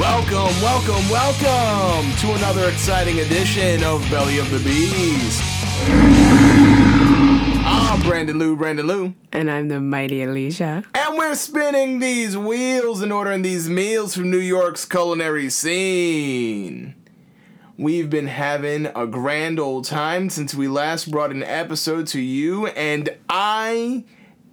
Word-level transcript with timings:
Welcome, 0.00 0.50
welcome, 0.60 1.08
welcome 1.08 2.10
to 2.16 2.32
another 2.32 2.68
exciting 2.68 3.20
edition 3.20 3.84
of 3.84 4.02
Belly 4.10 4.38
of 4.38 4.50
the 4.50 4.58
Beast. 4.58 5.40
I'm 7.64 8.02
Brandon 8.02 8.36
Lou, 8.36 8.56
Brandon 8.56 8.86
Lou. 8.88 9.14
And 9.32 9.48
I'm 9.48 9.68
the 9.68 9.80
mighty 9.80 10.20
Alicia. 10.24 10.82
And 10.92 11.18
we're 11.18 11.36
spinning 11.36 12.00
these 12.00 12.36
wheels 12.36 13.00
and 13.00 13.12
ordering 13.12 13.42
these 13.42 13.68
meals 13.68 14.16
from 14.16 14.28
New 14.28 14.38
York's 14.38 14.84
culinary 14.84 15.50
scene. 15.50 16.96
We've 17.80 18.10
been 18.10 18.26
having 18.26 18.86
a 18.94 19.06
grand 19.06 19.58
old 19.58 19.86
time 19.86 20.28
since 20.28 20.54
we 20.54 20.68
last 20.68 21.10
brought 21.10 21.30
an 21.30 21.42
episode 21.42 22.06
to 22.08 22.20
you, 22.20 22.66
and 22.66 23.08
I 23.30 24.04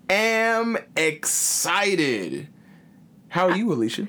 am 0.10 0.78
excited. 0.96 2.48
How 3.28 3.50
are 3.50 3.56
you, 3.58 3.74
Alicia? 3.74 4.08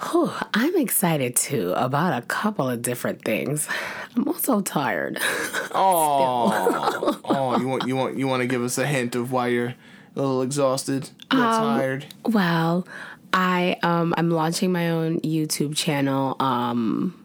Oh, 0.00 0.40
I'm 0.54 0.74
excited 0.76 1.36
too 1.36 1.74
about 1.76 2.20
a 2.22 2.26
couple 2.26 2.66
of 2.66 2.80
different 2.80 3.26
things. 3.26 3.68
I'm 4.16 4.26
also 4.26 4.60
tired. 4.62 5.18
Oh, 5.74 7.18
oh, 7.24 7.58
you 7.58 7.66
want 7.66 7.86
you 7.88 7.96
want 7.96 8.18
you 8.18 8.26
want 8.28 8.42
to 8.42 8.46
give 8.46 8.62
us 8.62 8.76
a 8.76 8.86
hint 8.86 9.14
of 9.14 9.32
why 9.32 9.46
you're 9.48 9.68
a 9.68 9.74
little 10.14 10.42
exhausted, 10.42 11.08
a 11.30 11.36
little 11.36 11.50
Um, 11.50 11.78
tired? 11.78 12.06
well, 12.26 12.86
I 13.32 13.76
um 13.82 14.12
I'm 14.18 14.30
launching 14.30 14.70
my 14.70 14.90
own 14.90 15.20
YouTube 15.22 15.74
channel. 15.74 16.36
Um 16.40 17.18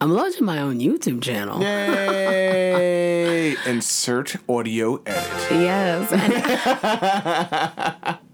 I'm 0.00 0.10
launching 0.10 0.44
my 0.44 0.60
own 0.60 0.78
YouTube 0.78 1.22
channel. 1.22 1.60
Yay! 1.62 3.56
Insert 3.66 4.36
audio 4.48 5.02
edit. 5.06 5.50
Yes. 5.50 6.12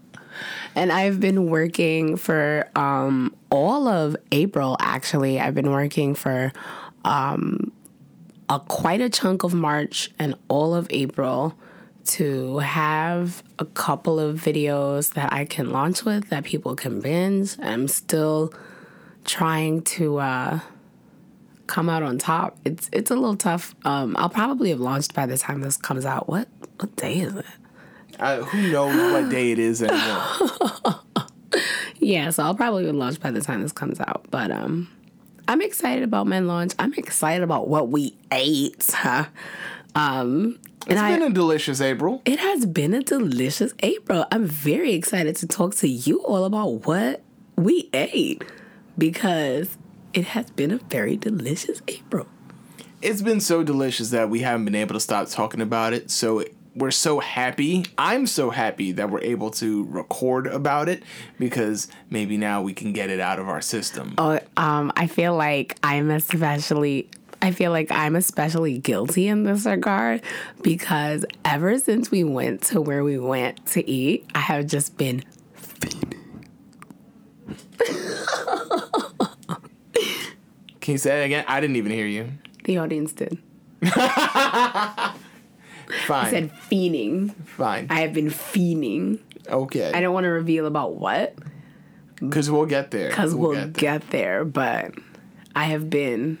And, 0.75 0.91
I've 0.91 1.19
been 1.19 1.51
working 1.51 2.17
for 2.17 2.67
um, 2.75 3.35
all 3.51 3.87
of 3.87 4.17
April, 4.31 4.75
actually. 4.79 5.39
I've 5.39 5.53
been 5.53 5.69
working 5.69 6.15
for 6.15 6.51
um, 7.05 7.71
a 8.49 8.59
quite 8.59 8.99
a 8.99 9.07
chunk 9.07 9.43
of 9.43 9.53
March 9.53 10.09
and 10.17 10.33
all 10.47 10.73
of 10.73 10.87
April 10.89 11.55
to 12.05 12.57
have 12.57 13.43
a 13.59 13.65
couple 13.65 14.19
of 14.19 14.39
videos 14.39 15.13
that 15.13 15.31
I 15.31 15.45
can 15.45 15.69
launch 15.71 16.03
with 16.05 16.29
that 16.29 16.43
people 16.43 16.75
can 16.75 16.99
binge. 17.01 17.55
I'm 17.61 17.87
still 17.87 18.51
trying 19.25 19.83
to 19.83 20.17
uh, 20.17 20.59
come 21.73 21.89
out 21.89 22.03
on 22.03 22.19
top. 22.19 22.55
It's 22.63 22.87
it's 22.93 23.09
a 23.09 23.15
little 23.15 23.35
tough. 23.35 23.73
Um, 23.83 24.15
I'll 24.19 24.29
probably 24.29 24.69
have 24.69 24.79
launched 24.79 25.13
by 25.15 25.25
the 25.25 25.37
time 25.37 25.61
this 25.61 25.75
comes 25.75 26.05
out. 26.05 26.29
What 26.29 26.47
what 26.79 26.95
day 26.95 27.15
is 27.19 27.35
it? 27.35 27.45
Uh, 28.19 28.41
who 28.43 28.71
knows 28.71 28.95
what 29.11 29.31
day 29.31 29.51
it 29.51 29.59
is 29.59 29.81
anymore? 29.81 30.99
Yeah, 31.99 32.31
so 32.31 32.43
I'll 32.43 32.55
probably 32.55 32.83
be 32.83 32.91
launched 32.91 33.21
by 33.21 33.31
the 33.31 33.39
time 33.39 33.61
this 33.61 33.71
comes 33.71 33.99
out. 33.99 34.25
But 34.29 34.51
um 34.51 34.89
I'm 35.47 35.61
excited 35.61 36.03
about 36.03 36.27
men 36.27 36.47
launch. 36.47 36.73
I'm 36.77 36.93
excited 36.95 37.43
about 37.43 37.67
what 37.69 37.89
we 37.89 38.15
ate. 38.31 38.85
Huh? 38.93 39.25
Um 39.95 40.59
It's 40.87 40.99
I 40.99 41.13
been 41.17 41.31
a 41.31 41.33
delicious 41.33 41.79
April. 41.81 42.21
it 42.25 42.39
has 42.39 42.65
been 42.65 42.93
a 42.93 43.01
delicious 43.03 43.73
April. 43.81 44.25
I'm 44.31 44.45
very 44.45 44.93
excited 44.93 45.35
to 45.37 45.47
talk 45.47 45.75
to 45.75 45.87
you 45.87 46.21
all 46.23 46.43
about 46.45 46.85
what 46.87 47.21
we 47.55 47.89
ate 47.93 48.43
because 48.97 49.77
it 50.13 50.25
has 50.25 50.49
been 50.51 50.71
a 50.71 50.77
very 50.77 51.17
delicious 51.17 51.81
April. 51.87 52.27
It's 53.01 53.21
been 53.21 53.41
so 53.41 53.63
delicious 53.63 54.11
that 54.11 54.29
we 54.29 54.39
haven't 54.39 54.65
been 54.65 54.75
able 54.75 54.93
to 54.93 54.99
stop 54.99 55.27
talking 55.27 55.59
about 55.61 55.93
it. 55.93 56.09
So 56.09 56.45
we're 56.75 56.91
so 56.91 57.19
happy. 57.19 57.85
I'm 57.97 58.25
so 58.27 58.49
happy 58.49 58.93
that 58.93 59.09
we're 59.09 59.21
able 59.21 59.51
to 59.51 59.83
record 59.85 60.47
about 60.47 60.89
it 60.89 61.03
because 61.37 61.87
maybe 62.09 62.37
now 62.37 62.61
we 62.61 62.73
can 62.73 62.93
get 62.93 63.09
it 63.09 63.19
out 63.19 63.39
of 63.39 63.49
our 63.49 63.61
system. 63.61 64.13
Oh, 64.17 64.39
um, 64.57 64.91
I 64.95 65.07
feel 65.07 65.35
like 65.35 65.77
I'm 65.83 66.09
especially. 66.11 67.09
I 67.41 67.51
feel 67.51 67.71
like 67.71 67.91
I'm 67.91 68.15
especially 68.15 68.77
guilty 68.77 69.27
in 69.27 69.43
this 69.43 69.65
regard 69.65 70.21
because 70.61 71.25
ever 71.43 71.77
since 71.77 72.09
we 72.09 72.23
went 72.23 72.61
to 72.63 72.79
where 72.79 73.03
we 73.03 73.19
went 73.19 73.65
to 73.67 73.85
eat, 73.89 74.25
I 74.33 74.39
have 74.39 74.65
just 74.65 74.95
been 74.95 75.25
Can 80.83 80.91
you 80.91 80.97
say 80.97 81.21
it 81.21 81.25
again? 81.27 81.45
I 81.47 81.61
didn't 81.61 81.77
even 81.77 81.93
hear 81.93 82.05
you. 82.05 82.29
the 82.65 82.77
audience 82.77 83.13
did. 83.13 83.37
Fine. 86.07 86.29
Said 86.29 86.51
fiending. 86.69 87.33
Fine. 87.45 87.87
I 87.89 88.01
have 88.01 88.13
been 88.13 88.27
fiending. 88.27 89.19
Okay. 89.47 89.91
I 89.93 90.01
don't 90.01 90.13
want 90.13 90.25
to 90.25 90.29
reveal 90.29 90.65
about 90.65 90.95
what 90.95 91.35
Because 92.17 92.51
we'll 92.51 92.65
get 92.65 92.91
there. 92.91 93.09
because 93.09 93.33
we'll, 93.33 93.51
there. 93.53 93.67
get 93.67 94.09
there, 94.09 94.43
but 94.43 94.93
I 95.55 95.65
have 95.65 95.89
been 95.89 96.39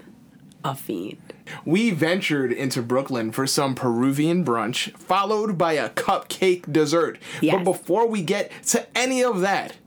a 0.65 0.75
fiend. 0.75 1.17
We 1.63 1.91
ventured 1.91 2.51
into 2.51 2.81
Brooklyn 2.81 3.31
for 3.31 3.47
some 3.47 3.75
Peruvian 3.75 4.43
brunch, 4.43 4.91
followed 4.97 5.57
by 5.57 5.73
a 5.73 5.89
cupcake 5.89 6.69
dessert. 6.71 7.17
Yes. 7.41 7.55
But 7.55 7.63
before 7.63 8.07
we 8.07 8.21
get 8.23 8.51
to 8.67 8.85
any 8.97 9.23
of 9.23 9.39
that, 9.39 9.77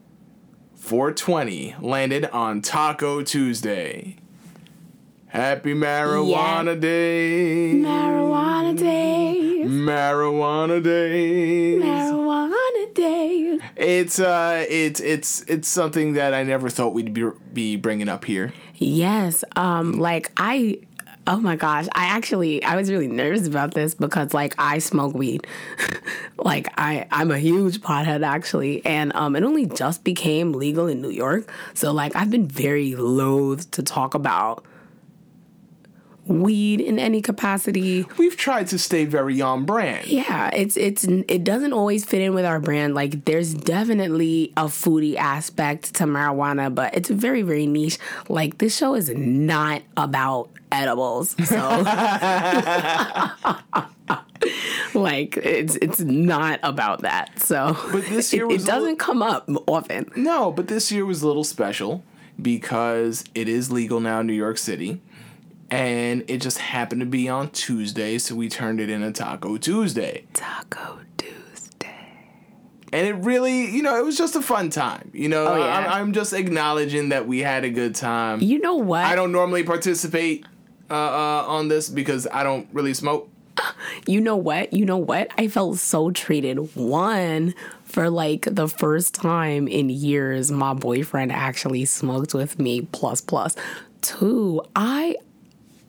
420 0.76 1.76
landed 1.80 2.24
on 2.26 2.62
Taco 2.62 3.22
Tuesday. 3.22 4.16
Happy 5.28 5.74
Marijuana 5.74 6.80
Day. 6.80 7.72
Marijuana 7.74 8.78
Day. 8.78 9.62
Marijuana 9.66 10.82
Day. 10.82 11.78
Marijuana 11.80 12.94
Day. 12.94 13.58
It's 13.76 14.20
uh 14.20 14.64
it's 14.68 15.00
it's 15.00 15.42
it's 15.42 15.68
something 15.68 16.12
that 16.12 16.32
I 16.32 16.44
never 16.44 16.70
thought 16.70 16.94
we'd 16.94 17.12
be 17.12 17.28
be 17.52 17.76
bringing 17.76 18.08
up 18.08 18.24
here. 18.24 18.52
Yes. 18.76 19.42
Um, 19.56 19.94
like 19.94 20.30
I 20.36 20.78
oh 21.26 21.38
my 21.38 21.56
gosh, 21.56 21.86
I 21.92 22.04
actually 22.06 22.62
I 22.62 22.76
was 22.76 22.88
really 22.88 23.08
nervous 23.08 23.48
about 23.48 23.74
this 23.74 23.94
because 23.94 24.32
like 24.32 24.54
I 24.58 24.78
smoke 24.78 25.12
weed. 25.14 25.44
like 26.38 26.68
I 26.78 27.08
I'm 27.10 27.32
a 27.32 27.38
huge 27.38 27.80
pothead 27.80 28.24
actually. 28.24 28.86
And 28.86 29.12
um 29.16 29.34
it 29.34 29.42
only 29.42 29.66
just 29.66 30.04
became 30.04 30.52
legal 30.52 30.86
in 30.86 31.02
New 31.02 31.10
York. 31.10 31.50
So 31.74 31.92
like 31.92 32.14
I've 32.14 32.30
been 32.30 32.46
very 32.46 32.94
loath 32.94 33.68
to 33.72 33.82
talk 33.82 34.14
about 34.14 34.64
weed 36.26 36.80
in 36.80 36.98
any 36.98 37.22
capacity. 37.22 38.04
We've 38.18 38.36
tried 38.36 38.66
to 38.68 38.78
stay 38.78 39.04
very 39.04 39.40
on 39.40 39.64
brand. 39.64 40.06
Yeah, 40.06 40.50
it's 40.52 40.76
it's 40.76 41.04
it 41.04 41.44
doesn't 41.44 41.72
always 41.72 42.04
fit 42.04 42.20
in 42.20 42.34
with 42.34 42.44
our 42.44 42.60
brand. 42.60 42.94
Like 42.94 43.24
there's 43.24 43.54
definitely 43.54 44.52
a 44.56 44.64
foodie 44.64 45.16
aspect 45.16 45.94
to 45.96 46.04
marijuana, 46.04 46.74
but 46.74 46.94
it's 46.94 47.10
very 47.10 47.42
very 47.42 47.66
niche. 47.66 47.98
Like 48.28 48.58
this 48.58 48.76
show 48.76 48.94
is 48.94 49.10
not 49.10 49.82
about 49.96 50.50
edibles. 50.72 51.36
So 51.48 51.56
like 54.94 55.36
it's 55.36 55.76
it's 55.76 56.00
not 56.00 56.60
about 56.62 57.02
that. 57.02 57.38
So 57.40 57.76
But 57.92 58.06
this 58.06 58.32
it, 58.32 58.36
year 58.36 58.44
it 58.44 58.52
was 58.52 58.64
a 58.64 58.66
doesn't 58.66 58.98
come 58.98 59.22
up 59.22 59.48
often. 59.66 60.10
No, 60.16 60.52
but 60.52 60.68
this 60.68 60.90
year 60.90 61.04
was 61.04 61.22
a 61.22 61.26
little 61.26 61.44
special 61.44 62.04
because 62.40 63.24
it 63.34 63.48
is 63.48 63.72
legal 63.72 64.00
now 64.00 64.20
in 64.20 64.26
New 64.26 64.34
York 64.34 64.58
City. 64.58 65.00
And 65.70 66.24
it 66.28 66.40
just 66.40 66.58
happened 66.58 67.00
to 67.00 67.06
be 67.06 67.28
on 67.28 67.50
Tuesday, 67.50 68.18
so 68.18 68.34
we 68.34 68.48
turned 68.48 68.80
it 68.80 68.88
into 68.88 69.10
Taco 69.10 69.56
Tuesday. 69.56 70.24
Taco 70.32 71.00
Tuesday. 71.18 71.96
And 72.92 73.06
it 73.06 73.14
really, 73.14 73.68
you 73.70 73.82
know, 73.82 73.98
it 73.98 74.04
was 74.04 74.16
just 74.16 74.36
a 74.36 74.42
fun 74.42 74.70
time. 74.70 75.10
You 75.12 75.28
know, 75.28 75.46
Oh, 75.46 75.58
yeah. 75.58 75.76
I'm, 75.76 75.86
I'm 75.88 76.12
just 76.12 76.32
acknowledging 76.32 77.08
that 77.08 77.26
we 77.26 77.40
had 77.40 77.64
a 77.64 77.70
good 77.70 77.96
time. 77.96 78.40
You 78.40 78.60
know 78.60 78.76
what? 78.76 79.04
I 79.04 79.16
don't 79.16 79.32
normally 79.32 79.64
participate 79.64 80.46
uh, 80.88 80.94
uh, 80.94 81.44
on 81.48 81.66
this 81.66 81.88
because 81.88 82.28
I 82.32 82.44
don't 82.44 82.68
really 82.72 82.94
smoke. 82.94 83.28
you 84.06 84.20
know 84.20 84.36
what? 84.36 84.72
You 84.72 84.84
know 84.84 84.98
what? 84.98 85.28
I 85.36 85.48
felt 85.48 85.78
so 85.78 86.12
treated. 86.12 86.76
One, 86.76 87.54
for 87.82 88.08
like 88.08 88.46
the 88.48 88.68
first 88.68 89.14
time 89.14 89.66
in 89.66 89.90
years, 89.90 90.52
my 90.52 90.74
boyfriend 90.74 91.32
actually 91.32 91.86
smoked 91.86 92.34
with 92.34 92.60
me. 92.60 92.82
Plus, 92.82 93.20
plus. 93.20 93.56
Two, 94.00 94.62
I 94.76 95.16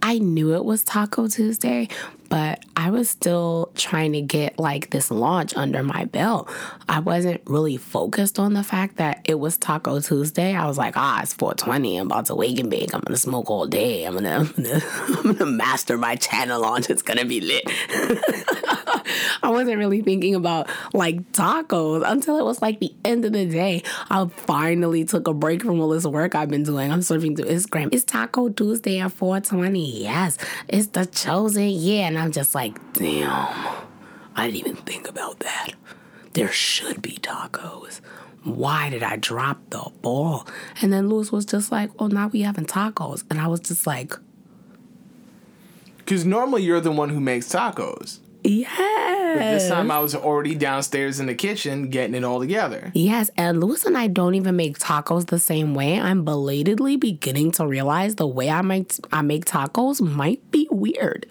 I 0.02 0.20
knew 0.20 0.54
it 0.56 0.64
was 0.64 0.84
Taco 0.84 1.28
Tuesday, 1.28 1.90
but 2.30 2.64
I 2.76 2.90
was 2.90 3.10
still 3.10 3.72
trying 3.76 4.14
to 4.14 4.22
get 4.22 4.60
like 4.60 4.90
this 4.92 5.10
launch 5.12 5.56
under 5.56 5.84
my 5.84 6.06
belt. 6.06 6.50
I 6.88 7.00
wasn't 7.00 7.42
really 7.46 7.78
focused 7.78 8.40
on 8.40 8.54
the 8.54 8.64
fact 8.64 8.98
that 8.98 9.22
it 9.26 9.40
was 9.40 9.58
Taco 9.58 10.00
Tuesday. 10.00 10.56
I 10.56 10.66
was 10.66 10.78
like, 10.78 10.96
ah, 10.96 11.22
it's 11.22 11.34
420. 11.34 11.98
I'm 11.98 12.08
about 12.08 12.28
to 12.28 12.36
wake 12.36 12.60
and 12.60 12.70
bake. 12.70 12.94
I'm 12.94 13.02
gonna 13.02 13.18
smoke 13.18 13.50
all 13.50 13.68
day. 13.68 14.06
I'm 14.06 14.14
gonna, 14.14 14.40
I'm 14.40 14.64
gonna, 14.64 14.82
I'm 15.08 15.34
gonna 15.34 15.52
master 15.52 15.98
my 15.98 16.16
channel 16.16 16.62
launch. 16.62 16.90
It's 16.90 17.02
gonna 17.02 17.26
be 17.26 17.42
lit. 17.42 17.64
I 19.44 19.50
wasn't 19.50 19.78
really 19.78 20.02
thinking 20.02 20.36
about 20.36 20.70
like 20.94 21.32
tacos 21.32 22.04
until 22.06 22.38
it 22.38 22.44
was 22.44 22.62
like 22.62 22.80
the 22.80 22.94
end 23.06 23.26
of 23.26 23.34
the 23.34 23.46
day. 23.46 23.84
I 24.10 24.26
finally 24.28 25.06
took 25.06 25.28
a 25.28 25.34
break 25.34 25.64
from 25.64 25.80
all 25.80 25.90
this 25.90 26.06
work 26.06 26.36
I've 26.36 26.50
been 26.50 26.64
doing. 26.64 26.92
I'm 26.92 27.00
surfing 27.00 27.36
through 27.36 27.50
Instagram. 27.50 27.90
It's 27.92 28.04
Taco 28.04 28.50
Tuesday 28.50 29.00
at 29.00 29.12
420. 29.12 30.04
Yes. 30.04 30.38
It's 30.68 30.88
the 30.88 31.06
chosen 31.06 31.70
year. 31.70 32.06
And 32.06 32.17
I'm 32.20 32.32
just 32.32 32.54
like, 32.56 32.78
damn. 32.94 33.56
I 34.36 34.46
didn't 34.46 34.58
even 34.58 34.76
think 34.76 35.08
about 35.10 35.40
that. 35.40 35.70
There 36.34 36.52
should 36.52 37.02
be 37.02 37.14
tacos. 37.22 38.00
Why 38.44 38.90
did 38.90 39.04
I 39.04 39.16
drop 39.18 39.60
the 39.72 39.90
ball? 40.02 40.48
And 40.82 40.94
then 40.94 41.10
Lewis 41.10 41.32
was 41.32 41.46
just 41.46 41.72
like, 41.72 41.90
oh, 42.00 42.08
now 42.08 42.28
we 42.28 42.42
having 42.42 42.66
tacos. 42.66 43.24
And 43.30 43.42
I 43.42 43.48
was 43.48 43.60
just 43.60 43.88
like, 43.88 44.14
Because 45.98 46.24
normally 46.26 46.64
you're 46.64 46.80
the 46.80 46.92
one 46.92 47.10
who 47.10 47.20
makes 47.20 47.48
tacos. 47.48 48.20
yes. 48.44 49.62
This 49.62 49.68
time 49.70 49.92
I 49.92 50.00
was 50.00 50.16
already 50.16 50.56
downstairs 50.56 51.20
in 51.20 51.26
the 51.26 51.36
kitchen 51.36 51.90
getting 51.90 52.16
it 52.16 52.24
all 52.24 52.40
together. 52.40 52.92
Yes, 52.94 53.30
and 53.36 53.60
Lewis 53.60 53.84
and 53.86 53.98
I 53.98 54.08
don't 54.08 54.36
even 54.36 54.56
make 54.56 54.80
tacos 54.80 55.28
the 55.28 55.40
same 55.40 55.74
way. 55.74 56.00
I'm 56.00 56.24
belatedly 56.24 56.96
beginning 56.96 57.52
to 57.54 57.68
realize 57.68 58.16
the 58.16 58.28
way 58.28 58.50
I 58.50 58.62
make 58.62 58.94
I 59.12 59.22
make 59.24 59.46
tacos 59.46 60.00
might 60.00 60.50
be 60.52 60.68
weird. 60.72 61.26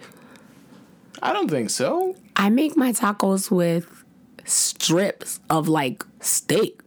I 1.22 1.32
don't 1.32 1.50
think 1.50 1.70
so. 1.70 2.14
I 2.36 2.50
make 2.50 2.76
my 2.76 2.92
tacos 2.92 3.50
with 3.50 4.04
strips 4.44 5.40
of 5.50 5.68
like 5.68 6.04
steak 6.20 6.80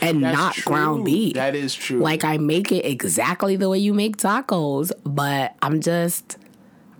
and 0.00 0.22
That's 0.24 0.36
not 0.36 0.54
true. 0.54 0.72
ground 0.72 1.04
beef. 1.04 1.34
That 1.34 1.54
is 1.54 1.74
true. 1.74 2.00
like 2.00 2.24
I 2.24 2.36
make 2.36 2.72
it 2.72 2.84
exactly 2.84 3.56
the 3.56 3.68
way 3.70 3.78
you 3.78 3.94
make 3.94 4.16
tacos, 4.16 4.92
but 5.04 5.54
I'm 5.62 5.80
just 5.80 6.36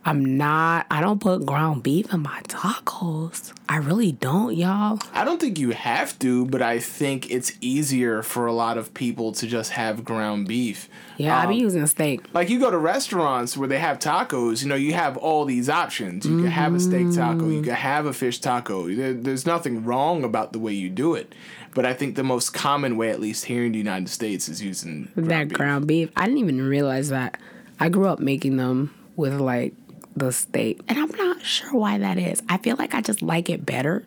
I'm 0.06 0.36
not 0.36 0.86
I 0.90 1.00
don't 1.00 1.20
put 1.20 1.46
ground 1.46 1.82
beef 1.82 2.12
in 2.12 2.20
my 2.20 2.40
tacos. 2.48 3.52
I 3.68 3.76
really 3.76 4.12
don't, 4.12 4.54
y'all. 4.54 4.98
I 5.14 5.24
don't 5.24 5.40
think 5.40 5.58
you 5.58 5.70
have 5.70 6.18
to, 6.18 6.44
but 6.46 6.60
I 6.60 6.78
think 6.78 7.30
it's 7.30 7.52
easier 7.60 8.22
for 8.22 8.46
a 8.46 8.52
lot 8.52 8.76
of 8.76 8.92
people 8.92 9.32
to 9.32 9.46
just 9.46 9.70
have 9.72 10.04
ground 10.04 10.46
beef. 10.46 10.88
Yeah, 11.16 11.38
I 11.38 11.44
Um, 11.44 11.50
be 11.50 11.56
using 11.56 11.86
steak. 11.86 12.20
Like 12.34 12.50
you 12.50 12.58
go 12.60 12.70
to 12.70 12.76
restaurants 12.78 13.56
where 13.56 13.68
they 13.68 13.78
have 13.78 13.98
tacos, 13.98 14.62
you 14.62 14.68
know, 14.68 14.74
you 14.74 14.92
have 14.92 15.16
all 15.16 15.44
these 15.46 15.68
options. 15.70 16.26
You 16.26 16.36
can 16.38 16.46
have 16.48 16.74
a 16.74 16.80
steak 16.80 17.12
taco, 17.14 17.48
you 17.48 17.62
can 17.62 17.74
have 17.74 18.04
a 18.06 18.12
fish 18.12 18.38
taco. 18.40 18.88
There, 18.94 19.14
there's 19.14 19.46
nothing 19.46 19.84
wrong 19.84 20.22
about 20.24 20.52
the 20.52 20.58
way 20.58 20.72
you 20.74 20.90
do 20.90 21.14
it. 21.14 21.34
But 21.74 21.86
I 21.86 21.92
think 21.94 22.14
the 22.14 22.22
most 22.22 22.50
common 22.54 22.96
way, 22.96 23.10
at 23.10 23.20
least 23.20 23.46
here 23.46 23.64
in 23.64 23.72
the 23.72 23.78
United 23.78 24.08
States, 24.08 24.48
is 24.48 24.62
using 24.62 25.08
ground 25.14 25.30
that 25.30 25.48
beef. 25.48 25.56
ground 25.56 25.86
beef. 25.88 26.10
I 26.16 26.26
didn't 26.26 26.38
even 26.38 26.62
realize 26.68 27.08
that. 27.08 27.38
I 27.80 27.88
grew 27.88 28.06
up 28.06 28.20
making 28.20 28.58
them 28.58 28.94
with 29.16 29.34
like 29.40 29.74
the 30.16 30.32
steak, 30.32 30.81
and 30.88 30.99
I'm 30.99 31.11
not 31.11 31.43
sure 31.43 31.72
why 31.75 31.99
that 31.99 32.19
is. 32.19 32.43
I 32.49 32.58
feel 32.58 32.76
like 32.78 32.94
I 32.94 33.00
just 33.00 33.22
like 33.22 33.50
it 33.50 33.64
better. 33.66 34.05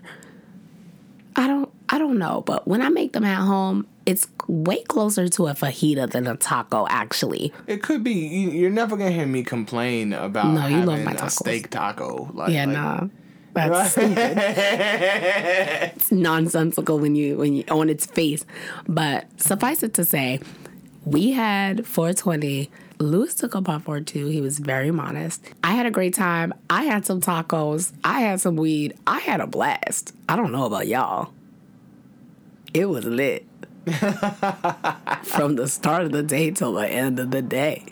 I 1.35 1.47
don't. 1.47 1.69
I 1.89 1.97
don't 1.99 2.17
know, 2.17 2.41
but 2.45 2.67
when 2.67 2.81
I 2.81 2.89
make 2.89 3.13
them 3.13 3.23
at 3.23 3.37
home, 3.39 3.87
it's 4.05 4.27
way 4.47 4.83
closer 4.83 5.27
to 5.29 5.47
a 5.47 5.53
fajita 5.53 6.09
than 6.11 6.27
a 6.27 6.35
taco. 6.35 6.85
Actually, 6.89 7.53
It 7.67 7.81
could 7.83 8.03
be. 8.03 8.13
You, 8.13 8.49
you're 8.51 8.69
never 8.69 8.97
gonna 8.97 9.11
hear 9.11 9.25
me 9.27 9.43
complain 9.43 10.13
about 10.13 10.47
No, 10.53 10.67
you 10.67 10.83
love 10.83 11.03
my 11.03 11.13
a 11.13 11.29
steak 11.29 11.69
taco. 11.69 12.29
Like, 12.33 12.51
yeah, 12.51 12.65
like- 12.65 12.73
nah, 12.73 13.07
that's 13.53 13.91
stupid. 13.91 14.37
it's 15.95 16.11
nonsensical 16.11 16.99
when 16.99 17.15
you 17.15 17.37
when 17.37 17.53
you 17.55 17.63
on 17.69 17.89
its 17.89 18.05
face. 18.05 18.45
But 18.87 19.25
suffice 19.39 19.83
it 19.83 19.93
to 19.95 20.05
say, 20.05 20.39
we 21.05 21.31
had 21.31 21.85
420. 21.85 22.69
Lewis 22.99 23.35
took 23.35 23.55
up 23.55 23.69
our 23.69 23.79
42. 23.79 24.27
He 24.27 24.41
was 24.41 24.59
very 24.59 24.91
modest. 24.91 25.43
I 25.63 25.71
had 25.73 25.85
a 25.85 25.91
great 25.91 26.13
time. 26.13 26.53
I 26.69 26.83
had 26.83 27.05
some 27.05 27.21
tacos. 27.21 27.91
I 28.03 28.21
had 28.21 28.41
some 28.41 28.55
weed. 28.55 28.97
I 29.05 29.19
had 29.19 29.39
a 29.39 29.47
blast. 29.47 30.13
I 30.27 30.35
don't 30.35 30.51
know 30.51 30.65
about 30.65 30.87
y'all. 30.87 31.31
It 32.73 32.85
was 32.85 33.05
lit. 33.05 33.45
From 35.23 35.55
the 35.55 35.67
start 35.67 36.03
of 36.03 36.11
the 36.11 36.23
day 36.23 36.51
till 36.51 36.73
the 36.73 36.87
end 36.87 37.19
of 37.19 37.31
the 37.31 37.41
day. 37.41 37.85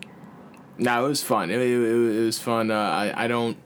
No, 0.78 1.06
it 1.06 1.08
was 1.08 1.24
fun. 1.24 1.50
It, 1.50 1.60
it, 1.62 1.72
it 1.72 2.26
was 2.26 2.38
fun. 2.38 2.70
Uh, 2.70 2.76
I 2.76 3.26
I 3.26 3.28
don't 3.28 3.58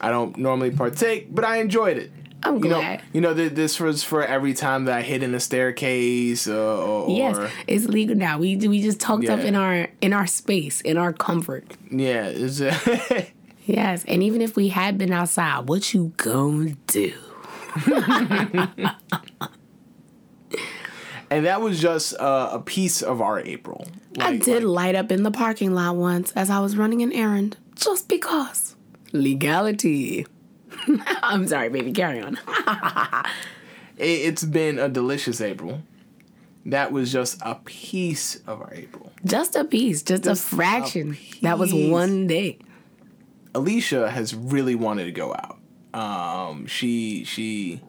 I 0.00 0.10
don't 0.10 0.36
normally 0.36 0.72
partake, 0.72 1.32
but 1.32 1.44
I 1.44 1.58
enjoyed 1.58 1.98
it. 1.98 2.10
I'm 2.42 2.56
You 2.64 2.70
know, 2.70 2.80
glad. 2.80 3.02
you 3.12 3.20
know 3.20 3.34
th- 3.34 3.52
this 3.52 3.78
was 3.78 4.02
for 4.02 4.24
every 4.24 4.54
time 4.54 4.86
that 4.86 4.96
I 4.98 5.02
hit 5.02 5.22
in 5.22 5.32
the 5.32 5.40
staircase 5.40 6.46
uh, 6.48 6.52
or, 6.82 7.10
Yes, 7.16 7.36
or 7.38 7.50
it's 7.66 7.86
legal 7.86 8.16
now. 8.16 8.38
We 8.38 8.56
we 8.56 8.80
just 8.82 8.98
tucked 9.00 9.28
up 9.28 9.40
in 9.40 9.54
our 9.54 9.88
in 10.00 10.12
our 10.12 10.26
space, 10.26 10.80
in 10.80 10.96
our 10.96 11.12
comfort. 11.12 11.64
yeah, 11.90 12.30
Yes, 13.66 14.04
and 14.08 14.22
even 14.22 14.40
if 14.40 14.56
we 14.56 14.68
had 14.68 14.96
been 14.98 15.12
outside, 15.12 15.68
what 15.68 15.92
you 15.94 16.12
gonna 16.16 16.74
do? 16.86 17.12
and 21.30 21.46
that 21.46 21.60
was 21.60 21.80
just 21.80 22.14
uh, 22.18 22.50
a 22.52 22.58
piece 22.60 23.02
of 23.02 23.20
our 23.20 23.38
April. 23.40 23.86
I 24.18 24.36
did 24.36 24.64
like- 24.64 24.86
light 24.86 24.94
up 24.96 25.12
in 25.12 25.22
the 25.22 25.30
parking 25.30 25.72
lot 25.74 25.96
once 25.96 26.32
as 26.32 26.50
I 26.50 26.58
was 26.60 26.76
running 26.76 27.02
an 27.02 27.12
errand, 27.12 27.56
just 27.76 28.08
because 28.08 28.74
legality. 29.12 30.26
I'm 31.22 31.46
sorry, 31.46 31.68
baby. 31.68 31.92
Carry 31.92 32.20
on. 32.20 32.38
it, 33.96 34.04
it's 34.04 34.44
been 34.44 34.78
a 34.78 34.88
delicious 34.88 35.40
April. 35.40 35.82
That 36.66 36.92
was 36.92 37.10
just 37.10 37.38
a 37.42 37.54
piece 37.54 38.36
of 38.46 38.60
our 38.60 38.72
April. 38.74 39.12
Just 39.24 39.56
a 39.56 39.64
piece, 39.64 40.02
just, 40.02 40.24
Just 40.24 40.44
a 40.44 40.54
a 40.54 40.56
fraction. 40.56 41.16
that 41.42 41.58
was 41.58 41.72
one 41.72 42.26
day. 42.26 42.58
Alicia 43.54 44.10
has 44.10 44.34
really 44.34 44.74
wanted 44.74 45.06
to 45.06 45.12
go 45.12 45.32
out. 45.34 45.58
Um, 45.92 46.66
she 46.66 47.24
she. 47.24 47.80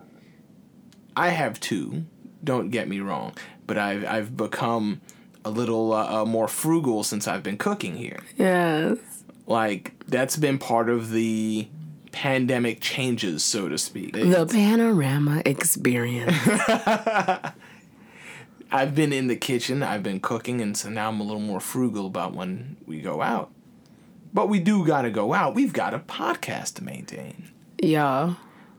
I 1.15 1.29
have 1.29 1.59
two. 1.59 2.05
Don't 2.43 2.69
get 2.69 2.87
me 2.87 2.99
wrong, 3.01 3.33
but 3.67 3.77
I've 3.77 4.05
I've 4.05 4.37
become 4.37 5.01
a 5.43 5.49
little 5.49 5.93
uh, 5.93 6.21
uh, 6.21 6.25
more 6.25 6.47
frugal 6.47 7.03
since 7.03 7.27
I've 7.27 7.43
been 7.43 7.57
cooking 7.57 7.95
here. 7.97 8.19
Yes. 8.37 8.97
Like 9.45 9.93
that's 10.07 10.37
been 10.37 10.57
part 10.57 10.89
of 10.89 11.11
the 11.11 11.67
pandemic 12.11 12.79
changes, 12.81 13.43
so 13.43 13.69
to 13.69 13.77
speak. 13.77 14.13
The 14.13 14.45
panorama 14.45 15.41
experience. 15.45 16.35
I've 18.73 18.95
been 18.95 19.11
in 19.11 19.27
the 19.27 19.35
kitchen, 19.35 19.83
I've 19.83 20.03
been 20.03 20.19
cooking, 20.21 20.61
and 20.61 20.77
so 20.77 20.89
now 20.89 21.09
I'm 21.09 21.19
a 21.19 21.23
little 21.23 21.41
more 21.41 21.59
frugal 21.59 22.07
about 22.07 22.33
when 22.33 22.77
we 22.85 23.01
go 23.01 23.21
out. 23.21 23.51
But 24.33 24.47
we 24.47 24.59
do 24.61 24.85
got 24.85 25.01
to 25.01 25.11
go 25.11 25.33
out. 25.33 25.55
We've 25.55 25.73
got 25.73 25.93
a 25.93 25.99
podcast 25.99 26.75
to 26.75 26.83
maintain. 26.83 27.51
yeah. 27.81 28.35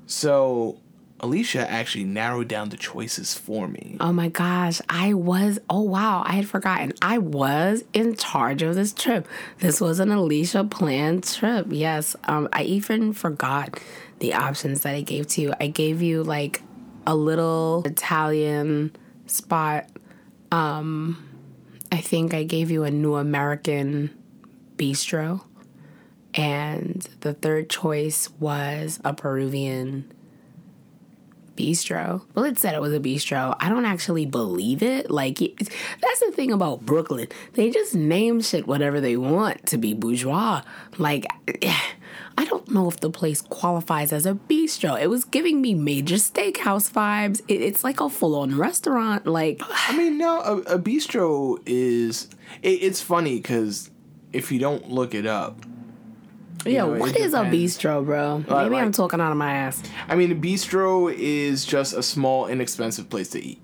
So 0.06 0.78
Alicia 1.22 1.70
actually 1.70 2.02
narrowed 2.02 2.48
down 2.48 2.70
the 2.70 2.76
choices 2.76 3.34
for 3.34 3.68
me. 3.68 3.96
Oh 4.00 4.12
my 4.12 4.28
gosh, 4.28 4.80
I 4.88 5.14
was, 5.14 5.60
oh 5.70 5.82
wow, 5.82 6.24
I 6.26 6.32
had 6.32 6.48
forgotten. 6.48 6.92
I 7.00 7.18
was 7.18 7.84
in 7.92 8.16
charge 8.16 8.62
of 8.62 8.74
this 8.74 8.92
trip. 8.92 9.28
This 9.60 9.80
was 9.80 10.00
an 10.00 10.10
Alicia 10.10 10.64
planned 10.64 11.22
trip. 11.24 11.66
Yes, 11.70 12.16
um, 12.24 12.48
I 12.52 12.64
even 12.64 13.12
forgot 13.12 13.78
the 14.18 14.34
options 14.34 14.80
that 14.82 14.96
I 14.96 15.00
gave 15.02 15.28
to 15.28 15.42
you. 15.42 15.52
I 15.60 15.68
gave 15.68 16.02
you 16.02 16.24
like 16.24 16.60
a 17.06 17.14
little 17.14 17.82
Italian 17.84 18.94
spot. 19.26 19.86
Um, 20.50 21.28
I 21.92 22.00
think 22.00 22.34
I 22.34 22.42
gave 22.42 22.70
you 22.70 22.82
a 22.82 22.90
new 22.90 23.14
American 23.14 24.10
bistro. 24.76 25.42
And 26.34 27.06
the 27.20 27.34
third 27.34 27.68
choice 27.68 28.30
was 28.40 28.98
a 29.04 29.12
Peruvian 29.12 30.10
bistro. 31.56 32.22
Well, 32.34 32.44
it 32.44 32.58
said 32.58 32.74
it 32.74 32.80
was 32.80 32.92
a 32.92 33.00
bistro. 33.00 33.56
I 33.60 33.68
don't 33.68 33.84
actually 33.84 34.26
believe 34.26 34.82
it. 34.82 35.10
Like, 35.10 35.38
that's 35.38 36.20
the 36.20 36.32
thing 36.32 36.52
about 36.52 36.86
Brooklyn. 36.86 37.28
They 37.54 37.70
just 37.70 37.94
name 37.94 38.40
shit 38.40 38.66
whatever 38.66 39.00
they 39.00 39.16
want 39.16 39.66
to 39.66 39.78
be 39.78 39.94
bourgeois. 39.94 40.62
Like, 40.98 41.26
I 42.38 42.44
don't 42.44 42.70
know 42.70 42.88
if 42.88 43.00
the 43.00 43.10
place 43.10 43.42
qualifies 43.42 44.12
as 44.12 44.24
a 44.24 44.34
bistro. 44.34 45.00
It 45.00 45.08
was 45.08 45.24
giving 45.24 45.60
me 45.60 45.74
major 45.74 46.16
steakhouse 46.16 46.90
vibes. 46.90 47.40
It, 47.48 47.60
it's 47.60 47.84
like 47.84 48.00
a 48.00 48.08
full 48.08 48.36
on 48.36 48.56
restaurant. 48.56 49.26
Like, 49.26 49.60
I 49.88 49.96
mean, 49.96 50.18
no, 50.18 50.40
a, 50.40 50.56
a 50.74 50.78
bistro 50.78 51.58
is. 51.66 52.28
It, 52.62 52.82
it's 52.82 53.00
funny 53.00 53.36
because 53.36 53.90
if 54.32 54.50
you 54.50 54.58
don't 54.58 54.90
look 54.90 55.14
it 55.14 55.26
up, 55.26 55.64
yeah, 56.70 56.82
know, 56.82 56.92
what 56.98 57.16
is 57.16 57.34
a 57.34 57.38
bistro, 57.44 58.04
bro? 58.04 58.38
Maybe 58.38 58.76
I'm 58.76 58.92
talking 58.92 59.20
out 59.20 59.30
of 59.32 59.38
my 59.38 59.52
ass. 59.52 59.82
I 60.08 60.14
mean, 60.16 60.30
a 60.32 60.34
bistro 60.34 61.12
is 61.12 61.64
just 61.64 61.94
a 61.94 62.02
small, 62.02 62.46
inexpensive 62.46 63.08
place 63.10 63.28
to 63.30 63.42
eat. 63.42 63.60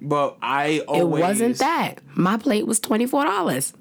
But 0.00 0.36
I 0.40 0.80
always. 0.86 1.20
It 1.22 1.26
wasn't 1.26 1.58
that. 1.58 1.96
My 2.14 2.36
plate 2.36 2.66
was 2.66 2.78
$24. 2.80 3.72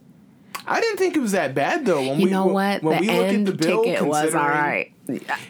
I 0.70 0.82
didn't 0.82 0.98
think 0.98 1.16
it 1.16 1.20
was 1.20 1.32
that 1.32 1.56
bad 1.56 1.86
though. 1.86 2.02
When 2.10 2.20
You 2.20 2.26
we, 2.26 2.32
know 2.32 2.46
when- 2.48 2.54
what? 2.54 2.84
When 2.84 2.96
the 2.98 3.02
we 3.02 3.18
look 3.18 3.28
at 3.28 3.46
the 3.46 3.52
bill, 3.54 3.84
ticket 3.84 4.06
was 4.06 4.36
all 4.36 4.42
right. 4.48 4.92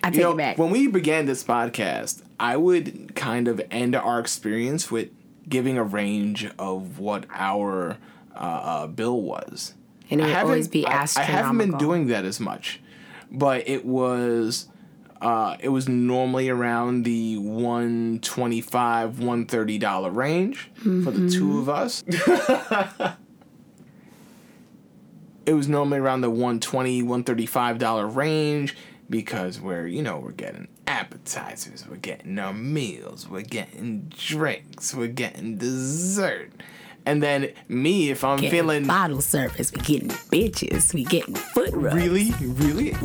I 0.03 0.11
take 0.11 0.21
know, 0.21 0.33
it 0.33 0.37
back. 0.37 0.57
when 0.59 0.69
we 0.69 0.85
began 0.87 1.25
this 1.25 1.43
podcast, 1.43 2.21
I 2.39 2.57
would 2.57 3.15
kind 3.15 3.47
of 3.47 3.59
end 3.71 3.95
our 3.95 4.19
experience 4.19 4.91
with 4.91 5.09
giving 5.49 5.77
a 5.77 5.83
range 5.83 6.47
of 6.59 6.99
what 6.99 7.25
our 7.33 7.97
uh, 8.35 8.39
uh, 8.39 8.87
bill 8.87 9.19
was. 9.21 9.73
And 10.11 10.21
it 10.21 10.25
would 10.25 10.35
always 10.35 10.67
be 10.67 10.85
I- 10.85 11.07
I, 11.15 11.21
haven't 11.23 11.57
been 11.57 11.77
doing 11.79 12.07
that 12.07 12.23
as 12.23 12.39
much, 12.39 12.79
but 13.31 13.67
it 13.67 13.85
was 13.85 14.67
Uh, 15.19 15.57
it 15.59 15.69
was 15.69 15.89
normally 15.89 16.47
around 16.47 17.01
the 17.03 17.37
one 17.37 18.19
twenty 18.21 18.61
five, 18.61 19.19
one 19.19 19.45
thirty 19.45 19.77
dollar 19.79 20.11
range 20.11 20.69
for 20.83 21.11
the 21.11 21.27
two 21.29 21.57
of 21.59 21.67
us. 21.69 22.03
it 25.45 25.53
was 25.53 25.67
normally 25.67 25.97
around 25.97 26.21
the 26.21 26.29
120 26.29 27.01
135 27.03 27.79
dollar 27.79 28.05
range 28.05 28.75
because 29.09 29.59
we're 29.61 29.87
you 29.87 30.01
know 30.01 30.19
we're 30.19 30.31
getting 30.31 30.67
appetizers 30.85 31.85
we're 31.89 31.95
getting 31.95 32.37
our 32.37 32.53
meals 32.53 33.27
we're 33.29 33.41
getting 33.41 34.11
drinks 34.17 34.93
we're 34.93 35.07
getting 35.07 35.57
dessert 35.57 36.51
and 37.07 37.23
then 37.23 37.49
me 37.69 38.09
if 38.11 38.23
i'm 38.23 38.37
Getting 38.37 38.51
feeling 38.51 38.85
bottle 38.87 39.21
service, 39.21 39.71
we 39.73 39.81
getting 39.81 40.09
bitches, 40.09 40.93
we 40.93 41.05
getting 41.05 41.33
foot 41.35 41.71
rubs. 41.73 41.95
really 41.95 42.31
really 42.41 42.91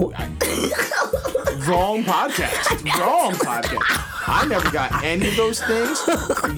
wrong 1.69 2.03
podcast 2.03 2.99
wrong 2.99 3.33
podcast 3.35 4.29
i 4.29 4.45
never 4.49 4.69
got 4.71 5.05
any 5.05 5.29
of 5.29 5.37
those 5.37 5.63
things 5.63 6.01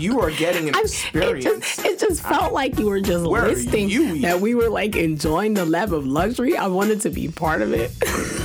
you 0.01 0.21
are 0.21 0.31
getting 0.31 0.69
an 0.71 0.75
I- 0.75 0.79
It 0.81 0.85
experience 0.85 1.45
just, 1.45 1.85
it 1.85 1.99
just 2.01 2.23
felt 2.23 2.53
like 2.53 2.79
you 2.79 2.87
were 2.87 3.01
just 3.01 3.27
Where 3.27 3.45
are 3.45 3.49
listing 3.49 3.89
you 3.91 4.21
that 4.23 4.41
we 4.41 4.55
were 4.55 4.71
like 4.71 4.97
enjoying 4.97 5.55
the 5.55 5.65
level 5.67 5.99
of 5.99 6.07
luxury. 6.07 6.57
I 6.57 6.67
wanted 6.69 7.01
to 7.03 7.11
be 7.11 7.29
part 7.29 7.61
of 7.63 7.73
it. 7.73 7.91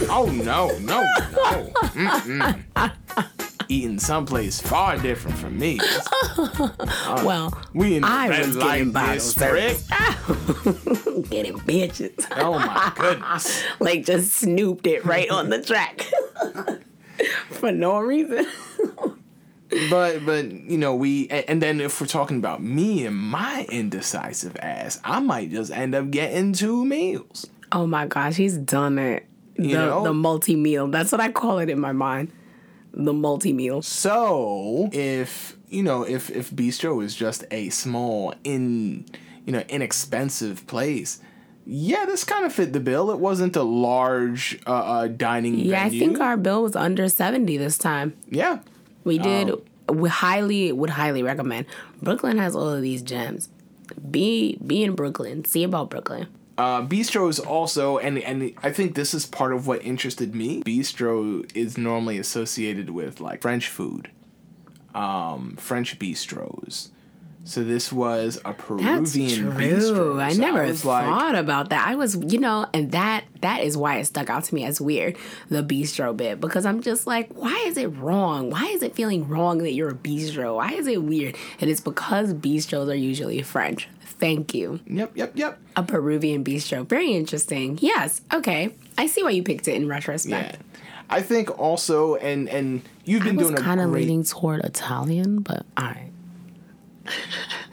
Oh 0.10 0.25
no, 0.25 0.77
no, 0.79 1.01
no. 1.34 1.72
Mm-mm. 1.96 2.62
Eating 3.71 3.99
someplace 3.99 4.59
far 4.59 4.97
different 4.97 5.38
from 5.38 5.59
me. 5.59 5.79
well, 7.23 7.55
We 7.75 7.97
in 7.97 8.03
I 8.03 8.27
was 8.39 8.57
getting 8.57 8.91
bottle 8.91 9.19
service. 9.19 9.88
getting 11.29 11.59
bitches. 11.59 12.25
Oh 12.35 12.53
my 12.57 12.91
goodness. 12.95 13.63
like 13.79 14.05
just 14.05 14.31
snooped 14.33 14.88
it 14.88 15.05
right 15.05 15.29
on 15.29 15.49
the 15.49 15.61
track 15.61 16.07
for 17.51 17.71
no 17.71 17.99
reason. 17.99 18.47
But 19.91 20.25
but 20.25 20.51
you 20.51 20.79
know 20.79 20.95
we 20.95 21.27
and 21.29 21.61
then 21.61 21.79
if 21.79 22.01
we're 22.01 22.07
talking 22.07 22.38
about 22.38 22.63
me 22.63 23.05
and 23.05 23.15
my 23.15 23.67
indecisive 23.69 24.57
ass, 24.59 24.99
I 25.03 25.19
might 25.19 25.51
just 25.51 25.71
end 25.71 25.93
up 25.93 26.09
getting 26.09 26.53
two 26.53 26.85
meals. 26.85 27.45
Oh 27.71 27.85
my 27.85 28.07
gosh, 28.07 28.35
he's 28.35 28.57
done 28.57 28.97
it. 28.97 29.27
The, 29.57 29.67
You 29.67 29.75
know? 29.75 30.03
the 30.03 30.13
multi 30.13 30.55
meal. 30.55 30.88
That's 30.88 31.11
what 31.11 31.21
I 31.21 31.31
call 31.31 31.59
it 31.59 31.69
in 31.69 31.79
my 31.79 31.91
mind. 31.91 32.31
The 32.93 33.13
multi 33.13 33.53
meal. 33.53 33.81
So 33.81 34.89
if 34.91 35.58
you 35.69 35.84
know 35.84 36.03
if 36.03 36.29
if 36.29 36.50
Bistro 36.51 37.03
is 37.03 37.15
just 37.15 37.43
a 37.51 37.69
small 37.69 38.34
in 38.43 39.05
you 39.46 39.53
know 39.53 39.63
inexpensive 39.69 40.65
place. 40.67 41.19
Yeah, 41.72 42.05
this 42.05 42.24
kind 42.24 42.46
of 42.46 42.53
fit 42.53 42.74
the 42.74 42.79
bill. 42.79 43.12
It 43.12 43.19
wasn't 43.19 43.55
a 43.55 43.62
large 43.62 44.60
uh, 44.65 44.72
uh, 44.74 45.08
dining 45.08 45.60
Yeah, 45.60 45.84
venue. 45.84 46.01
I 46.01 46.05
think 46.08 46.19
our 46.19 46.36
bill 46.36 46.63
was 46.63 46.75
under 46.75 47.08
70 47.08 47.58
this 47.58 47.77
time. 47.77 48.17
yeah, 48.27 48.60
We 49.03 49.19
did. 49.19 49.51
Oh. 49.51 49.93
We 49.93 50.10
highly 50.10 50.72
would 50.72 50.89
highly 50.91 51.22
recommend. 51.22 51.67
Brooklyn 52.01 52.38
has 52.39 52.55
all 52.55 52.69
of 52.69 52.81
these 52.81 53.03
gems. 53.03 53.50
Be 54.10 54.58
be 54.65 54.84
in 54.84 54.96
Brooklyn. 54.96 55.46
See 55.46 55.63
about 55.63 55.89
Brooklyn. 55.91 56.27
Uh, 56.59 56.81
Bistro 56.85 57.29
is 57.29 57.39
also, 57.39 57.97
and 57.99 58.17
and 58.19 58.51
I 58.61 58.71
think 58.73 58.93
this 58.95 59.13
is 59.13 59.25
part 59.25 59.53
of 59.53 59.65
what 59.65 59.81
interested 59.81 60.35
me. 60.35 60.61
Bistro 60.63 61.49
is 61.55 61.77
normally 61.77 62.17
associated 62.17 62.89
with 62.89 63.21
like 63.21 63.41
French 63.41 63.69
food, 63.69 64.11
um, 64.93 65.55
French 65.57 65.97
bistros. 65.99 66.89
So 67.45 67.63
this 67.63 67.91
was 67.91 68.39
a 68.43 68.53
Peruvian 68.53 69.03
That's 69.05 69.13
true. 69.13 69.51
bistro. 69.53 70.21
I 70.21 70.33
So 70.33 70.41
never 70.41 70.67
like, 70.67 70.75
thought 70.75 71.35
about 71.35 71.69
that. 71.69 71.87
I 71.87 71.95
was, 71.95 72.15
you 72.31 72.37
know, 72.37 72.67
and 72.73 72.91
that 72.91 73.23
that 73.41 73.63
is 73.63 73.77
why 73.77 73.97
it 73.97 74.05
stuck 74.05 74.29
out 74.29 74.43
to 74.43 74.53
me 74.53 74.65
as 74.65 74.81
weird, 74.81 75.15
the 75.47 75.63
bistro 75.63 76.15
bit, 76.15 76.41
because 76.41 76.65
I'm 76.65 76.81
just 76.81 77.07
like, 77.07 77.31
why 77.33 77.63
is 77.65 77.77
it 77.77 77.87
wrong? 77.87 78.49
Why 78.51 78.65
is 78.65 78.83
it 78.83 78.93
feeling 78.95 79.27
wrong 79.29 79.59
that 79.59 79.71
you're 79.73 79.89
a 79.89 79.95
bistro? 79.95 80.57
Why 80.57 80.73
is 80.73 80.85
it 80.87 81.01
weird? 81.01 81.37
And 81.61 81.69
it's 81.71 81.79
because 81.81 82.33
bistros 82.33 82.87
are 82.91 82.93
usually 82.93 83.41
French. 83.41 83.87
Thank 84.19 84.53
you. 84.53 84.79
Yep, 84.85 85.11
yep, 85.15 85.31
yep. 85.35 85.59
A 85.75 85.83
Peruvian 85.83 86.43
bistro. 86.43 86.88
Very 86.88 87.13
interesting. 87.13 87.79
Yes. 87.81 88.21
Okay. 88.33 88.73
I 88.97 89.07
see 89.07 89.23
why 89.23 89.31
you 89.31 89.43
picked 89.43 89.67
it 89.67 89.75
in 89.75 89.88
retrospect. 89.88 90.29
Yeah, 90.29 90.38
retrospect. 90.38 90.65
I 91.09 91.21
think 91.21 91.57
also, 91.57 92.15
and 92.15 92.47
and 92.49 92.81
you've 93.05 93.23
I 93.23 93.25
been 93.25 93.38
was 93.38 93.47
doing 93.47 93.59
a 93.59 93.63
kind 93.63 93.79
of 93.81 93.89
great, 93.89 94.07
leaning 94.07 94.23
toward 94.23 94.63
Italian, 94.63 95.39
but 95.39 95.65
all 95.77 95.85
right. 95.85 96.11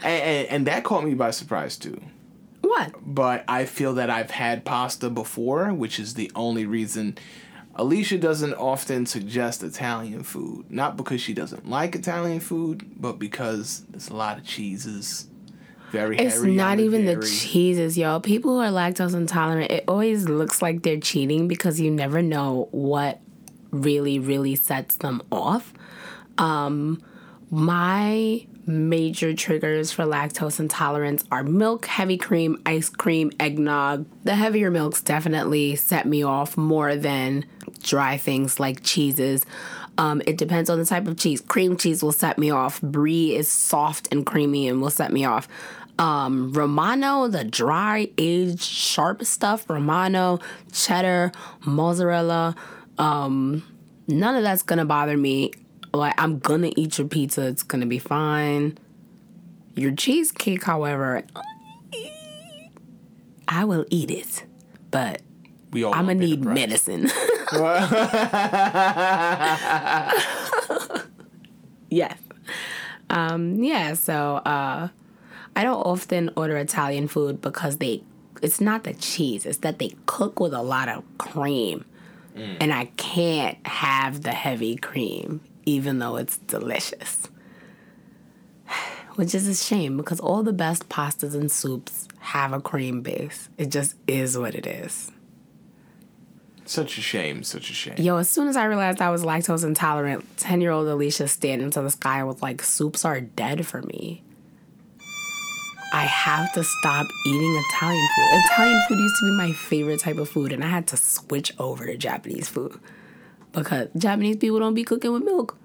and, 0.03 0.23
and, 0.23 0.47
and 0.47 0.67
that 0.67 0.83
caught 0.83 1.03
me 1.03 1.13
by 1.13 1.31
surprise 1.31 1.77
too. 1.77 2.01
What? 2.61 2.93
but 3.05 3.45
I 3.47 3.65
feel 3.65 3.93
that 3.93 4.09
I've 4.09 4.31
had 4.31 4.65
pasta 4.65 5.09
before, 5.09 5.73
which 5.73 5.99
is 5.99 6.15
the 6.15 6.31
only 6.35 6.65
reason 6.65 7.17
Alicia 7.75 8.17
doesn't 8.17 8.55
often 8.55 9.05
suggest 9.05 9.63
Italian 9.63 10.23
food. 10.23 10.65
Not 10.69 10.97
because 10.97 11.21
she 11.21 11.33
doesn't 11.33 11.69
like 11.69 11.95
Italian 11.95 12.39
food, 12.39 12.85
but 12.99 13.19
because 13.19 13.83
there's 13.89 14.09
a 14.09 14.15
lot 14.15 14.37
of 14.39 14.45
cheeses. 14.45 15.27
Very 15.91 16.17
It's 16.17 16.41
not 16.41 16.79
even 16.79 17.05
the 17.05 17.25
cheeses, 17.25 17.97
y'all. 17.97 18.19
People 18.19 18.53
who 18.55 18.59
are 18.59 18.71
lactose 18.71 19.15
intolerant, 19.15 19.71
it 19.71 19.85
always 19.87 20.27
looks 20.27 20.61
like 20.61 20.83
they're 20.83 20.99
cheating 20.99 21.47
because 21.47 21.79
you 21.79 21.89
never 21.89 22.21
know 22.21 22.67
what 22.71 23.21
really, 23.71 24.19
really 24.19 24.55
sets 24.55 24.97
them 24.97 25.21
off. 25.31 25.73
Um, 26.37 27.01
my 27.49 28.45
major 28.65 29.33
triggers 29.33 29.93
for 29.93 30.03
lactose 30.03 30.59
intolerance 30.59 31.23
are 31.31 31.43
milk, 31.43 31.85
heavy 31.85 32.17
cream, 32.17 32.61
ice 32.65 32.89
cream, 32.89 33.31
eggnog. 33.39 34.05
The 34.25 34.35
heavier 34.35 34.69
milks 34.69 35.01
definitely 35.01 35.77
set 35.77 36.05
me 36.05 36.21
off 36.23 36.57
more 36.57 36.97
than 36.97 37.45
dry 37.81 38.17
things 38.17 38.59
like 38.59 38.83
cheeses. 38.83 39.45
Um, 39.97 40.21
it 40.27 40.37
depends 40.37 40.69
on 40.69 40.77
the 40.77 40.85
type 40.85 41.07
of 41.07 41.17
cheese. 41.17 41.41
Cream 41.41 41.75
cheese 41.75 42.03
will 42.03 42.11
set 42.11 42.37
me 42.37 42.51
off. 42.51 42.79
Brie 42.81 43.35
is 43.35 43.47
soft 43.51 44.07
and 44.11 44.25
creamy 44.25 44.67
and 44.67 44.81
will 44.81 44.91
set 44.91 45.11
me 45.11 45.25
off. 45.25 45.47
Um, 45.99 46.53
Romano, 46.53 47.27
the 47.27 47.43
dry 47.43 48.09
aged 48.19 48.61
sharp 48.61 49.23
stuff, 49.23 49.67
Romano, 49.67 50.37
cheddar, 50.71 51.31
mozzarella, 51.65 52.55
um, 52.99 53.63
none 54.07 54.35
of 54.35 54.43
that's 54.43 54.61
gonna 54.61 54.85
bother 54.85 55.17
me. 55.17 55.51
Like 55.93 56.13
I'm 56.19 56.37
gonna 56.37 56.71
eat 56.75 56.99
your 56.99 57.07
pizza, 57.07 57.47
it's 57.47 57.63
gonna 57.63 57.87
be 57.87 57.97
fine. 57.97 58.77
Your 59.75 59.91
cheesecake, 59.91 60.63
however, 60.63 61.23
I 63.47 63.65
will 63.65 63.85
eat 63.89 64.11
it, 64.11 64.43
but 64.91 65.21
We 65.71 65.83
all 65.83 65.95
I'm 65.95 66.05
gonna 66.05 66.15
need 66.19 66.43
medicine. 66.45 67.09
yes. 71.89 72.17
Um, 73.09 73.63
yeah, 73.63 73.93
so 73.93 74.37
uh, 74.37 74.89
I 75.55 75.63
don't 75.63 75.81
often 75.81 76.31
order 76.35 76.57
Italian 76.57 77.07
food 77.07 77.41
because 77.41 77.77
they 77.77 78.03
it's 78.41 78.61
not 78.61 78.83
the 78.83 78.93
cheese, 78.93 79.45
it's 79.45 79.59
that 79.59 79.79
they 79.79 79.91
cook 80.05 80.39
with 80.39 80.53
a 80.53 80.61
lot 80.61 80.89
of 80.89 81.03
cream. 81.17 81.85
And 82.59 82.71
I 82.71 82.85
can't 82.97 83.57
have 83.65 84.21
the 84.21 84.31
heavy 84.31 84.75
cream, 84.75 85.41
even 85.65 85.97
though 85.97 86.17
it's 86.17 86.37
delicious. 86.37 87.23
Which 89.15 89.33
is 89.33 89.47
a 89.47 89.55
shame 89.55 89.97
because 89.97 90.19
all 90.19 90.43
the 90.43 90.53
best 90.53 90.87
pastas 90.87 91.33
and 91.33 91.51
soups 91.51 92.07
have 92.19 92.53
a 92.53 92.61
cream 92.61 93.01
base. 93.01 93.49
It 93.57 93.71
just 93.71 93.95
is 94.05 94.37
what 94.37 94.53
it 94.53 94.67
is. 94.67 95.11
Such 96.67 96.97
a 96.97 97.01
shame, 97.01 97.43
such 97.43 97.69
a 97.69 97.73
shame. 97.73 97.95
Yo, 97.97 98.17
as 98.17 98.29
soon 98.29 98.49
as 98.49 98.57
I 98.57 98.65
realized 98.65 99.01
I 99.01 99.09
was 99.09 99.23
lactose 99.23 99.63
intolerant, 99.63 100.25
10 100.37 100.59
year 100.59 100.71
old 100.71 100.87
Alicia 100.87 101.29
stared 101.29 101.61
into 101.61 101.81
the 101.81 101.89
sky 101.89 102.23
was 102.25 102.41
like, 102.41 102.61
soups 102.61 103.05
are 103.05 103.21
dead 103.21 103.65
for 103.65 103.81
me. 103.83 104.21
I 105.93 106.01
have 106.01 106.51
to 106.53 106.65
stop 106.65 107.07
eating 107.25 107.63
Italian 107.69 108.07
food. 108.15 108.41
Italian 108.51 108.81
food 108.89 108.99
used 108.99 109.15
to 109.19 109.25
be 109.25 109.37
my 109.37 109.53
favorite 109.53 110.01
type 110.01 110.17
of 110.17 110.27
food, 110.27 110.51
and 110.51 110.61
I 110.61 110.67
had 110.67 110.87
to 110.87 110.97
switch 110.97 111.53
over 111.57 111.85
to 111.85 111.95
Japanese 111.95 112.49
food 112.49 112.77
because 113.53 113.87
Japanese 113.97 114.35
people 114.35 114.59
don't 114.59 114.73
be 114.73 114.83
cooking 114.83 115.13
with 115.13 115.23
milk. 115.23 115.57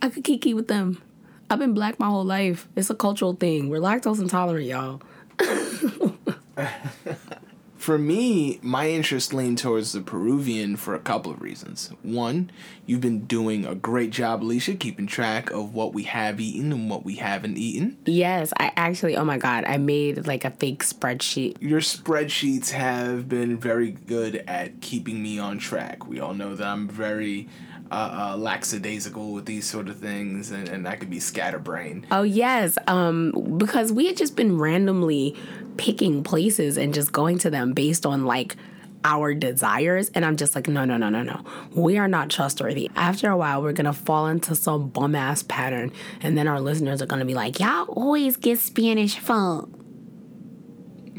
I 0.00 0.08
could 0.08 0.24
kiki 0.24 0.54
with 0.54 0.68
them. 0.68 1.02
I've 1.50 1.58
been 1.58 1.74
black 1.74 1.98
my 1.98 2.06
whole 2.06 2.24
life. 2.24 2.66
It's 2.76 2.88
a 2.88 2.94
cultural 2.94 3.34
thing. 3.34 3.68
We're 3.68 3.80
lactose 3.80 4.20
intolerant, 4.20 4.66
y'all. 4.66 5.02
For 7.80 7.96
me, 7.96 8.58
my 8.60 8.90
interest 8.90 9.32
leaned 9.32 9.56
towards 9.56 9.92
the 9.92 10.02
Peruvian 10.02 10.76
for 10.76 10.94
a 10.94 10.98
couple 10.98 11.32
of 11.32 11.40
reasons. 11.40 11.90
One, 12.02 12.50
you've 12.84 13.00
been 13.00 13.24
doing 13.24 13.64
a 13.64 13.74
great 13.74 14.10
job, 14.10 14.42
Alicia, 14.42 14.74
keeping 14.74 15.06
track 15.06 15.50
of 15.50 15.72
what 15.72 15.94
we 15.94 16.02
have 16.02 16.40
eaten 16.40 16.72
and 16.72 16.90
what 16.90 17.06
we 17.06 17.16
haven't 17.16 17.56
eaten. 17.56 17.96
Yes, 18.04 18.52
I 18.58 18.70
actually, 18.76 19.16
oh 19.16 19.24
my 19.24 19.38
God, 19.38 19.64
I 19.64 19.78
made 19.78 20.26
like 20.26 20.44
a 20.44 20.50
fake 20.50 20.84
spreadsheet 20.84 21.56
Your 21.58 21.80
spreadsheets 21.80 22.68
have 22.72 23.30
been 23.30 23.56
very 23.56 23.92
good 23.92 24.44
at 24.46 24.82
keeping 24.82 25.22
me 25.22 25.38
on 25.38 25.58
track. 25.58 26.06
We 26.06 26.20
all 26.20 26.34
know 26.34 26.54
that 26.54 26.66
I'm 26.66 26.86
very 26.86 27.48
uh, 27.90 28.30
uh, 28.32 28.36
lackadaisical 28.36 29.32
with 29.32 29.46
these 29.46 29.66
sort 29.66 29.88
of 29.88 29.98
things, 29.98 30.50
and, 30.50 30.68
and 30.68 30.86
I 30.86 30.96
could 30.96 31.10
be 31.10 31.20
scatterbrained. 31.20 32.06
Oh 32.10 32.22
yes, 32.22 32.78
um, 32.86 33.56
because 33.56 33.92
we 33.92 34.06
had 34.06 34.16
just 34.16 34.36
been 34.36 34.58
randomly 34.58 35.36
picking 35.76 36.22
places 36.22 36.76
and 36.76 36.94
just 36.94 37.12
going 37.12 37.38
to 37.38 37.50
them 37.50 37.72
based 37.72 38.06
on 38.06 38.26
like 38.26 38.56
our 39.04 39.32
desires. 39.34 40.10
And 40.14 40.24
I'm 40.24 40.36
just 40.36 40.54
like, 40.54 40.68
no, 40.68 40.84
no, 40.84 40.96
no, 40.96 41.08
no, 41.08 41.22
no. 41.22 41.42
We 41.74 41.96
are 41.98 42.08
not 42.08 42.28
trustworthy. 42.28 42.90
After 42.96 43.30
a 43.30 43.36
while, 43.36 43.62
we're 43.62 43.72
going 43.72 43.86
to 43.86 43.92
fall 43.92 44.26
into 44.26 44.54
some 44.54 44.88
bum 44.88 45.14
ass 45.14 45.42
pattern. 45.42 45.92
And 46.20 46.36
then 46.36 46.46
our 46.46 46.60
listeners 46.60 47.00
are 47.00 47.06
going 47.06 47.20
to 47.20 47.26
be 47.26 47.34
like, 47.34 47.58
y'all 47.60 47.86
always 47.88 48.36
get 48.36 48.58
Spanish 48.58 49.18
food. 49.18 49.68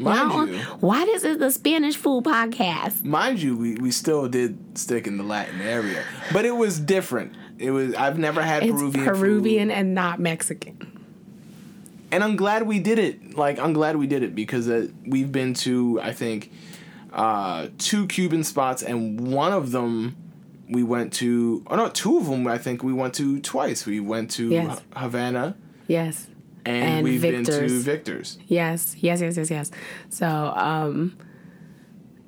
Mind 0.01 0.49
you, 0.49 0.57
Why 0.79 1.05
this 1.05 1.23
is 1.23 1.37
the 1.37 1.51
Spanish 1.51 1.95
food 1.95 2.23
podcast? 2.23 3.03
mind 3.03 3.41
you, 3.41 3.55
we, 3.57 3.75
we 3.75 3.91
still 3.91 4.27
did 4.27 4.77
stick 4.77 5.07
in 5.07 5.17
the 5.17 5.23
Latin 5.23 5.61
area, 5.61 6.03
but 6.33 6.45
it 6.45 6.55
was 6.55 6.79
different. 6.79 7.33
It 7.57 7.71
was 7.71 7.93
I've 7.95 8.17
never 8.17 8.41
had 8.41 8.63
It's 8.63 8.71
Peruvian 8.73 9.05
Peruvian, 9.05 9.69
food, 9.69 9.75
and 9.77 9.93
not 9.93 10.19
Mexican. 10.19 10.77
and 12.11 12.23
I'm 12.23 12.35
glad 12.35 12.65
we 12.67 12.79
did 12.79 12.97
it. 12.99 13.37
Like 13.37 13.59
I'm 13.59 13.73
glad 13.73 13.95
we 13.97 14.07
did 14.07 14.23
it 14.23 14.33
because 14.35 14.67
uh, 14.67 14.87
we've 15.05 15.31
been 15.31 15.53
to 15.55 15.99
I 16.01 16.11
think 16.13 16.51
uh, 17.13 17.67
two 17.77 18.07
Cuban 18.07 18.43
spots, 18.43 18.81
and 18.83 19.31
one 19.33 19.51
of 19.53 19.71
them 19.71 20.15
we 20.69 20.81
went 20.83 21.13
to. 21.13 21.63
Oh 21.67 21.75
no, 21.75 21.89
two 21.89 22.17
of 22.17 22.25
them 22.27 22.47
I 22.47 22.57
think 22.57 22.81
we 22.83 22.93
went 22.93 23.13
to 23.15 23.39
twice. 23.41 23.85
We 23.85 23.99
went 23.99 24.31
to 24.31 24.47
Yes. 24.47 24.81
Havana, 24.95 25.55
Yes. 25.87 26.27
And, 26.65 26.83
And 26.83 27.03
we've 27.03 27.21
been 27.21 27.43
to 27.43 27.51
Victor's. 27.51 27.83
Victor's. 27.83 28.37
Yes, 28.47 28.95
yes, 28.99 29.21
yes, 29.21 29.37
yes, 29.37 29.49
yes. 29.49 29.71
So, 30.09 30.27
um, 30.27 31.17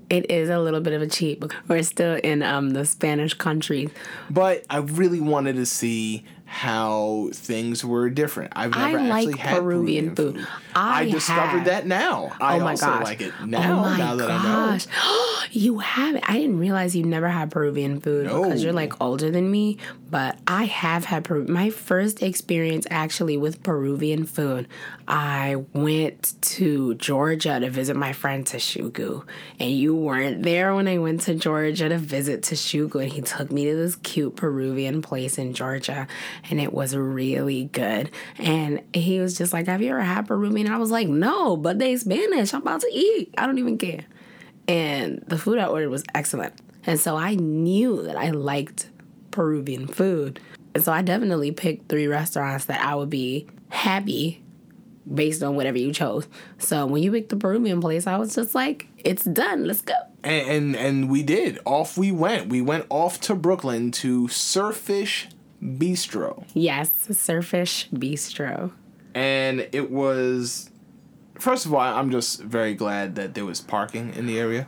it 0.09 0.29
is 0.29 0.49
a 0.49 0.59
little 0.59 0.81
bit 0.81 0.93
of 0.93 1.01
a 1.01 1.07
cheat. 1.07 1.43
We're 1.67 1.83
still 1.83 2.15
in 2.15 2.43
um 2.43 2.71
the 2.71 2.85
Spanish 2.85 3.33
country. 3.33 3.89
But 4.29 4.65
I 4.69 4.77
really 4.77 5.19
wanted 5.21 5.55
to 5.55 5.65
see 5.65 6.25
how 6.45 7.29
things 7.33 7.83
were 7.83 8.11
different. 8.11 8.53
I've 8.55 8.75
I 8.75 8.91
never 8.91 9.03
like 9.07 9.27
actually 9.27 9.37
had 9.39 9.57
Peruvian 9.57 10.13
Peruvian, 10.13 10.15
food. 10.15 10.47
food. 10.47 10.61
I 10.75 11.01
I, 11.01 11.09
discovered 11.09 11.39
have. 11.59 11.65
that 11.65 11.87
now. 11.87 12.31
I 12.39 12.57
oh 12.57 12.59
my 12.59 12.71
also 12.71 12.85
gosh! 12.85 13.03
like 13.03 13.21
it 13.21 13.33
now. 13.45 13.79
oh 13.79 13.81
my 13.81 13.97
now 13.97 14.15
gosh! 14.15 14.85
you 15.51 15.79
have 15.79 16.15
it. 16.15 16.23
I 16.27 16.33
didn't 16.37 16.59
realize 16.59 16.95
you 16.95 17.05
never 17.05 17.27
had 17.29 17.49
Peruvian 17.49 17.99
food 17.99 18.25
because 18.25 18.63
you're 18.63 18.73
like 18.73 19.01
older 19.01 19.31
than 19.31 19.49
me. 19.49 19.77
But 20.13 20.37
I 20.45 20.65
have 20.65 21.05
had. 21.05 21.27
My 21.49 21.71
first 21.71 22.21
experience 22.21 22.85
actually 22.91 23.35
with 23.35 23.63
Peruvian 23.63 24.25
food. 24.25 24.67
I 25.07 25.55
went 25.73 26.35
to 26.41 26.93
Georgia 26.93 27.59
to 27.59 27.67
visit 27.71 27.95
my 27.95 28.13
friend 28.13 28.45
Tashugu, 28.45 29.25
and 29.59 29.71
you 29.71 29.95
weren't 29.95 30.43
there 30.43 30.75
when 30.75 30.87
I 30.87 30.99
went 30.99 31.21
to 31.21 31.33
Georgia 31.33 31.89
to 31.89 31.97
visit 31.97 32.43
Tashugu, 32.43 33.01
and 33.01 33.11
he 33.11 33.21
took 33.21 33.51
me 33.51 33.65
to 33.65 33.75
this 33.75 33.95
cute 33.95 34.35
Peruvian 34.35 35.01
place 35.01 35.39
in 35.39 35.55
Georgia, 35.55 36.05
and 36.47 36.61
it 36.61 36.73
was 36.73 36.95
really 36.95 37.63
good. 37.71 38.11
And 38.37 38.83
he 38.93 39.19
was 39.19 39.35
just 39.35 39.51
like, 39.51 39.65
"Have 39.65 39.81
you 39.81 39.89
ever 39.89 40.01
had 40.01 40.27
Peruvian?" 40.27 40.67
And 40.67 40.75
I 40.75 40.77
was 40.77 40.91
like, 40.91 41.07
"No, 41.07 41.57
but 41.57 41.79
they 41.79 41.97
Spanish. 41.97 42.53
I'm 42.53 42.61
about 42.61 42.81
to 42.81 42.89
eat. 42.93 43.33
I 43.35 43.47
don't 43.47 43.57
even 43.57 43.79
care." 43.79 44.05
And 44.67 45.23
the 45.25 45.39
food 45.39 45.57
I 45.57 45.65
ordered 45.65 45.89
was 45.89 46.03
excellent, 46.13 46.53
and 46.85 46.99
so 46.99 47.17
I 47.17 47.33
knew 47.33 48.03
that 48.03 48.15
I 48.15 48.29
liked 48.29 48.91
Peruvian 49.33 49.87
food, 49.87 50.39
and 50.73 50.81
so 50.83 50.93
I 50.93 51.01
definitely 51.01 51.51
picked 51.51 51.89
three 51.89 52.07
restaurants 52.07 52.65
that 52.65 52.79
I 52.79 52.95
would 52.95 53.09
be 53.09 53.47
happy 53.69 54.41
based 55.13 55.43
on 55.43 55.55
whatever 55.57 55.77
you 55.77 55.91
chose. 55.91 56.27
So 56.59 56.85
when 56.85 57.03
you 57.03 57.11
picked 57.11 57.27
the 57.29 57.35
Peruvian 57.35 57.81
place, 57.81 58.07
I 58.07 58.15
was 58.17 58.33
just 58.35 58.55
like, 58.55 58.87
"It's 59.03 59.25
done. 59.25 59.65
Let's 59.67 59.81
go." 59.81 59.95
And, 60.23 60.47
and 60.49 60.75
and 60.77 61.09
we 61.09 61.23
did. 61.23 61.59
Off 61.65 61.97
we 61.97 62.11
went. 62.13 62.47
We 62.49 62.61
went 62.61 62.85
off 62.89 63.19
to 63.21 63.35
Brooklyn 63.35 63.91
to 64.03 64.27
Surfish 64.29 65.27
Bistro, 65.61 66.45
Yes, 66.53 66.91
Surfish 67.09 67.89
Bistro. 67.89 68.71
and 69.13 69.67
it 69.73 69.91
was. 69.91 70.69
First 71.39 71.65
of 71.65 71.73
all, 71.73 71.81
I'm 71.81 72.11
just 72.11 72.41
very 72.41 72.73
glad 72.73 73.15
that 73.15 73.33
there 73.33 73.43
was 73.43 73.59
parking 73.59 74.13
in 74.13 74.27
the 74.27 74.39
area. 74.39 74.67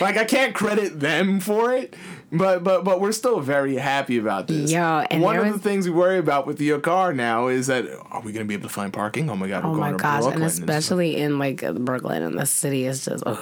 Like 0.00 0.16
I 0.16 0.24
can't 0.26 0.54
credit 0.54 1.00
them 1.00 1.40
for 1.40 1.72
it, 1.72 1.94
but 2.32 2.62
but 2.64 2.84
but 2.84 3.00
we're 3.00 3.12
still 3.12 3.40
very 3.40 3.76
happy 3.76 4.18
about 4.18 4.46
this. 4.48 4.70
Yo, 4.72 4.80
and 5.10 5.22
one 5.22 5.36
of 5.36 5.44
was- 5.46 5.54
the 5.54 5.58
things 5.60 5.86
we 5.86 5.94
worry 5.94 6.18
about 6.18 6.46
with 6.46 6.60
your 6.60 6.78
car 6.80 7.12
now 7.12 7.48
is 7.48 7.66
that 7.68 7.84
are 8.10 8.20
we 8.22 8.32
gonna 8.32 8.44
be 8.44 8.54
able 8.54 8.68
to 8.68 8.74
find 8.74 8.92
parking? 8.92 9.28
Oh 9.30 9.36
my 9.36 9.48
god, 9.48 9.64
Oh 9.64 9.68
going 9.68 9.80
my 9.80 9.90
to 9.92 9.96
gosh, 9.96 10.22
Brooklyn. 10.22 10.42
and 10.42 10.50
especially 10.50 11.16
in 11.16 11.38
like 11.38 11.62
Brooklyn 11.74 12.22
and 12.22 12.38
the 12.38 12.46
city 12.46 12.84
is 12.86 13.04
just 13.04 13.22
ugh, 13.26 13.38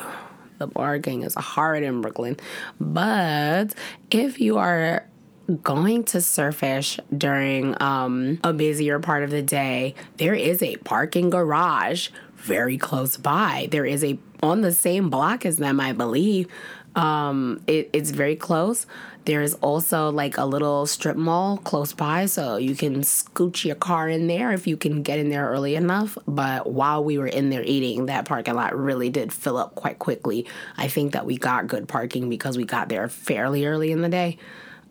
the 0.59 0.69
parking 0.69 1.23
is 1.23 1.35
hard 1.35 1.83
in 1.83 2.01
Brooklyn. 2.01 2.37
But 2.81 3.75
if 4.11 4.41
you 4.41 4.59
are 4.59 5.07
going 5.63 6.03
to 6.03 6.19
surfish 6.19 6.99
during 7.17 7.81
um, 7.81 8.41
a 8.43 8.53
busier 8.53 8.99
part 8.99 9.23
of 9.23 9.31
the 9.31 9.43
day, 9.43 9.95
there 10.17 10.35
is 10.35 10.61
a 10.61 10.75
parking 10.79 11.31
garage 11.31 12.09
very 12.47 12.79
close 12.79 13.17
by. 13.17 13.69
There 13.71 13.85
is 13.85 14.05
a 14.05 14.19
on 14.43 14.61
the 14.61 14.73
same 14.73 15.11
block 15.11 15.45
as 15.45 15.57
them, 15.57 15.81
I 15.81 15.93
believe. 15.93 16.49
Um, 16.95 17.61
it, 17.67 17.91
it's 17.93 18.11
very 18.11 18.37
close. 18.37 18.87
There's 19.27 19.55
also 19.55 20.11
like 20.11 20.39
a 20.39 20.45
little 20.45 20.87
strip 20.87 21.17
mall 21.17 21.59
close 21.59 21.93
by, 21.93 22.27
so 22.27 22.57
you 22.57 22.77
can 22.77 23.01
scooch 23.01 23.65
your 23.65 23.75
car 23.75 24.09
in 24.09 24.29
there 24.29 24.53
if 24.53 24.67
you 24.67 24.77
can 24.77 25.03
get 25.03 25.19
in 25.19 25.29
there 25.29 25.49
early 25.51 25.75
enough. 25.75 26.17
But 26.27 26.71
while 26.71 27.03
we 27.03 27.19
were 27.19 27.27
in 27.27 27.51
there 27.51 27.65
eating, 27.65 28.07
that 28.07 28.25
parking 28.25 28.55
lot 28.55 28.75
really 28.77 29.11
did 29.11 29.33
fill 29.33 29.59
up 29.59 29.75
quite 29.75 29.99
quickly. 29.99 30.47
I 30.79 30.87
think 30.89 31.13
that 31.13 31.27
we 31.27 31.37
got 31.37 31.67
good 31.67 31.89
parking 31.89 32.31
because 32.31 32.57
we 32.57 32.65
got 32.65 32.89
there 32.89 33.09
fairly 33.09 33.67
early 33.67 33.91
in 33.91 34.01
the 34.01 34.09
day. 34.09 34.39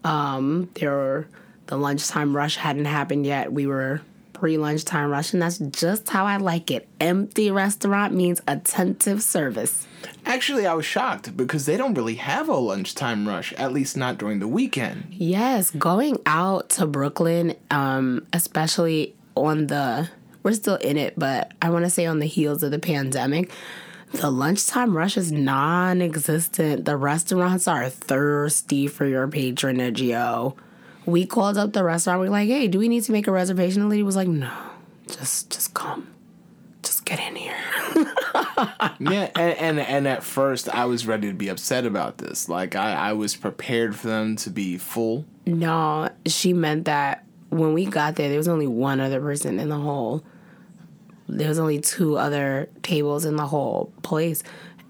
Um, 0.03 0.69
there 0.75 0.91
were, 0.91 1.27
the 1.67 1.77
lunchtime 1.77 2.35
rush 2.35 2.57
hadn't 2.57 2.85
happened 2.85 3.25
yet. 3.25 3.51
We 3.51 3.65
were 3.65 4.01
pre 4.35 4.57
lunchtime 4.57 5.09
rush, 5.09 5.33
and 5.33 5.41
that's 5.41 5.57
just 5.57 6.09
how 6.09 6.25
I 6.25 6.37
like 6.37 6.69
it. 6.69 6.87
Empty 6.99 7.49
restaurant 7.49 8.13
means 8.13 8.41
attentive 8.47 9.23
service. 9.23 9.87
Actually, 10.25 10.67
I 10.67 10.73
was 10.73 10.85
shocked 10.85 11.35
because 11.35 11.65
they 11.65 11.77
don't 11.77 11.95
really 11.95 12.15
have 12.15 12.47
a 12.47 12.55
lunchtime 12.55 13.27
rush, 13.27 13.53
at 13.53 13.73
least 13.73 13.97
not 13.97 14.19
during 14.19 14.39
the 14.39 14.47
weekend. 14.47 15.07
Yes, 15.11 15.71
going 15.71 16.19
out 16.25 16.69
to 16.71 16.85
Brooklyn, 16.85 17.55
um, 17.71 18.27
especially 18.33 19.15
on 19.35 19.67
the 19.67 20.09
we're 20.43 20.53
still 20.53 20.75
in 20.75 20.97
it, 20.97 21.17
but 21.17 21.53
I 21.59 21.71
want 21.71 21.85
to 21.85 21.89
say 21.89 22.05
on 22.05 22.19
the 22.19 22.27
heels 22.27 22.61
of 22.61 22.69
the 22.69 22.77
pandemic, 22.77 23.51
the 24.11 24.29
lunchtime 24.29 24.95
rush 24.95 25.17
is 25.17 25.31
non-existent. 25.31 26.85
The 26.85 26.95
restaurants 26.95 27.67
are 27.67 27.89
thirsty 27.89 28.85
for 28.87 29.07
your 29.07 29.27
patronage, 29.27 30.01
yo. 30.01 30.55
We 31.05 31.25
called 31.25 31.57
up 31.57 31.73
the 31.73 31.83
restaurant. 31.83 32.21
We 32.21 32.27
are 32.27 32.31
like, 32.31 32.47
"Hey, 32.47 32.67
do 32.67 32.79
we 32.79 32.87
need 32.87 33.03
to 33.03 33.11
make 33.11 33.27
a 33.27 33.31
reservation?" 33.31 33.81
The 33.81 33.87
lady 33.87 34.03
was 34.03 34.15
like, 34.15 34.27
"No, 34.27 34.51
just 35.07 35.51
just 35.51 35.73
come, 35.73 36.07
just 36.83 37.05
get 37.05 37.19
in 37.19 37.35
here." 37.35 37.57
yeah, 38.99 39.29
and, 39.35 39.57
and 39.57 39.79
and 39.79 40.07
at 40.07 40.23
first 40.23 40.69
I 40.69 40.85
was 40.85 41.05
ready 41.05 41.27
to 41.27 41.33
be 41.33 41.49
upset 41.49 41.85
about 41.85 42.17
this. 42.17 42.49
Like 42.49 42.75
I, 42.75 42.93
I 42.93 43.13
was 43.13 43.35
prepared 43.35 43.95
for 43.95 44.07
them 44.07 44.35
to 44.37 44.49
be 44.49 44.77
full. 44.77 45.25
No, 45.45 46.09
she 46.25 46.53
meant 46.53 46.85
that 46.85 47.23
when 47.49 47.73
we 47.73 47.85
got 47.85 48.15
there, 48.15 48.29
there 48.29 48.37
was 48.37 48.47
only 48.47 48.67
one 48.67 48.99
other 48.99 49.21
person 49.21 49.59
in 49.59 49.69
the 49.69 49.77
whole. 49.77 50.23
There 51.27 51.49
was 51.49 51.59
only 51.59 51.79
two 51.79 52.17
other 52.17 52.69
tables 52.83 53.25
in 53.25 53.35
the 53.35 53.47
whole 53.47 53.91
place, 54.03 54.43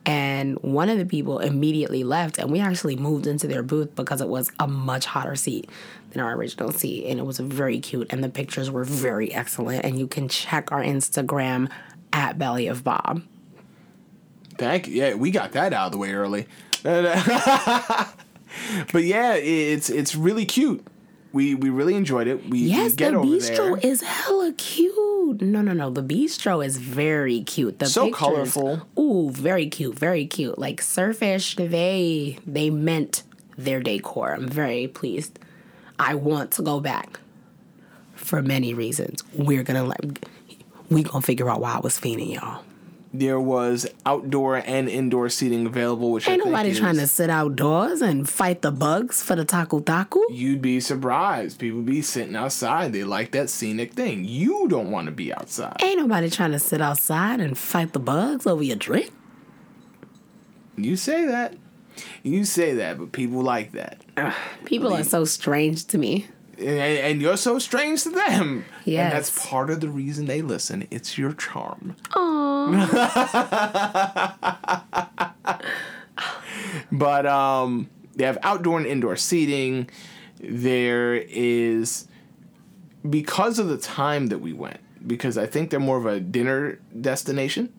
and 0.05 0.57
one 0.61 0.89
of 0.89 0.97
the 0.97 1.05
people 1.05 1.39
immediately 1.39 2.03
left, 2.03 2.37
and 2.37 2.51
we 2.51 2.59
actually 2.59 2.95
moved 2.95 3.25
into 3.25 3.47
their 3.47 3.63
booth 3.63 3.95
because 3.95 4.21
it 4.21 4.27
was 4.27 4.51
a 4.59 4.67
much 4.67 5.05
hotter 5.05 5.35
seat 5.35 5.69
than 6.15 6.23
our 6.25 6.33
original 6.33 6.71
seat, 6.71 7.05
and 7.07 7.19
it 7.19 7.23
was 7.25 7.39
very 7.39 7.79
cute, 7.79 8.07
and 8.11 8.23
the 8.23 8.29
pictures 8.29 8.71
were 8.71 8.83
very 8.85 9.31
excellent, 9.33 9.83
and 9.85 9.99
you 9.99 10.07
can 10.07 10.27
check 10.29 10.71
our 10.71 10.81
Instagram 10.81 11.69
at 12.13 12.39
Belly 12.39 12.67
of 12.67 12.83
Bob. 12.83 13.21
Thank 14.57 14.87
you. 14.87 14.95
Yeah, 14.95 15.13
we 15.15 15.31
got 15.31 15.51
that 15.51 15.73
out 15.73 15.87
of 15.87 15.91
the 15.91 15.97
way 15.97 16.13
early. 16.13 16.47
but 16.83 17.03
yeah, 19.03 19.33
it's 19.35 19.89
it's 19.89 20.15
really 20.15 20.45
cute. 20.45 20.85
We 21.33 21.53
we 21.55 21.69
really 21.69 21.95
enjoyed 21.95 22.27
it. 22.27 22.49
We, 22.49 22.59
Yes, 22.59 22.91
we 22.91 22.95
the 23.05 23.11
bistro 23.11 23.81
there. 23.81 23.91
is 23.91 24.01
hella 24.01 24.53
cute. 24.53 25.41
No, 25.41 25.61
no, 25.61 25.73
no. 25.73 25.89
The 25.89 26.03
bistro 26.03 26.65
is 26.65 26.77
very 26.77 27.41
cute. 27.41 27.79
The 27.79 27.87
So 27.87 28.05
pictures- 28.05 28.17
colorful. 28.19 28.87
Ooh, 28.97 29.29
very 29.31 29.67
cute, 29.67 29.97
very 29.99 30.25
cute. 30.25 30.57
Like 30.57 30.79
Surfish, 30.81 31.55
they 31.69 32.37
they 32.47 32.69
meant 32.69 33.23
their 33.57 33.81
decor. 33.81 34.33
I'm 34.33 34.47
very 34.47 34.87
pleased. 34.87 35.37
I 35.99 36.15
want 36.15 36.51
to 36.51 36.61
go 36.61 36.79
back 36.79 37.19
for 38.15 38.41
many 38.41 38.73
reasons. 38.73 39.23
We're 39.33 39.63
gonna 39.63 39.83
let 39.83 40.25
we 40.89 41.03
gonna 41.03 41.21
figure 41.21 41.49
out 41.49 41.61
why 41.61 41.73
I 41.75 41.79
was 41.79 41.99
fiending 41.99 42.33
y'all. 42.33 42.63
There 43.13 43.39
was 43.39 43.87
outdoor 44.05 44.57
and 44.57 44.89
indoor 44.89 45.29
seating 45.29 45.65
available, 45.65 46.11
which 46.11 46.27
Ain't 46.27 46.41
I 46.41 46.43
think 46.43 46.51
nobody 46.51 46.69
is, 46.71 46.79
trying 46.79 46.97
to 46.97 47.07
sit 47.07 47.29
outdoors 47.29 48.01
and 48.01 48.27
fight 48.27 48.61
the 48.61 48.71
bugs 48.71 49.23
for 49.23 49.37
the 49.37 49.45
taku 49.45 49.81
taku. 49.81 50.21
You'd 50.29 50.61
be 50.61 50.81
surprised. 50.81 51.59
People 51.59 51.81
be 51.81 52.01
sitting 52.01 52.35
outside. 52.35 52.91
They 52.91 53.05
like 53.05 53.31
that 53.31 53.49
scenic 53.49 53.93
thing. 53.93 54.25
You 54.25 54.67
don't 54.67 54.91
want 54.91 55.05
to 55.05 55.13
be 55.13 55.33
outside. 55.33 55.77
Ain't 55.81 55.97
nobody 55.99 56.29
trying 56.29 56.51
to 56.51 56.59
sit 56.59 56.81
outside 56.81 57.39
and 57.39 57.57
fight 57.57 57.93
the 57.93 57.99
bugs 57.99 58.45
over 58.45 58.63
your 58.63 58.75
drink. 58.75 59.13
You 60.75 60.97
say 60.97 61.25
that. 61.25 61.55
You 62.23 62.45
say 62.45 62.73
that, 62.75 62.97
but 62.97 63.11
people 63.11 63.41
like 63.41 63.71
that. 63.73 64.03
People 64.65 64.93
are 64.93 65.03
so 65.03 65.25
strange 65.25 65.85
to 65.87 65.97
me. 65.97 66.27
And, 66.57 66.69
and 66.69 67.21
you're 67.21 67.37
so 67.37 67.59
strange 67.59 68.03
to 68.03 68.09
them. 68.09 68.65
Yes. 68.85 69.03
And 69.03 69.13
that's 69.13 69.47
part 69.47 69.69
of 69.69 69.81
the 69.81 69.89
reason 69.89 70.25
they 70.25 70.41
listen. 70.41 70.87
It's 70.89 71.17
your 71.17 71.33
charm. 71.33 71.95
Aww. 72.11 72.75
But 76.91 77.25
um, 77.25 77.89
they 78.15 78.25
have 78.25 78.37
outdoor 78.43 78.77
and 78.77 78.87
indoor 78.87 79.15
seating. 79.15 79.89
There 80.39 81.15
is 81.15 82.07
because 83.09 83.59
of 83.59 83.67
the 83.67 83.77
time 83.77 84.27
that 84.27 84.39
we 84.39 84.53
went, 84.53 84.79
because 85.05 85.37
I 85.37 85.45
think 85.45 85.69
they're 85.69 85.79
more 85.79 85.97
of 85.97 86.05
a 86.05 86.19
dinner 86.19 86.79
destination. 86.99 87.73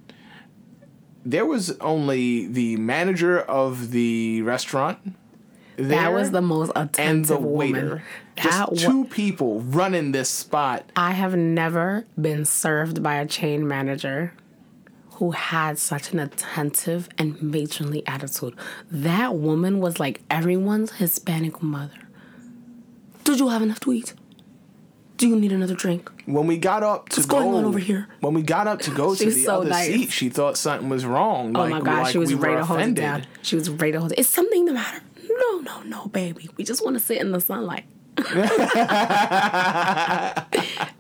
There 1.27 1.45
was 1.45 1.77
only 1.81 2.47
the 2.47 2.77
manager 2.77 3.41
of 3.41 3.91
the 3.91 4.43
restaurant. 4.43 4.99
that 5.77 6.13
was 6.13 6.31
the 6.31 6.41
most 6.41 6.71
attentive 6.77 7.07
and 7.07 7.25
the 7.27 7.37
waiter. 7.39 8.03
That 8.37 8.43
Just 8.45 8.71
wa- 8.71 8.77
two 8.79 9.05
people 9.07 9.61
running 9.61 10.13
this 10.13 10.31
spot. 10.31 10.91
I 10.95 11.13
have 11.13 11.35
never 11.35 12.07
been 12.21 12.45
served 12.45 13.03
by 13.03 13.17
a 13.17 13.27
chain 13.27 13.67
manager 13.67 14.35
who 15.15 15.33
had 15.33 15.79
such 15.79 16.13
an 16.13 16.21
attentive 16.21 17.09
and 17.19 17.43
matronly 17.43 18.07
attitude. 18.07 18.55
That 18.91 19.35
woman 19.35 19.81
was 19.81 19.99
like 19.99 20.21
everyone's 20.31 20.93
Hispanic 20.93 21.61
mother. 21.63 22.09
Did 23.25 23.41
you 23.41 23.49
have 23.49 23.63
enough 23.63 23.81
to 23.81 23.93
eat? 23.93 24.15
Do 25.17 25.29
you 25.29 25.37
need 25.37 25.53
another 25.53 25.75
drink? 25.75 26.11
When 26.27 26.47
we 26.47 26.59
got 26.59 26.83
up 26.83 27.09
to 27.11 27.21
What's 27.21 27.27
go 27.27 27.41
going 27.41 27.55
on 27.55 27.65
over 27.65 27.79
here? 27.79 28.09
when 28.21 28.35
we 28.35 28.43
got 28.43 28.67
up 28.67 28.81
to 28.83 28.91
go 28.91 29.15
to 29.15 29.25
the 29.25 29.31
so 29.31 29.61
other 29.61 29.71
nice. 29.71 29.87
seat, 29.87 30.11
she 30.11 30.29
thought 30.29 30.57
something 30.59 30.89
was 30.89 31.07
wrong. 31.07 31.57
Oh 31.57 31.61
like, 31.61 31.71
my 31.71 31.81
gosh, 31.81 32.05
like 32.05 32.13
she 32.13 32.19
was 32.19 32.29
we 32.29 32.35
ready 32.35 32.55
were 32.57 32.61
to 32.61 32.67
hold 32.67 32.81
it 32.81 32.95
down. 32.95 33.25
She 33.43 33.57
was 33.57 33.71
ready 33.71 33.93
to 33.93 34.01
hold 34.01 34.13
it. 34.13 34.19
Is 34.19 34.29
something 34.29 34.67
the 34.67 34.73
matter? 34.73 35.01
No, 35.29 35.61
no, 35.61 35.83
no, 35.83 36.07
baby. 36.09 36.51
We 36.57 36.65
just 36.65 36.85
want 36.85 36.97
to 36.97 37.01
sit 37.01 37.19
in 37.19 37.33
the 37.33 37.41
sunlight. 37.41 37.85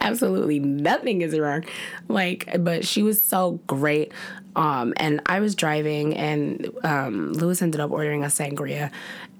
Absolutely 0.00 0.59
nothing 0.59 1.22
is 1.22 1.38
wrong. 1.38 1.64
Like, 2.09 2.48
but 2.61 2.87
she 2.87 3.02
was 3.02 3.20
so 3.22 3.61
great. 3.66 4.12
Um, 4.57 4.95
and 4.97 5.21
I 5.27 5.40
was 5.40 5.55
driving, 5.55 6.16
and 6.16 6.71
um, 6.83 7.35
Lewis 7.35 7.61
ended 7.61 7.81
up 7.81 7.90
ordering 7.90 8.25
a 8.25 8.29
sangria, 8.29 8.90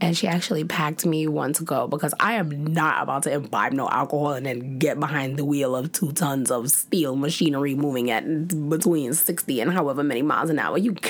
and 0.01 0.17
she 0.17 0.29
actually 0.29 0.65
packed 0.65 1.07
me 1.07 1.27
one 1.27 1.55
to 1.55 1.65
go 1.65 1.89
because 1.89 2.13
I 2.21 2.35
am 2.35 2.67
not 2.67 3.03
about 3.03 3.23
to 3.23 3.33
imbibe 3.33 3.73
no 3.73 3.89
alcohol 3.89 4.35
and 4.35 4.45
then 4.45 4.79
get 4.79 5.01
behind 5.01 5.39
the 5.39 5.45
wheel 5.45 5.75
of 5.75 5.91
two 5.93 6.13
tons 6.13 6.51
of 6.51 6.71
steel 6.71 7.17
machinery 7.17 7.75
moving 7.75 8.11
at 8.11 8.69
between 8.69 9.15
sixty 9.15 9.61
and 9.61 9.73
however 9.73 10.05
many 10.05 10.23
miles 10.23 10.51
an 10.51 10.59
hour. 10.59 10.77
You. 10.77 10.95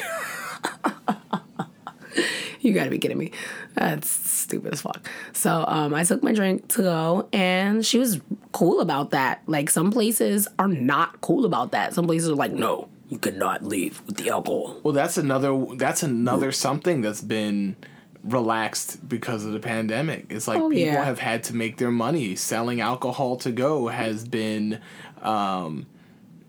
You 2.67 2.73
gotta 2.73 2.91
be 2.91 2.99
kidding 2.99 3.19
me. 3.19 3.31
That's 3.75 4.09
stupid 4.11 4.73
as 4.73 4.81
fuck. 4.81 5.09
So 5.33 5.65
um, 5.69 5.95
I 5.95 6.03
took 6.03 6.25
my 6.25 6.33
drink 6.33 6.67
to 6.71 6.83
go, 6.83 7.29
and 7.33 7.87
she 7.87 7.99
was 7.99 8.21
cool 8.51 8.81
about 8.81 9.11
that. 9.11 9.43
Like 9.47 9.71
some 9.71 9.93
places 9.93 10.49
are 10.59 10.67
not 10.67 11.21
cool 11.21 11.45
about 11.45 11.71
that. 11.73 11.95
Some 11.95 12.07
places 12.07 12.29
are 12.29 12.35
like, 12.35 12.51
no, 12.51 12.89
you 13.09 13.19
cannot 13.19 13.65
leave 13.65 14.03
with 14.07 14.17
the 14.17 14.31
alcohol. 14.31 14.81
Well, 14.83 14.93
that's 14.95 15.17
another 15.17 15.67
that's 15.77 16.03
another 16.03 16.53
something 16.53 17.01
that's 17.03 17.21
been 17.23 17.77
relaxed 18.25 19.09
because 19.09 19.45
of 19.45 19.53
the 19.53 19.61
pandemic. 19.61 20.27
It's 20.31 20.49
like 20.49 20.59
Oh, 20.59 20.69
people 20.69 20.87
yeah. 20.95 21.05
have 21.05 21.19
had 21.21 21.45
to 21.45 21.55
make 21.55 21.77
their 21.79 21.91
money. 21.93 22.35
Selling 22.35 22.81
alcohol 22.81 23.37
to 23.39 23.53
go 23.53 23.89
has 23.89 24.27
been 24.27 24.81
um 25.23 25.87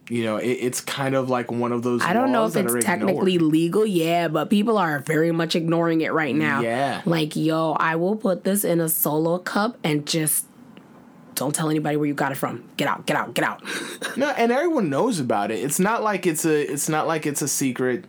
you 0.10 0.24
know, 0.24 0.38
it, 0.38 0.48
it's 0.52 0.80
kind 0.80 1.16
of 1.16 1.30
like 1.30 1.52
one 1.52 1.74
of 1.74 1.84
those 1.84 2.02
I 2.02 2.14
don't 2.14 2.32
know 2.32 2.46
if 2.46 2.56
it's 2.56 2.86
technically 2.86 3.36
ignored. 3.36 3.52
legal, 3.52 3.86
yeah, 3.86 4.30
but 4.30 4.50
people 4.50 4.78
are 4.78 5.00
very 5.00 5.34
much 5.34 5.54
ignoring 5.54 6.00
it 6.00 6.14
right 6.14 6.34
now. 6.34 6.62
Yeah. 6.62 7.02
Like, 7.06 7.36
yo, 7.36 7.74
I 7.74 7.98
will 7.98 8.16
put 8.16 8.46
this 8.46 8.64
in 8.64 8.80
a 8.80 8.88
solo 8.88 9.38
cup 9.38 9.78
and 9.84 10.08
just 10.08 10.46
don't 11.38 11.56
tell 11.56 11.70
anybody 11.70 11.96
where 11.98 12.08
you 12.08 12.14
got 12.14 12.32
it 12.32 12.36
from. 12.36 12.64
Get 12.78 12.88
out, 12.88 13.06
get 13.06 13.16
out, 13.16 13.34
get 13.34 13.46
out. 13.46 13.62
No, 14.18 14.30
and 14.32 14.52
everyone 14.52 14.90
knows 14.90 15.20
about 15.20 15.52
it. 15.52 15.60
It's 15.64 15.80
not 15.80 16.02
like 16.04 16.26
it's 16.26 16.44
a 16.46 16.72
it's 16.74 16.90
not 16.90 17.06
like 17.08 17.26
it's 17.28 17.42
a 17.44 17.48
secret. 17.48 18.06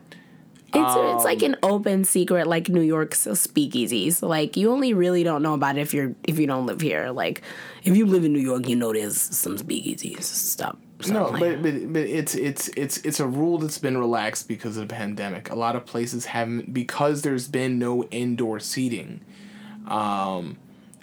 It's 0.75 0.95
it's 0.97 1.25
like 1.25 1.43
an 1.43 1.57
open 1.63 2.05
secret, 2.05 2.47
like 2.47 2.69
New 2.69 2.83
York's 2.83 3.27
speakeasies. 3.27 4.23
Like 4.23 4.57
you 4.57 4.71
only 4.71 4.93
really 4.95 5.23
don't 5.23 5.43
know 5.43 5.55
about 5.55 5.77
it 5.79 5.81
if 5.83 5.93
you're 5.95 6.15
if 6.25 6.39
you 6.39 6.47
don't 6.47 6.67
live 6.67 6.81
here. 6.81 7.11
Like 7.11 7.43
if 7.85 7.97
you 7.97 8.05
live 8.07 8.25
in 8.25 8.33
New 8.33 8.39
York, 8.41 8.69
you 8.69 8.77
know 8.77 8.93
there's 8.93 9.19
some 9.21 9.57
speakeasies. 9.59 10.23
Stop. 10.23 10.79
stop 11.01 11.13
No, 11.33 11.39
playing. 11.39 11.63
but, 11.63 11.73
but 11.75 11.93
but 11.95 12.03
it's 12.03 12.35
it's 12.35 12.69
it's 12.69 12.99
it's 12.99 13.19
a 13.21 13.27
rule 13.27 13.59
that's 13.59 13.79
been 13.79 13.97
relaxed 13.99 14.47
because 14.49 14.77
of 14.77 14.89
the 14.89 14.95
pandemic. 14.95 15.51
A 15.51 15.55
lot 15.55 15.75
of 15.77 15.85
places 15.87 16.27
haven't 16.27 16.73
because 16.75 17.23
there's 17.23 17.49
been 17.49 17.79
no 17.79 18.05
indoor 18.05 18.61
seating. 18.61 19.21
Um 19.87 20.59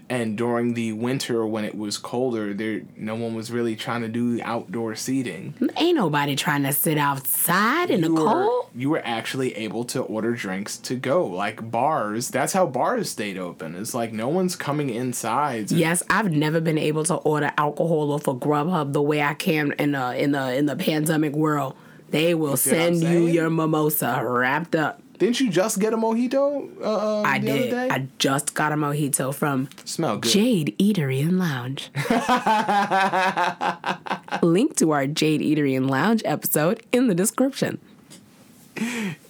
and 0.10 0.38
during 0.38 0.74
the 0.76 0.94
winter 0.94 1.46
when 1.46 1.66
it 1.66 1.76
was 1.76 1.98
colder, 1.98 2.54
there 2.54 2.82
no 2.96 3.16
one 3.16 3.34
was 3.34 3.52
really 3.52 3.76
trying 3.76 4.02
to 4.02 4.08
do 4.08 4.40
outdoor 4.44 4.96
seating. 4.96 5.54
ain't 5.78 5.96
nobody 5.98 6.36
trying 6.36 6.64
to 6.64 6.72
sit 6.74 6.98
outside 6.98 7.90
in 7.90 8.02
the 8.02 8.08
You 8.08 8.14
were, 8.14 8.20
cold. 8.22 8.66
you 8.76 8.90
were 8.90 9.02
actually 9.04 9.56
able 9.56 9.84
to 9.86 10.02
order 10.02 10.34
drinks 10.34 10.78
to 10.78 10.96
go, 10.96 11.26
like 11.26 11.72
bars. 11.72 12.30
That's 12.30 12.54
how 12.54 12.66
bars 12.68 13.10
stayed 13.10 13.38
open. 13.38 13.76
It's 13.76 13.94
like 13.94 14.14
no 14.14 14.28
one's 14.30 14.56
coming 14.56 14.90
inside. 14.90 15.72
Yes, 15.72 16.04
I've 16.10 16.32
never 16.32 16.62
been 16.62 16.78
able 16.78 17.04
to 17.06 17.16
order 17.16 17.52
alcohol 17.58 18.12
off 18.12 18.28
of 18.28 18.38
Grubhub 18.38 18.94
the 18.94 19.02
way 19.02 19.22
I 19.22 19.34
can 19.34 19.72
in 19.80 19.94
the 19.94 20.16
in 20.22 20.32
the 20.32 20.56
in 20.56 20.66
the 20.68 20.76
pandemic 20.76 21.34
world. 21.34 21.76
They 22.10 22.34
will 22.34 22.58
send 22.58 23.02
you 23.02 23.28
your 23.28 23.50
mimosa 23.50 24.22
wrapped 24.24 24.76
up. 24.76 25.02
Didn't 25.18 25.40
you 25.40 25.50
just 25.50 25.80
get 25.80 25.94
a 25.94 25.98
mojito? 25.98 26.70
Uh, 26.82 27.22
I 27.22 27.40
the 27.40 27.46
did. 27.46 27.74
I 27.74 28.08
just 28.20 28.54
got 28.54 28.74
a 28.74 28.76
mojito 28.76 29.34
from 29.34 29.70
smell 29.86 30.18
good. 30.18 30.32
Jade 30.32 30.76
Eatery 30.78 31.22
and 31.22 31.40
Lounge. 31.40 31.90
Link 34.44 34.76
to 34.78 34.92
our 34.92 35.08
Jade 35.08 35.42
Eatery 35.42 35.76
and 35.76 35.90
Lounge 35.90 36.22
episode 36.26 36.84
in 36.92 37.08
the 37.08 37.16
description. 37.16 37.80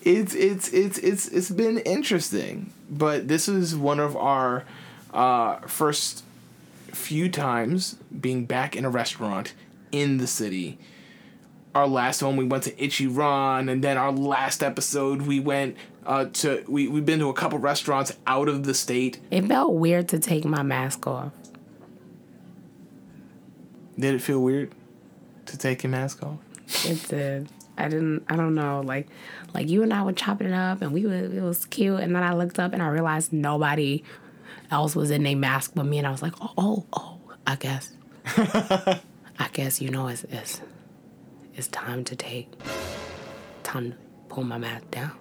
it's 0.01 0.33
it's 0.33 0.73
it's 0.73 0.97
it's 0.97 1.27
it's 1.27 1.51
been 1.51 1.77
interesting 1.79 2.71
but 2.89 3.27
this 3.27 3.47
is 3.47 3.75
one 3.75 3.99
of 3.99 4.17
our 4.17 4.63
uh, 5.13 5.57
first 5.67 6.23
few 6.91 7.29
times 7.29 7.93
being 8.19 8.45
back 8.45 8.75
in 8.75 8.85
a 8.85 8.89
restaurant 8.89 9.53
in 9.91 10.17
the 10.17 10.25
city 10.25 10.79
our 11.75 11.87
last 11.87 12.23
one 12.23 12.37
we 12.37 12.45
went 12.45 12.63
to 12.63 12.71
Ichiran 12.71 13.69
and 13.71 13.83
then 13.83 13.97
our 13.97 14.11
last 14.11 14.63
episode 14.63 15.23
we 15.23 15.39
went 15.39 15.75
uh, 16.05 16.25
to 16.25 16.63
we, 16.67 16.87
we've 16.87 17.05
been 17.05 17.19
to 17.19 17.29
a 17.29 17.33
couple 17.33 17.59
restaurants 17.59 18.13
out 18.25 18.47
of 18.47 18.63
the 18.63 18.73
state 18.73 19.19
It 19.29 19.45
felt 19.45 19.73
weird 19.73 20.07
to 20.09 20.19
take 20.19 20.45
my 20.45 20.63
mask 20.63 21.05
off. 21.05 21.31
did 23.99 24.15
it 24.15 24.21
feel 24.21 24.41
weird 24.41 24.73
to 25.47 25.57
take 25.57 25.83
your 25.83 25.91
mask 25.91 26.23
off 26.23 26.39
It 26.85 27.07
did. 27.09 27.49
I 27.77 27.89
didn't. 27.89 28.23
I 28.29 28.37
don't 28.37 28.55
know. 28.55 28.81
Like, 28.85 29.07
like 29.53 29.67
you 29.67 29.83
and 29.83 29.93
I 29.93 30.01
were 30.03 30.13
chopping 30.13 30.47
it 30.47 30.53
up, 30.53 30.81
and 30.81 30.93
we 30.93 31.05
were. 31.05 31.13
It 31.13 31.41
was 31.41 31.65
cute. 31.65 31.99
And 31.99 32.15
then 32.15 32.23
I 32.23 32.33
looked 32.33 32.57
up 32.57 32.71
and 32.71 32.81
I 32.81 32.87
realized 32.87 33.33
nobody 33.33 34.01
else 34.71 34.95
was 34.95 35.11
in 35.11 35.23
their 35.23 35.35
mask 35.35 35.73
but 35.75 35.85
me. 35.85 35.97
And 35.97 36.07
I 36.07 36.11
was 36.11 36.21
like, 36.21 36.33
oh, 36.41 36.53
oh, 36.57 36.85
oh 36.93 37.17
I 37.45 37.55
guess. 37.57 37.91
I 38.25 39.49
guess 39.51 39.81
you 39.81 39.89
know 39.89 40.07
it's 40.07 40.23
it's 40.23 40.61
it's 41.55 41.67
time 41.67 42.03
to 42.05 42.15
take 42.15 42.51
time 43.63 43.91
to 43.91 43.97
pull 44.29 44.43
my 44.43 44.57
mask 44.57 44.91
down. 44.91 45.11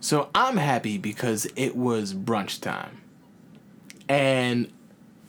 So 0.00 0.30
I'm 0.34 0.56
happy 0.56 0.98
because 0.98 1.46
it 1.54 1.76
was 1.76 2.12
brunch 2.12 2.60
time. 2.60 3.00
And 4.08 4.72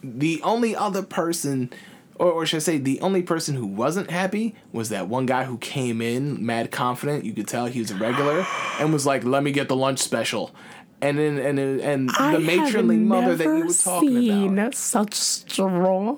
the 0.03 0.41
only 0.41 0.75
other 0.75 1.03
person, 1.03 1.71
or, 2.15 2.31
or 2.31 2.45
should 2.45 2.57
I 2.57 2.59
say, 2.59 2.77
the 2.79 2.99
only 3.01 3.21
person 3.21 3.55
who 3.55 3.67
wasn't 3.67 4.09
happy 4.09 4.55
was 4.71 4.89
that 4.89 5.07
one 5.07 5.27
guy 5.27 5.43
who 5.43 5.59
came 5.59 6.01
in 6.01 6.43
mad 6.43 6.71
confident. 6.71 7.23
You 7.23 7.33
could 7.33 7.47
tell 7.47 7.67
he 7.67 7.79
was 7.79 7.91
a 7.91 7.95
regular 7.95 8.45
and 8.79 8.91
was 8.91 9.05
like, 9.05 9.23
let 9.23 9.43
me 9.43 9.51
get 9.51 9.69
the 9.69 9.75
lunch 9.75 9.99
special. 9.99 10.55
And 11.03 11.17
then, 11.17 11.37
and 11.37 11.59
and 11.81 12.09
the 12.09 12.39
matronly 12.39 12.95
mother 12.95 13.35
that 13.35 13.43
you 13.43 13.65
were 13.65 13.73
talking 13.73 14.09
seen 14.09 14.57
about. 14.57 14.73
such 14.73 15.13
strong 15.13 16.17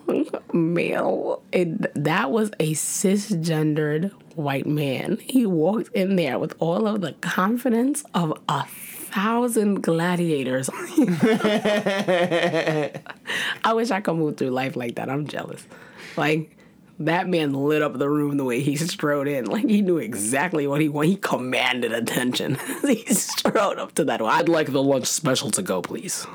male. 0.53 1.41
It, 1.51 1.91
that 2.03 2.29
was 2.29 2.51
a 2.59 2.73
cisgendered 2.73 4.11
white 4.35 4.67
man. 4.67 5.17
He 5.23 5.47
walked 5.47 5.89
in 5.95 6.17
there 6.17 6.37
with 6.37 6.53
all 6.59 6.85
of 6.85 7.01
the 7.01 7.13
confidence 7.13 8.03
of 8.13 8.39
a 8.47 8.65
thousand 8.65 9.81
gladiators. 9.81 10.69
I 13.63 13.73
wish 13.73 13.89
I 13.89 14.01
could 14.01 14.17
move 14.17 14.37
through 14.37 14.51
life 14.51 14.75
like 14.75 14.97
that. 14.97 15.09
I'm 15.09 15.25
jealous. 15.25 15.65
Like 16.15 16.55
that 16.99 17.27
man 17.27 17.53
lit 17.53 17.81
up 17.81 17.97
the 17.97 18.09
room 18.09 18.37
the 18.37 18.43
way 18.45 18.61
he 18.61 18.75
strode 18.77 19.27
in. 19.27 19.45
Like 19.45 19.67
he 19.67 19.81
knew 19.81 19.97
exactly 19.97 20.67
what 20.67 20.81
he 20.81 20.89
wanted. 20.89 21.09
He 21.09 21.15
commanded 21.17 21.91
attention. 21.93 22.57
he 22.87 23.05
strode 23.13 23.77
up 23.79 23.93
to 23.95 24.03
that. 24.05 24.21
One. 24.21 24.31
I'd 24.33 24.49
like 24.49 24.71
the 24.71 24.81
lunch 24.83 25.07
special 25.07 25.51
to 25.51 25.61
go, 25.61 25.81
please. 25.81 26.25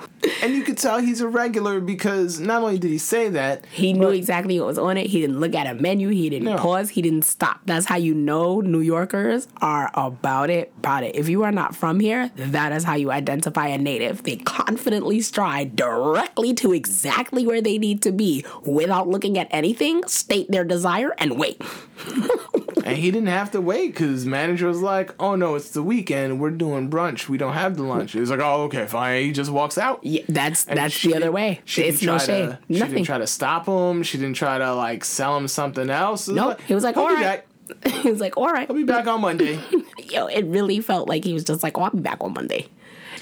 And 0.42 0.54
you 0.54 0.62
could 0.62 0.78
tell 0.78 0.98
he's 1.00 1.20
a 1.20 1.28
regular 1.28 1.80
because 1.80 2.40
not 2.40 2.62
only 2.62 2.78
did 2.78 2.90
he 2.90 2.98
say 2.98 3.28
that, 3.30 3.64
He 3.66 3.92
knew 3.92 4.08
exactly 4.10 4.58
what 4.58 4.66
was 4.66 4.78
on 4.78 4.96
it. 4.96 5.06
He 5.06 5.20
didn't 5.20 5.40
look 5.40 5.54
at 5.54 5.66
a 5.66 5.74
menu. 5.74 6.08
He 6.08 6.28
didn't 6.30 6.44
No. 6.46 6.56
pause. 6.58 6.90
He 6.90 7.02
didn't 7.02 7.22
stop. 7.22 7.60
That's 7.66 7.86
how 7.86 7.96
you 7.96 8.14
know 8.14 8.60
New 8.60 8.80
Yorkers 8.80 9.48
are 9.60 9.90
about 9.94 10.50
it. 10.50 10.72
About 10.78 11.04
it. 11.04 11.14
If 11.16 11.28
you 11.28 11.42
are 11.42 11.52
not 11.52 11.74
from 11.74 12.00
here, 12.00 12.30
that 12.36 12.72
is 12.72 12.84
how 12.84 12.94
you 12.94 13.10
identify 13.10 13.68
a 13.68 13.78
native. 13.78 14.22
They 14.22 14.36
confidently 14.36 15.20
stride 15.20 15.76
directly 15.76 16.54
to 16.54 16.72
exactly 16.72 17.46
where 17.46 17.60
they 17.62 17.78
need 17.78 18.02
to 18.02 18.12
be 18.12 18.44
without 18.64 19.08
looking 19.08 19.38
at 19.38 19.48
anything. 19.50 20.06
State 20.06 20.49
their 20.50 20.64
desire 20.64 21.14
and 21.18 21.38
wait. 21.38 21.60
and 22.84 22.96
he 22.96 23.10
didn't 23.10 23.28
have 23.28 23.50
to 23.52 23.60
wait 23.60 23.88
because 23.92 24.24
manager 24.26 24.66
was 24.68 24.80
like, 24.80 25.14
"Oh 25.20 25.34
no, 25.36 25.54
it's 25.54 25.70
the 25.70 25.82
weekend. 25.82 26.40
We're 26.40 26.50
doing 26.50 26.90
brunch. 26.90 27.28
We 27.28 27.38
don't 27.38 27.52
have 27.52 27.76
the 27.76 27.82
lunch." 27.82 28.12
He 28.12 28.20
was 28.20 28.30
like, 28.30 28.40
"Oh, 28.40 28.62
okay, 28.64 28.86
fine." 28.86 29.22
He 29.22 29.32
just 29.32 29.50
walks 29.50 29.78
out. 29.78 30.00
Yeah, 30.02 30.22
that's 30.28 30.66
And 30.66 30.78
that's 30.78 31.00
the 31.02 31.14
other 31.14 31.30
way. 31.32 31.60
She 31.64 31.82
It's 31.82 32.00
didn't 32.00 32.12
no 32.14 32.18
try 32.18 32.26
shade. 32.26 32.46
To, 32.48 32.58
she 32.74 32.80
didn't 32.80 33.04
try 33.04 33.18
to 33.18 33.26
stop 33.26 33.66
him. 33.66 34.02
She 34.02 34.18
didn't 34.18 34.36
try 34.36 34.58
to 34.58 34.74
like 34.74 35.04
sell 35.04 35.36
him 35.36 35.48
something 35.48 35.90
else. 35.90 36.28
It 36.28 36.32
was 36.32 36.36
No, 36.36 36.56
he 36.66 36.74
was 36.74 36.84
like, 36.84 36.96
"I'll 36.96 37.04
"All 37.04 37.14
right." 37.14 37.44
he 37.86 38.10
was 38.10 38.20
like, 38.20 38.36
"All 38.36 38.50
right." 38.50 38.68
I'll 38.68 38.76
be 38.76 38.84
back 38.84 39.06
on 39.06 39.20
Monday." 39.20 39.60
Yo, 40.10 40.26
it 40.26 40.44
really 40.46 40.80
felt 40.80 41.08
like 41.08 41.24
he 41.24 41.32
was 41.32 41.44
just 41.44 41.62
like, 41.62 41.78
"Oh, 41.78 41.82
I'll 41.82 41.90
be 41.90 42.00
back 42.00 42.18
on 42.20 42.32
Monday." 42.34 42.68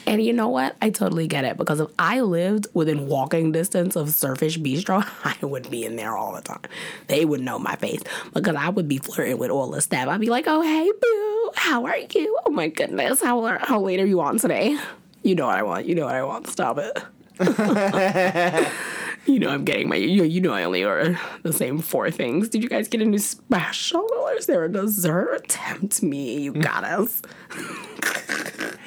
And 0.09 0.25
you 0.25 0.33
know 0.33 0.49
what? 0.49 0.75
I 0.81 0.89
totally 0.89 1.27
get 1.27 1.45
it 1.45 1.59
because 1.59 1.81
if 1.81 1.91
I 1.99 2.23
lived 2.23 2.67
within 2.73 3.09
walking 3.09 3.53
distance 3.53 3.95
of 3.95 4.09
Surfish 4.09 4.57
Bistro, 4.57 5.07
I 5.25 5.37
would 5.45 5.71
be 5.71 5.85
in 5.85 5.97
there 5.97 6.17
all 6.17 6.35
the 6.35 6.41
time. 6.41 6.63
They 7.09 7.27
would 7.27 7.43
know 7.43 7.59
my 7.59 7.77
face 7.77 8.03
because 8.33 8.57
I 8.57 8.71
would 8.71 8.89
be 8.89 8.97
flirting 8.97 9.37
with 9.37 9.51
all 9.51 9.71
the 9.71 9.83
staff. 9.83 10.09
I'd 10.09 10.19
be 10.19 10.31
like, 10.31 10.47
"Oh, 10.47 10.63
hey, 10.63 10.91
boo, 10.99 11.51
how 11.57 11.85
are 11.85 11.99
you? 11.99 12.39
Oh 12.47 12.51
my 12.51 12.69
goodness, 12.69 13.21
how 13.21 13.45
are, 13.45 13.59
how 13.59 13.81
late 13.81 14.01
are 14.01 14.07
you 14.07 14.23
on 14.23 14.39
today? 14.39 14.79
You 15.25 15.35
know 15.35 15.45
what 15.45 15.59
I 15.59 15.63
want. 15.63 15.85
You 15.85 15.95
know 15.95 16.07
what 16.07 16.15
I 16.15 16.25
want. 16.25 16.47
Stop 16.47 16.79
it." 16.79 16.99
You 19.29 19.39
know 19.39 19.51
I'm 19.51 19.65
getting 19.67 19.91
my 19.91 19.97
you, 19.97 20.25
you 20.25 20.41
know 20.41 20.55
I 20.55 20.65
only 20.65 20.85
order 20.85 21.21
the 21.43 21.53
same 21.53 21.81
four 21.81 22.11
things. 22.11 22.49
Did 22.49 22.63
you 22.63 22.69
guys 22.71 22.89
get 22.89 23.03
a 23.03 23.05
new 23.05 23.19
special 23.19 24.07
or 24.21 24.33
is 24.33 24.47
there 24.47 24.65
a 24.65 24.73
dessert? 24.73 25.49
Tempt 25.49 26.03
me, 26.03 26.41
you 26.41 26.53
hmm. 26.53 26.61
goddess. 26.61 27.21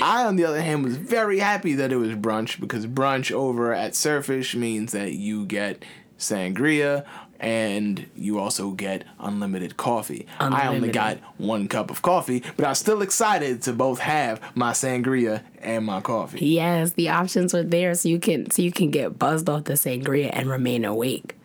I, 0.00 0.24
on 0.24 0.36
the 0.36 0.44
other 0.44 0.62
hand, 0.62 0.84
was 0.84 0.96
very 0.96 1.40
happy 1.40 1.74
that 1.74 1.92
it 1.92 1.96
was 1.96 2.10
brunch 2.10 2.60
because 2.60 2.86
brunch 2.86 3.32
over 3.32 3.74
at 3.74 3.92
Surfish 3.92 4.54
means 4.54 4.92
that 4.92 5.14
you 5.14 5.44
get 5.46 5.84
sangria 6.16 7.04
and 7.40 8.08
you 8.16 8.38
also 8.38 8.72
get 8.72 9.04
unlimited 9.20 9.76
coffee. 9.76 10.26
I 10.40 10.68
only 10.68 10.90
got 10.90 11.18
one 11.38 11.68
cup 11.68 11.90
of 11.90 12.02
coffee, 12.02 12.42
but 12.56 12.66
I'm 12.66 12.74
still 12.74 13.00
excited 13.00 13.62
to 13.62 13.72
both 13.72 14.00
have 14.00 14.40
my 14.56 14.72
sangria 14.72 15.42
and 15.60 15.84
my 15.84 16.00
coffee. 16.00 16.44
Yes, 16.44 16.92
the 16.92 17.08
options 17.10 17.54
are 17.54 17.62
there 17.62 17.94
so 17.94 18.08
you 18.08 18.18
can 18.18 18.50
so 18.50 18.62
you 18.62 18.72
can 18.72 18.90
get 18.90 19.18
buzzed 19.18 19.48
off 19.48 19.64
the 19.64 19.74
sangria 19.74 20.30
and 20.32 20.48
remain 20.48 20.84
awake. 20.84 21.36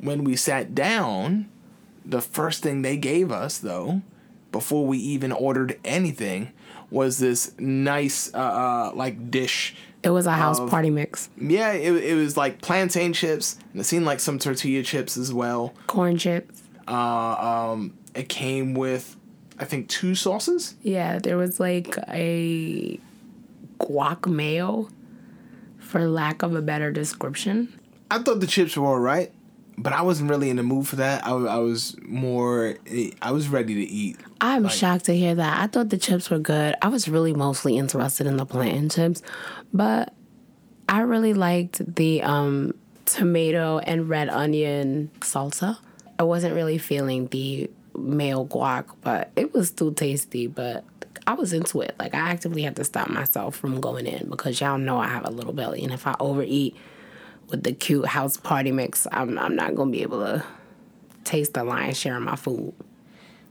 When 0.00 0.24
we 0.24 0.36
sat 0.36 0.74
down, 0.74 1.48
the 2.04 2.20
first 2.20 2.62
thing 2.62 2.82
they 2.82 2.96
gave 2.96 3.30
us, 3.30 3.58
though, 3.58 4.02
before 4.52 4.86
we 4.86 4.98
even 4.98 5.32
ordered 5.32 5.78
anything, 5.84 6.52
was 6.90 7.18
this 7.18 7.52
nice, 7.58 8.32
uh, 8.34 8.38
uh 8.38 8.92
like 8.94 9.30
dish 9.30 9.74
It 10.02 10.10
was 10.10 10.26
a 10.26 10.32
house 10.32 10.58
Of- 10.58 10.70
party 10.70 10.88
mix. 10.90 11.28
Yeah, 11.38 11.72
it, 11.72 11.92
it 11.92 12.14
was 12.14 12.36
like 12.36 12.62
plantain 12.62 13.12
chips, 13.12 13.58
and 13.72 13.80
it 13.80 13.84
seemed 13.84 14.06
like 14.06 14.20
some 14.20 14.38
tortilla 14.38 14.82
chips 14.82 15.16
as 15.16 15.32
well. 15.32 15.74
Corn 15.86 16.16
chips. 16.16 16.62
Uh, 16.88 17.70
um, 17.72 17.94
it 18.14 18.28
came 18.28 18.74
with, 18.74 19.16
I 19.58 19.64
think, 19.66 19.88
two 19.88 20.14
sauces. 20.14 20.74
Yeah, 20.82 21.18
there 21.18 21.36
was 21.36 21.60
like 21.60 21.96
a 22.08 22.98
guac 23.78 24.26
mayo 24.26 24.88
for 25.78 26.08
lack 26.08 26.42
of 26.42 26.54
a 26.54 26.62
better 26.62 26.90
description. 26.90 27.78
I 28.10 28.18
thought 28.18 28.40
the 28.40 28.46
chips 28.46 28.76
were 28.76 28.86
alright, 28.88 29.32
but 29.80 29.94
I 29.94 30.02
wasn't 30.02 30.28
really 30.28 30.50
in 30.50 30.56
the 30.56 30.62
mood 30.62 30.86
for 30.86 30.96
that. 30.96 31.26
I, 31.26 31.30
I 31.30 31.56
was 31.56 31.96
more, 32.02 32.76
I 33.22 33.32
was 33.32 33.48
ready 33.48 33.74
to 33.74 33.80
eat. 33.90 34.18
I'm 34.40 34.68
shocked 34.68 35.06
to 35.06 35.16
hear 35.16 35.34
that. 35.34 35.58
I 35.58 35.66
thought 35.68 35.88
the 35.88 35.96
chips 35.96 36.28
were 36.28 36.38
good. 36.38 36.74
I 36.82 36.88
was 36.88 37.08
really 37.08 37.32
mostly 37.32 37.78
interested 37.78 38.26
in 38.26 38.36
the 38.36 38.44
plantain 38.44 38.90
chips, 38.90 39.22
but 39.72 40.12
I 40.86 41.00
really 41.00 41.32
liked 41.32 41.94
the 41.94 42.22
um, 42.22 42.74
tomato 43.06 43.78
and 43.78 44.06
red 44.06 44.28
onion 44.28 45.10
salsa. 45.20 45.78
I 46.18 46.24
wasn't 46.24 46.54
really 46.54 46.76
feeling 46.76 47.28
the 47.28 47.70
mayo 47.96 48.44
guac, 48.44 48.84
but 49.00 49.30
it 49.34 49.54
was 49.54 49.68
still 49.68 49.94
tasty. 49.94 50.46
But 50.46 50.84
I 51.26 51.32
was 51.32 51.54
into 51.54 51.80
it. 51.80 51.94
Like 51.98 52.14
I 52.14 52.18
actively 52.18 52.62
had 52.62 52.76
to 52.76 52.84
stop 52.84 53.08
myself 53.08 53.56
from 53.56 53.80
going 53.80 54.06
in 54.06 54.28
because 54.28 54.60
y'all 54.60 54.76
know 54.76 54.98
I 54.98 55.08
have 55.08 55.24
a 55.24 55.30
little 55.30 55.54
belly, 55.54 55.82
and 55.82 55.92
if 55.92 56.06
I 56.06 56.16
overeat 56.20 56.76
with 57.50 57.62
the 57.64 57.72
cute 57.72 58.06
house 58.06 58.36
party 58.36 58.72
mix, 58.72 59.06
I'm 59.12 59.38
I'm 59.38 59.56
not 59.56 59.74
gonna 59.74 59.90
be 59.90 60.02
able 60.02 60.20
to 60.20 60.44
taste 61.24 61.54
the 61.54 61.64
lion's 61.64 61.98
share 61.98 62.16
of 62.16 62.22
my 62.22 62.36
food. 62.36 62.72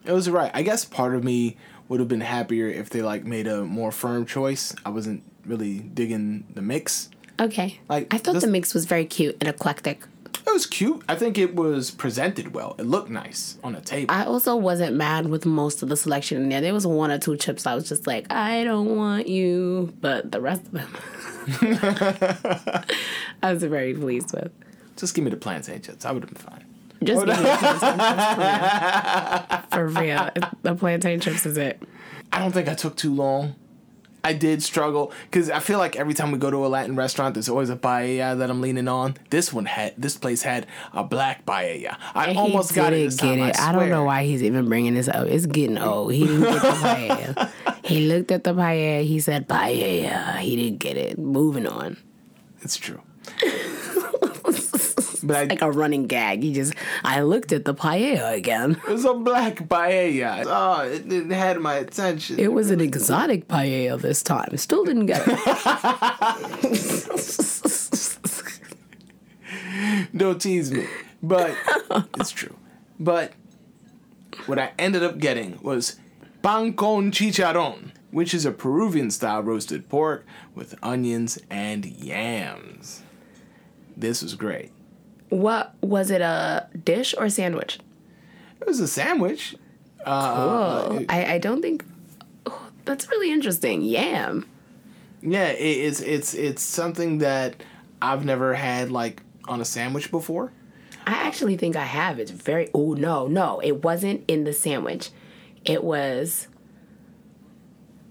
It 0.05 0.11
was 0.13 0.29
right. 0.29 0.51
I 0.53 0.61
guess 0.63 0.85
part 0.85 1.13
of 1.15 1.23
me 1.23 1.57
would 1.87 1.99
have 1.99 2.09
been 2.09 2.21
happier 2.21 2.67
if 2.67 2.89
they 2.89 3.01
like 3.01 3.25
made 3.25 3.47
a 3.47 3.63
more 3.63 3.91
firm 3.91 4.25
choice. 4.25 4.73
I 4.85 4.89
wasn't 4.89 5.23
really 5.45 5.79
digging 5.79 6.45
the 6.53 6.61
mix. 6.61 7.09
Okay. 7.39 7.79
Like, 7.87 8.13
I 8.13 8.17
thought 8.17 8.33
this- 8.33 8.43
the 8.43 8.49
mix 8.49 8.73
was 8.73 8.85
very 8.85 9.05
cute 9.05 9.37
and 9.39 9.47
eclectic. 9.49 10.03
It 10.47 10.53
was 10.53 10.65
cute. 10.65 11.03
I 11.07 11.15
think 11.15 11.37
it 11.37 11.55
was 11.55 11.91
presented 11.91 12.53
well. 12.55 12.75
It 12.79 12.83
looked 12.85 13.09
nice 13.09 13.57
on 13.63 13.73
the 13.73 13.81
table. 13.81 14.13
I 14.13 14.25
also 14.25 14.55
wasn't 14.55 14.95
mad 14.95 15.27
with 15.27 15.45
most 15.45 15.83
of 15.83 15.89
the 15.89 15.95
selection 15.97 16.41
in 16.41 16.49
there. 16.49 16.59
There 16.59 16.73
was 16.73 16.87
one 16.87 17.11
or 17.11 17.19
two 17.19 17.37
chips 17.37 17.67
I 17.67 17.75
was 17.75 17.87
just 17.87 18.07
like, 18.07 18.31
I 18.31 18.63
don't 18.63 18.95
want 18.97 19.27
you, 19.27 19.93
but 20.01 20.31
the 20.31 20.41
rest 20.41 20.63
of 20.65 20.71
them, 20.71 20.89
I 23.43 23.53
was 23.53 23.63
very 23.63 23.93
pleased 23.93 24.33
with. 24.33 24.51
Just 24.95 25.15
give 25.15 25.23
me 25.23 25.31
the 25.31 25.37
plantain 25.37 25.81
chips. 25.81 26.05
I 26.05 26.11
would 26.11 26.23
have 26.23 26.33
been 26.33 26.41
fine. 26.41 26.65
Just 27.03 27.25
give 27.25 27.37
me 27.37 27.43
the 27.43 27.57
plantain 27.57 27.99
chips 29.49 29.65
for 29.73 29.87
real. 29.87 29.95
For 29.95 30.01
real, 30.01 30.29
the 30.63 30.75
plantain 30.75 31.19
chips 31.19 31.45
is 31.45 31.57
it. 31.57 31.81
I 32.31 32.39
don't 32.39 32.51
think 32.51 32.67
I 32.67 32.73
took 32.73 32.95
too 32.95 33.13
long. 33.13 33.55
I 34.23 34.33
did 34.33 34.61
struggle 34.61 35.13
because 35.23 35.49
I 35.49 35.59
feel 35.59 35.79
like 35.79 35.95
every 35.95 36.13
time 36.13 36.31
we 36.31 36.37
go 36.37 36.51
to 36.51 36.65
a 36.65 36.67
Latin 36.67 36.95
restaurant, 36.95 37.35
there's 37.35 37.47
always 37.47 37.69
a 37.69 37.75
paella 37.75 38.37
that 38.37 38.49
I'm 38.49 38.61
leaning 38.61 38.87
on. 38.87 39.15
This 39.29 39.53
one 39.53 39.65
had, 39.65 39.93
this 39.97 40.17
place 40.17 40.41
had 40.41 40.67
a 40.93 41.03
black 41.03 41.45
paella. 41.45 41.97
I 42.13 42.27
And 42.27 42.37
almost 42.37 42.75
got 42.75 42.91
it. 42.91 43.05
This 43.05 43.15
time, 43.17 43.39
it. 43.39 43.57
I, 43.57 43.69
I, 43.69 43.71
don't 43.71 43.89
know 43.89 44.03
why 44.03 44.25
he's 44.25 44.43
even 44.43 44.67
bringing 44.67 44.95
this 44.95 45.07
up. 45.07 45.27
It's 45.27 45.45
getting 45.45 45.77
old. 45.77 46.13
He 46.13 46.25
didn't 46.25 46.41
get 46.41 46.61
the 46.61 46.67
paella. 46.67 47.51
he 47.89 48.07
looked 48.07 48.31
at 48.31 48.43
the 48.43 48.53
paella. 48.53 49.03
He 49.03 49.19
said 49.19 49.47
paella. 49.47 50.37
He 50.37 50.55
didn't 50.55 50.77
get 50.77 50.95
it. 50.95 51.17
Moving 51.17 51.65
on. 51.65 51.97
It's 52.61 52.77
true. 52.77 53.01
but 55.23 55.35
I, 55.35 55.43
like 55.45 55.63
a 55.63 55.71
running 55.71 56.05
gag. 56.05 56.43
You 56.43 56.53
just, 56.53 56.75
I 57.03 57.21
looked 57.21 57.51
at 57.51 57.65
the 57.65 57.73
paella 57.73 58.35
again. 58.35 58.79
it 58.87 58.91
was 58.91 59.05
a 59.05 59.15
black 59.15 59.55
paella. 59.67 60.43
Oh, 60.45 60.81
it, 60.83 61.11
it 61.11 61.31
had 61.31 61.59
my 61.59 61.75
attention. 61.75 62.39
It 62.39 62.53
was 62.53 62.69
an 62.69 62.79
exotic 62.79 63.47
paella 63.47 63.99
this 63.99 64.21
time. 64.21 64.55
Still 64.57 64.85
didn't 64.85 65.07
get 65.07 65.23
it. 65.25 65.39
Don't 70.15 70.39
tease 70.39 70.71
me. 70.71 70.85
But 71.23 71.55
it's 72.19 72.31
true. 72.31 72.55
But 72.99 73.33
what 74.45 74.59
I 74.59 74.73
ended 74.77 75.03
up 75.03 75.17
getting 75.17 75.59
was 75.61 75.97
pan 76.41 76.73
con 76.73 77.11
chicharron, 77.11 77.91
which 78.11 78.33
is 78.33 78.45
a 78.45 78.51
Peruvian 78.51 79.11
style 79.11 79.41
roasted 79.43 79.89
pork 79.89 80.25
with 80.55 80.75
onions 80.81 81.37
and 81.49 81.85
yams. 81.85 83.03
This 83.97 84.21
was 84.23 84.35
great. 84.35 84.71
what 85.29 85.75
was 85.81 86.09
it? 86.09 86.21
A 86.21 86.67
dish 86.83 87.13
or 87.17 87.25
a 87.25 87.29
sandwich? 87.29 87.79
It 88.61 88.67
was 88.67 88.79
a 88.79 88.87
sandwich. 88.87 89.55
Uh, 90.05 90.35
Oh, 90.37 91.05
I, 91.09 91.33
I 91.33 91.37
don't 91.37 91.61
think. 91.61 91.83
oh, 92.45 92.69
that's 92.85 93.09
really 93.09 93.31
interesting. 93.31 93.81
Yam. 93.81 94.47
Yeah, 95.21 95.49
it, 95.49 95.61
it's 95.61 95.99
it's 95.99 96.33
it's 96.33 96.61
something 96.61 97.17
that 97.19 97.61
I've 98.01 98.23
never 98.23 98.53
had 98.55 98.89
like 98.89 99.21
on 99.47 99.59
a 99.61 99.65
sandwich 99.65 100.09
before. 100.11 100.51
I 101.05 101.13
actually 101.27 101.57
think 101.57 101.75
I 101.75 101.83
have. 101.85 102.19
It's 102.19 102.31
very. 102.31 102.69
Oh 102.73 102.93
no, 102.93 103.27
no, 103.27 103.59
it 103.59 103.83
wasn't 103.83 104.23
in 104.29 104.45
the 104.45 104.53
sandwich. 104.53 105.09
It 105.69 105.83
was. 105.83 106.47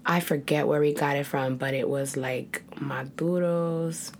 I 0.05 0.21
forget 0.21 0.65
where 0.67 0.79
we 0.79 0.93
got 0.93 1.17
it 1.17 1.25
from, 1.25 1.57
but 1.57 1.73
it 1.73 1.87
was 1.89 2.15
like 2.15 2.63
maduros, 2.75 4.11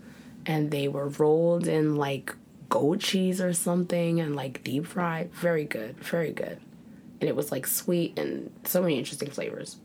and 0.46 0.70
they 0.70 0.88
were 0.88 1.08
rolled 1.08 1.66
in 1.66 1.96
like 1.96 2.34
goat 2.68 3.00
cheese 3.00 3.40
or 3.40 3.52
something, 3.54 4.20
and 4.20 4.36
like 4.36 4.62
deep 4.62 4.86
fried. 4.86 5.32
Very 5.32 5.64
good, 5.64 5.96
very 5.98 6.32
good. 6.32 6.60
And 7.20 7.28
it 7.28 7.34
was 7.34 7.50
like 7.50 7.66
sweet 7.66 8.18
and 8.18 8.50
so 8.64 8.82
many 8.82 8.98
interesting 8.98 9.30
flavors. 9.30 9.78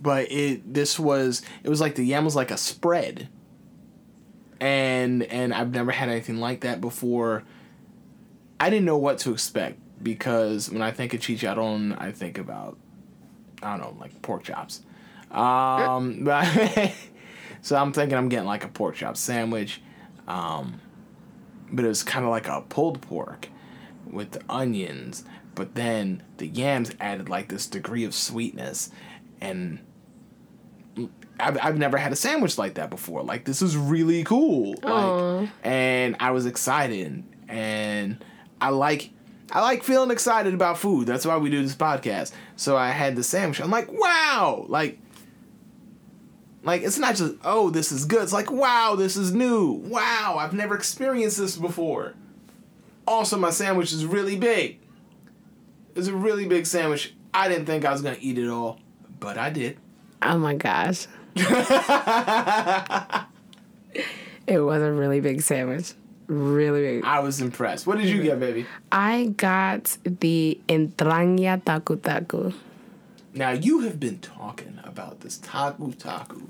but 0.00 0.30
it 0.30 0.74
this 0.74 0.98
was 0.98 1.42
it 1.64 1.68
was 1.70 1.80
like 1.80 1.94
the 1.94 2.04
yam 2.04 2.24
was 2.24 2.34
like 2.36 2.50
a 2.50 2.56
spread 2.56 3.28
and 4.60 5.22
and 5.24 5.54
i've 5.54 5.70
never 5.72 5.92
had 5.92 6.08
anything 6.08 6.38
like 6.38 6.60
that 6.62 6.80
before 6.80 7.44
i 8.58 8.68
didn't 8.70 8.84
know 8.84 8.96
what 8.98 9.18
to 9.18 9.32
expect 9.32 9.78
because 10.02 10.70
when 10.70 10.82
i 10.82 10.90
think 10.90 11.14
of 11.14 11.20
chicharron 11.20 11.98
i 12.00 12.10
think 12.12 12.38
about 12.38 12.76
i 13.62 13.76
don't 13.76 13.80
know 13.80 13.96
like 14.00 14.20
pork 14.22 14.42
chops 14.42 14.82
um 15.30 16.24
but 16.24 16.46
so 17.62 17.76
i'm 17.76 17.92
thinking 17.92 18.16
i'm 18.16 18.28
getting 18.28 18.46
like 18.46 18.64
a 18.64 18.68
pork 18.68 18.94
chop 18.94 19.16
sandwich 19.16 19.80
um 20.28 20.80
but 21.70 21.84
it 21.84 21.88
was 21.88 22.02
kind 22.02 22.24
of 22.24 22.30
like 22.30 22.48
a 22.48 22.60
pulled 22.68 23.00
pork 23.00 23.48
with 24.10 24.32
the 24.32 24.42
onions 24.48 25.24
but 25.54 25.74
then 25.74 26.22
the 26.38 26.46
yams 26.46 26.90
added 27.00 27.28
like 27.28 27.48
this 27.48 27.66
degree 27.66 28.04
of 28.04 28.14
sweetness 28.14 28.90
and 29.40 29.78
I've, 31.40 31.58
I've 31.62 31.78
never 31.78 31.96
had 31.96 32.12
a 32.12 32.16
sandwich 32.16 32.58
like 32.58 32.74
that 32.74 32.90
before. 32.90 33.22
Like 33.22 33.44
this 33.44 33.62
is 33.62 33.76
really 33.76 34.22
cool. 34.24 34.74
Like, 34.82 35.48
and 35.64 36.16
I 36.20 36.30
was 36.30 36.46
excited, 36.46 37.24
and 37.48 38.24
I 38.60 38.68
like 38.68 39.10
I 39.54 39.60
like 39.60 39.84
feeling 39.84 40.10
excited 40.10 40.54
about 40.54 40.78
food. 40.78 41.06
That's 41.06 41.26
why 41.26 41.36
we 41.36 41.50
do 41.50 41.62
this 41.62 41.76
podcast. 41.76 42.32
So 42.56 42.74
I 42.74 42.88
had 42.88 43.16
the 43.16 43.22
sandwich. 43.22 43.60
I'm 43.60 43.70
like, 43.70 43.92
wow, 43.92 44.64
like, 44.66 44.98
like 46.64 46.82
it's 46.82 46.98
not 46.98 47.16
just 47.16 47.34
oh 47.44 47.70
this 47.70 47.92
is 47.92 48.04
good. 48.04 48.22
It's 48.22 48.32
like 48.32 48.50
wow 48.50 48.94
this 48.96 49.16
is 49.16 49.34
new. 49.34 49.72
Wow 49.72 50.36
I've 50.38 50.52
never 50.52 50.74
experienced 50.74 51.38
this 51.38 51.56
before. 51.56 52.14
Also 53.06 53.36
my 53.36 53.50
sandwich 53.50 53.92
is 53.92 54.06
really 54.06 54.36
big. 54.36 54.78
It's 55.94 56.06
a 56.06 56.14
really 56.14 56.46
big 56.46 56.66
sandwich. 56.66 57.14
I 57.34 57.48
didn't 57.48 57.66
think 57.66 57.84
I 57.84 57.92
was 57.92 58.02
gonna 58.02 58.16
eat 58.20 58.38
it 58.38 58.48
all, 58.48 58.78
but 59.18 59.38
I 59.38 59.50
did. 59.50 59.78
Oh 60.22 60.38
my 60.38 60.54
gosh. 60.54 61.08
it 61.34 61.50
was 64.60 64.82
a 64.82 64.92
really 64.92 65.20
big 65.20 65.42
sandwich. 65.42 65.94
Really 66.32 66.80
big. 66.80 67.04
I 67.04 67.20
was 67.20 67.42
impressed. 67.42 67.86
What 67.86 67.98
did 67.98 68.08
you 68.08 68.22
get, 68.22 68.40
baby? 68.40 68.64
I 68.90 69.34
got 69.36 69.98
the 70.04 70.58
entraña 70.66 71.62
tacu 71.62 71.98
tacu. 71.98 72.54
Now 73.34 73.50
you 73.50 73.80
have 73.80 74.00
been 74.00 74.18
talking 74.18 74.78
about 74.82 75.20
this 75.20 75.36
tacu 75.38 75.94
tacu. 75.94 76.46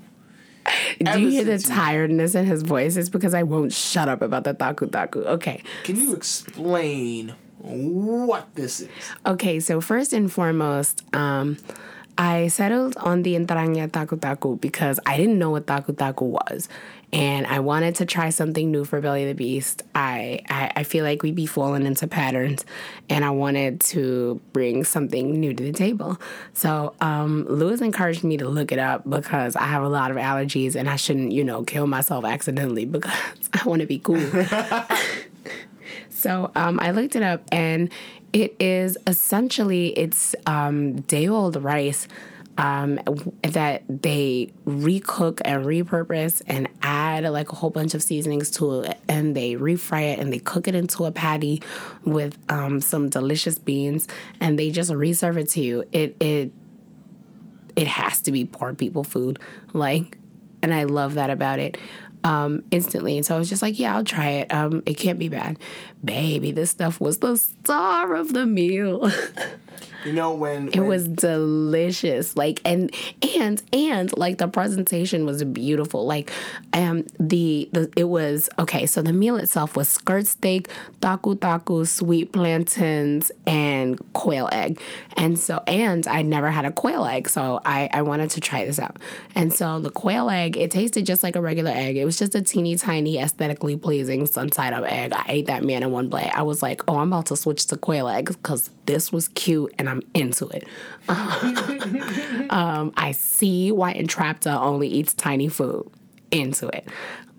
Do 1.01 1.21
you 1.21 1.31
hear 1.31 1.45
the 1.45 1.59
tiredness 1.59 2.37
in 2.37 2.47
his 2.47 2.62
voice? 2.62 2.97
It's 2.97 3.09
because 3.09 3.35
I 3.35 3.42
won't 3.42 3.73
shut 3.73 4.09
up 4.09 4.23
about 4.23 4.45
the 4.45 4.55
tacu 4.55 4.88
tacu. 4.88 5.27
Okay. 5.27 5.64
Can 5.83 5.97
you 5.97 6.14
explain 6.14 7.35
what 7.59 8.55
this 8.55 8.83
is? 8.83 8.88
Okay, 9.27 9.59
so 9.59 9.81
first 9.81 10.12
and 10.12 10.33
foremost, 10.33 11.03
um, 11.12 11.57
I 12.18 12.48
settled 12.48 12.96
on 12.98 13.22
the 13.22 13.35
entraña 13.35 13.88
tacu 13.90 14.18
tacu 14.18 14.61
because 14.61 15.01
I 15.07 15.16
didn't 15.16 15.38
know 15.38 15.51
what 15.51 15.66
tacu 15.66 15.92
tacu 15.94 16.22
was. 16.22 16.68
And 17.12 17.46
I 17.46 17.61
wanted 17.61 17.96
to 17.96 18.07
try 18.07 18.31
something 18.31 18.70
new 18.70 18.87
for 18.87 19.01
Belly 19.03 19.27
the 19.27 19.35
Beast. 19.35 19.83
I, 19.94 20.40
I, 20.48 20.72
I 20.77 20.83
feel 20.83 21.05
like 21.05 21.22
we'd 21.22 21.35
be 21.35 21.44
falling 21.44 21.85
into 21.85 22.07
patterns, 22.07 22.64
and 23.11 23.22
I 23.22 23.31
wanted 23.31 23.83
to 23.92 24.40
bring 24.55 24.83
something 24.83 25.38
new 25.38 25.53
to 25.53 25.62
the 25.62 25.72
table. 25.72 26.18
So 26.55 26.94
um, 27.03 27.44
Lewis 27.51 27.83
encouraged 27.83 28.25
me 28.25 28.38
to 28.38 28.48
look 28.48 28.72
it 28.72 28.79
up 28.79 29.09
because 29.09 29.57
I 29.57 29.64
have 29.64 29.83
a 29.83 29.90
lot 29.90 30.11
of 30.11 30.16
allergies, 30.16 30.75
and 30.75 30.88
I 30.88 30.96
shouldn't, 30.96 31.33
you 31.33 31.44
know, 31.44 31.64
kill 31.64 31.87
myself 31.87 32.25
accidentally 32.25 32.87
because 32.87 33.12
I 33.53 33.68
want 33.68 33.81
to 33.81 33.87
be 33.87 33.98
cool. 33.98 34.16
So 36.22 36.53
um, 36.55 36.79
I 36.79 36.92
looked 36.92 37.16
it 37.16 37.25
up, 37.25 37.42
and 37.51 37.90
it 38.33 38.57
is 38.61 38.97
essentially 39.07 39.88
it's 39.88 40.35
um, 40.47 41.01
day 41.03 41.29
old 41.29 41.62
rice 41.62 42.09
um, 42.59 43.01
that 43.42 43.83
they 43.88 44.53
recook 44.66 45.40
and 45.45 45.64
repurpose 45.64 46.42
and 46.47 46.68
add 46.83 47.25
like 47.25 47.51
a 47.51 47.57
whole 47.57 47.71
bunch 47.71 47.95
of 47.95 48.03
seasonings 48.03 48.51
to 48.53 48.83
it, 48.83 48.99
and 49.09 49.35
they 49.35 49.55
refry 49.55 50.12
it 50.12 50.18
and 50.18 50.33
they 50.33 50.38
cook 50.38 50.68
it 50.68 50.75
into 50.75 51.05
a 51.05 51.12
patty 51.12 51.62
with 52.05 52.38
um, 52.51 52.81
some 52.81 53.09
delicious 53.09 53.59
beans, 53.59 54.07
and 54.40 54.59
they 54.59 54.71
just 54.71 54.92
reserve 54.92 55.38
it 55.38 55.49
to 55.51 55.61
you. 55.61 55.85
It 55.92 56.16
it 56.21 56.53
it 57.75 57.87
has 57.87 58.21
to 58.23 58.33
be 58.33 58.45
poor 58.45 58.75
people 58.75 59.05
food, 59.05 59.38
like, 59.73 60.18
and 60.62 60.75
I 60.75 60.85
love 60.85 61.14
that 61.14 61.31
about 61.31 61.59
it. 61.59 61.79
Um, 62.24 62.62
instantly, 62.70 63.16
and 63.16 63.26
so 63.26 63.35
I 63.35 63.38
was 63.38 63.48
just 63.48 63.62
like, 63.62 63.78
"Yeah, 63.78 63.96
I'll 63.96 64.04
try 64.04 64.28
it. 64.30 64.54
Um, 64.54 64.82
it 64.87 64.94
can't 64.94 65.18
be 65.18 65.28
bad, 65.28 65.58
baby. 66.04 66.52
This 66.52 66.70
stuff 66.70 67.00
was 67.00 67.18
the 67.18 67.37
star 67.37 68.14
of 68.14 68.32
the 68.32 68.46
meal. 68.46 69.11
You 70.05 70.12
know 70.12 70.35
when 70.35 70.68
it 70.68 70.81
was 70.81 71.09
delicious. 71.09 72.37
Like, 72.37 72.61
and 72.64 72.95
and 73.38 73.62
and 73.73 74.16
like 74.16 74.38
the 74.38 74.49
presentation 74.49 75.27
was 75.27 75.45
beautiful. 75.45 76.07
Like, 76.07 76.33
um, 76.73 77.07
the 77.18 77.68
the 77.73 77.92
it 77.97 78.05
was 78.05 78.49
okay. 78.59 78.87
So 78.87 79.03
the 79.03 79.12
meal 79.12 79.37
itself 79.37 79.77
was 79.77 79.88
skirt 79.88 80.27
steak, 80.27 80.68
tacu 81.01 81.37
tacu, 81.37 81.87
sweet 81.87 82.33
plantains, 82.33 83.31
and 83.47 84.01
quail 84.12 84.49
egg. 84.53 84.81
And 85.16 85.38
so, 85.38 85.62
and 85.66 86.07
I 86.07 86.23
never 86.23 86.51
had 86.51 86.64
a 86.64 86.73
quail 86.73 87.05
egg, 87.05 87.29
so 87.29 87.61
I 87.64 87.88
I 87.92 88.03
wanted 88.03 88.31
to 88.31 88.40
try 88.40 88.64
this 88.64 88.79
out. 88.79 88.99
And 89.35 89.53
so 89.53 89.81
the 89.81 89.90
quail 89.90 90.31
egg, 90.31 90.57
it 90.57 90.71
tasted 90.71 91.07
just 91.07 91.23
like 91.23 91.37
a 91.37 91.40
regular 91.40 91.71
egg. 91.71 91.97
It 91.97 92.05
was 92.05 92.18
just 92.18 92.35
a 92.35 92.42
teeny 92.42 92.77
tiny, 92.77 93.18
aesthetically 93.18 93.77
pleasing 93.77 94.27
sun 94.27 94.53
side 94.53 94.73
up 94.73 94.85
egg. 94.85 95.12
I 95.12 95.25
ate 95.29 95.47
that 95.47 95.64
man 95.64 95.83
in 95.83 95.90
one 95.90 96.09
bite. 96.09 96.33
I 96.35 96.42
was 96.42 96.62
like, 96.62 96.83
oh, 96.88 96.99
I'm 96.99 97.12
about 97.12 97.27
to 97.27 97.37
switch 97.37 97.66
to 97.66 97.77
quail 97.77 98.09
eggs 98.09 98.37
because 98.37 98.71
this 98.87 99.12
was 99.12 99.29
cute 99.29 99.71
and 99.78 99.88
I'm 99.88 100.02
into 100.14 100.48
it. 100.48 100.66
um, 102.50 102.92
I 102.96 103.12
see 103.12 103.72
why 103.72 103.94
Entrapta 103.94 104.61
only 104.61 104.88
eats 104.88 105.14
tiny 105.14 105.48
food. 105.48 105.90
Into 106.33 106.68
it. 106.68 106.88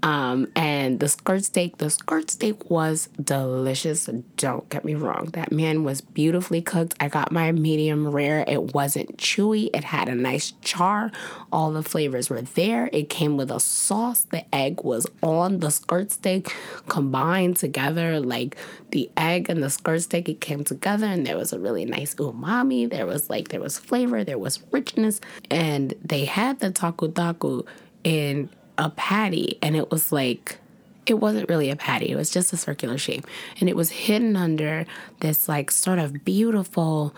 Um, 0.03 0.51
and 0.57 0.99
the 0.99 1.07
skirt 1.07 1.45
steak, 1.45 1.77
the 1.77 1.89
skirt 1.89 2.29
steak 2.29 2.69
was 2.69 3.07
delicious. 3.23 4.09
Don't 4.35 4.67
get 4.69 4.83
me 4.83 4.95
wrong. 4.95 5.29
That 5.31 5.53
man 5.53 5.85
was 5.85 6.01
beautifully 6.01 6.61
cooked. 6.61 6.93
I 6.99 7.07
got 7.07 7.31
my 7.31 7.53
medium 7.53 8.09
rare. 8.09 8.43
It 8.45 8.73
wasn't 8.73 9.15
chewy. 9.15 9.69
It 9.73 9.85
had 9.85 10.09
a 10.09 10.15
nice 10.15 10.51
char. 10.61 11.09
All 11.53 11.71
the 11.71 11.83
flavors 11.83 12.29
were 12.29 12.41
there. 12.41 12.89
It 12.91 13.09
came 13.09 13.37
with 13.37 13.49
a 13.49 13.61
sauce. 13.61 14.25
The 14.29 14.43
egg 14.53 14.83
was 14.83 15.07
on 15.21 15.59
the 15.59 15.71
skirt 15.71 16.11
steak 16.11 16.53
combined 16.89 17.55
together. 17.55 18.19
Like 18.19 18.57
the 18.91 19.09
egg 19.15 19.49
and 19.49 19.63
the 19.63 19.69
skirt 19.69 20.01
steak, 20.01 20.27
it 20.27 20.41
came 20.41 20.65
together 20.65 21.05
and 21.05 21.25
there 21.25 21.37
was 21.37 21.53
a 21.53 21.59
really 21.59 21.85
nice 21.85 22.13
umami. 22.15 22.89
There 22.89 23.05
was 23.05 23.29
like, 23.29 23.47
there 23.47 23.61
was 23.61 23.79
flavor, 23.79 24.25
there 24.25 24.37
was 24.37 24.61
richness. 24.71 25.21
And 25.49 25.93
they 26.03 26.25
had 26.25 26.59
the 26.59 26.71
tacu 26.71 27.13
tacu 27.13 27.65
in 28.03 28.49
a 28.77 28.89
patty 28.89 29.57
and 29.61 29.75
it 29.75 29.91
was 29.91 30.11
like 30.11 30.57
it 31.05 31.15
wasn't 31.15 31.47
really 31.49 31.69
a 31.69 31.75
patty 31.75 32.09
it 32.09 32.15
was 32.15 32.31
just 32.31 32.53
a 32.53 32.57
circular 32.57 32.97
shape. 32.97 33.27
And 33.59 33.69
it 33.69 33.75
was 33.75 33.89
hidden 33.89 34.35
under 34.35 34.85
this 35.19 35.49
like 35.49 35.71
sort 35.71 35.99
of 35.99 36.23
beautiful 36.23 37.13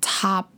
top 0.00 0.50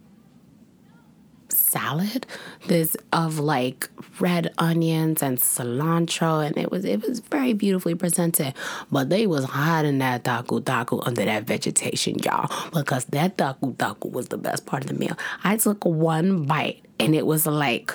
salad 1.70 2.26
this 2.66 2.96
of 3.12 3.38
like 3.38 3.88
red 4.18 4.52
onions 4.58 5.22
and 5.22 5.38
cilantro 5.38 6.44
and 6.44 6.56
it 6.58 6.70
was 6.70 6.84
it 6.84 7.06
was 7.06 7.20
very 7.20 7.52
beautifully 7.52 7.94
presented 7.94 8.52
but 8.90 9.08
they 9.08 9.26
was 9.26 9.44
hiding 9.44 9.98
that 9.98 10.24
tacu 10.24 10.60
tacu 10.60 11.00
under 11.06 11.24
that 11.24 11.44
vegetation 11.44 12.18
y'all 12.20 12.50
because 12.74 13.04
that 13.06 13.36
tacu 13.36 13.74
tacu 13.76 14.10
was 14.10 14.28
the 14.28 14.38
best 14.38 14.66
part 14.66 14.82
of 14.82 14.88
the 14.88 14.94
meal 14.94 15.16
i 15.44 15.56
took 15.56 15.84
one 15.84 16.44
bite 16.44 16.82
and 16.98 17.14
it 17.14 17.26
was 17.26 17.46
like 17.46 17.94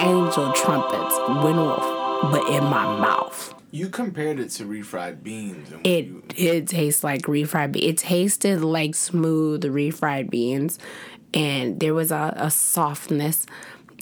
angel 0.00 0.52
trumpets 0.54 1.18
went 1.44 1.58
off, 1.58 2.32
but 2.32 2.48
in 2.48 2.64
my 2.64 2.98
mouth. 2.98 3.54
you 3.70 3.88
compared 3.88 4.40
it 4.40 4.48
to 4.48 4.64
refried 4.64 5.22
beans. 5.22 5.68
It 5.84 6.06
you, 6.06 6.22
did 6.28 6.68
taste 6.68 7.04
like 7.04 7.22
refried 7.22 7.72
beans. 7.72 7.84
It 7.84 7.98
tasted 7.98 8.62
like 8.62 8.94
smooth 8.94 9.62
refried 9.62 10.30
beans, 10.30 10.78
and 11.34 11.80
there 11.80 11.94
was 11.94 12.10
a, 12.10 12.34
a 12.36 12.50
softness 12.50 13.46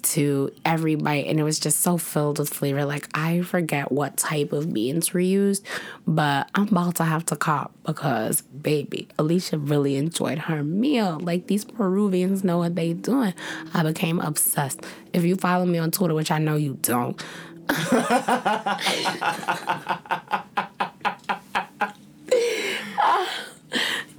to 0.00 0.52
every 0.64 0.94
bite, 0.94 1.26
and 1.26 1.40
it 1.40 1.42
was 1.42 1.58
just 1.58 1.80
so 1.80 1.98
filled 1.98 2.38
with 2.38 2.48
flavor. 2.48 2.84
Like 2.84 3.08
I 3.14 3.42
forget 3.42 3.90
what 3.90 4.16
type 4.16 4.52
of 4.52 4.72
beans 4.72 5.12
were 5.12 5.20
used, 5.20 5.66
but 6.06 6.48
I'm 6.54 6.68
about 6.68 6.96
to 6.96 7.04
have 7.04 7.24
to 7.26 7.36
cop 7.36 7.72
because 7.84 8.42
baby, 8.42 9.08
Alisha 9.18 9.58
really 9.68 9.96
enjoyed 9.96 10.38
her 10.38 10.62
meal. 10.62 11.18
Like 11.20 11.46
these 11.46 11.64
Peruvians 11.64 12.44
know 12.44 12.58
what 12.58 12.76
they 12.76 12.92
doing. 12.92 13.34
I 13.74 13.82
became 13.82 14.20
obsessed. 14.20 14.84
If 15.12 15.24
you 15.24 15.36
follow 15.36 15.66
me 15.66 15.78
on 15.78 15.90
Twitter, 15.90 16.14
which 16.14 16.30
I 16.30 16.38
know 16.38 16.56
you 16.56 16.78
don't, 16.80 17.22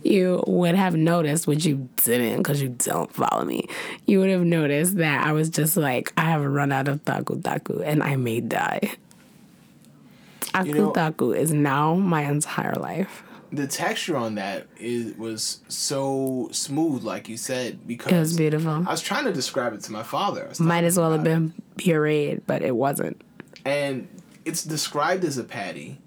you 0.10 0.44
would 0.48 0.76
have 0.76 0.96
noticed, 0.96 1.48
which 1.48 1.66
you 1.66 1.90
didn't 2.04 2.38
because 2.38 2.62
you 2.62 2.70
don't 2.70 3.12
follow 3.14 3.46
me, 3.46 3.68
you 4.06 4.20
would 4.20 4.30
have 4.30 4.44
noticed 4.44 4.98
that 4.98 5.26
I 5.26 5.34
was 5.34 5.50
just 5.50 5.78
like, 5.78 6.12
I 6.18 6.22
have 6.32 6.44
run 6.44 6.72
out 6.72 6.88
of 6.88 7.04
tacu 7.06 7.42
tacu 7.42 7.82
and 7.86 8.02
I 8.04 8.16
may 8.16 8.42
die. 8.42 8.92
Tacu 10.42 10.74
know- 10.76 10.94
tacu 10.94 11.36
is 11.36 11.54
now 11.54 11.94
my 11.96 12.24
entire 12.24 12.74
life. 12.76 13.24
the 13.52 13.66
texture 13.68 14.16
on 14.16 14.36
that 14.36 14.68
is 14.78 15.16
was 15.18 15.62
so 15.68 16.50
smooth, 16.52 17.04
like 17.04 17.28
you 17.28 17.38
said, 17.38 17.88
because 17.88 18.12
It 18.12 18.20
was 18.20 18.38
beautiful. 18.38 18.72
I 18.88 18.92
was 18.92 19.02
trying 19.02 19.26
to 19.26 19.34
describe 19.34 19.74
it 19.74 19.82
to 19.82 19.92
my 19.92 20.04
father. 20.04 20.50
Might 20.60 20.84
as 20.84 20.98
well 20.98 21.12
have 21.12 21.24
been 21.24 21.54
pureed, 21.78 22.42
but 22.46 22.62
it 22.62 22.76
wasn't. 22.76 23.22
and 23.66 24.08
it's 24.46 24.64
described 24.64 25.24
as 25.26 25.38
a 25.38 25.44
patty. 25.44 26.00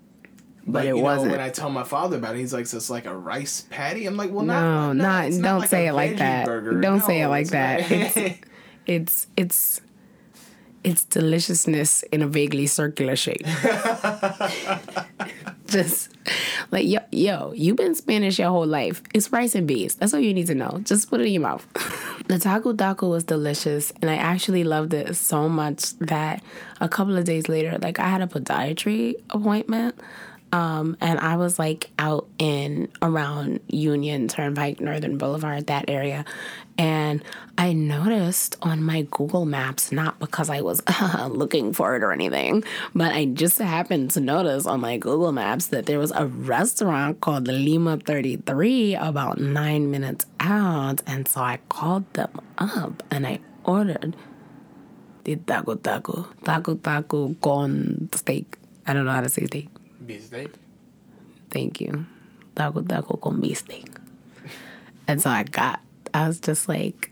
But 0.66 0.86
it 0.86 0.96
wasn't. 0.96 1.28
Know, 1.28 1.32
when 1.32 1.40
I 1.40 1.50
tell 1.50 1.70
my 1.70 1.82
father 1.82 2.18
about 2.18 2.36
it, 2.36 2.38
he's 2.38 2.52
like, 2.52 2.66
"So 2.66 2.76
it's 2.76 2.90
like 2.90 3.06
a 3.06 3.16
rice 3.16 3.66
patty." 3.70 4.06
I'm 4.06 4.16
like, 4.16 4.30
"Well, 4.30 4.44
No, 4.44 4.92
not, 4.92 4.96
not, 4.96 5.24
it's 5.26 5.38
don't 5.38 5.60
like 5.60 5.68
say 5.68 5.88
it 5.88 5.92
like 5.92 6.18
that. 6.18 6.46
burger. 6.46 6.80
Don't 6.80 7.02
say 7.02 7.22
it 7.22 7.28
like 7.28 7.48
that. 7.48 7.90
It's 7.90 8.16
it's 8.86 9.26
it's 9.36 9.80
it's 10.84 11.04
deliciousness 11.04 12.02
in 12.04 12.22
a 12.22 12.26
vaguely 12.26 12.66
circular 12.66 13.16
shape. 13.16 13.44
Just 15.66 16.10
like 16.70 16.86
yo, 16.86 16.98
yo, 17.10 17.52
you've 17.52 17.76
been 17.76 17.94
Spanish 17.94 18.38
your 18.38 18.50
whole 18.50 18.66
life. 18.66 19.02
It's 19.14 19.32
rice 19.32 19.54
and 19.54 19.66
beans. 19.66 19.94
That's 19.94 20.12
all 20.12 20.20
you 20.20 20.34
need 20.34 20.48
to 20.48 20.54
know. 20.54 20.80
Just 20.84 21.08
put 21.08 21.20
it 21.20 21.26
in 21.26 21.32
your 21.32 21.42
mouth. 21.42 21.66
the 22.28 22.38
taco 22.38 22.72
taco 22.72 23.08
was 23.08 23.24
delicious, 23.24 23.92
and 24.02 24.10
I 24.10 24.16
actually 24.16 24.64
loved 24.64 24.92
it 24.94 25.16
so 25.16 25.48
much 25.48 25.96
that 25.98 26.42
a 26.80 26.88
couple 26.88 27.16
of 27.16 27.24
days 27.24 27.48
later, 27.48 27.78
like 27.80 27.98
I 27.98 28.08
had 28.08 28.20
a 28.20 28.26
podiatry 28.26 29.14
appointment. 29.30 29.98
Um, 30.52 30.98
and 31.00 31.18
I 31.18 31.36
was 31.36 31.58
like 31.58 31.90
out 31.98 32.28
in 32.38 32.88
around 33.00 33.60
Union 33.68 34.28
Turnpike, 34.28 34.80
Northern 34.80 35.16
Boulevard, 35.16 35.68
that 35.68 35.86
area. 35.88 36.26
And 36.76 37.22
I 37.56 37.72
noticed 37.72 38.56
on 38.60 38.82
my 38.82 39.02
Google 39.10 39.46
Maps, 39.46 39.92
not 39.92 40.18
because 40.18 40.50
I 40.50 40.60
was 40.60 40.82
looking 41.30 41.72
for 41.72 41.96
it 41.96 42.02
or 42.02 42.12
anything, 42.12 42.64
but 42.94 43.12
I 43.12 43.26
just 43.26 43.58
happened 43.58 44.10
to 44.12 44.20
notice 44.20 44.66
on 44.66 44.80
my 44.80 44.98
Google 44.98 45.32
Maps 45.32 45.66
that 45.68 45.86
there 45.86 45.98
was 45.98 46.12
a 46.12 46.26
restaurant 46.26 47.20
called 47.20 47.48
Lima 47.48 47.96
33 47.96 48.94
about 48.96 49.38
nine 49.38 49.90
minutes 49.90 50.26
out. 50.40 51.02
And 51.06 51.26
so 51.26 51.40
I 51.40 51.60
called 51.70 52.12
them 52.12 52.40
up 52.58 53.02
and 53.10 53.26
I 53.26 53.40
ordered 53.64 54.16
the 55.24 55.36
taco 55.36 55.76
taco, 55.76 56.28
taco 56.44 56.74
taco 56.74 57.34
con 57.40 58.10
steak. 58.12 58.58
I 58.86 58.92
don't 58.92 59.06
know 59.06 59.12
how 59.12 59.20
to 59.20 59.28
say 59.28 59.46
steak. 59.46 59.71
Beefsteak. 60.06 60.52
Thank 61.50 61.80
you. 61.80 62.06
Taco 62.54 62.82
taco 62.82 63.16
con 63.16 63.40
beefsteak. 63.40 63.88
And 65.08 65.20
so 65.20 65.30
I 65.30 65.42
got, 65.44 65.80
I 66.14 66.26
was 66.26 66.38
just 66.40 66.68
like, 66.68 67.10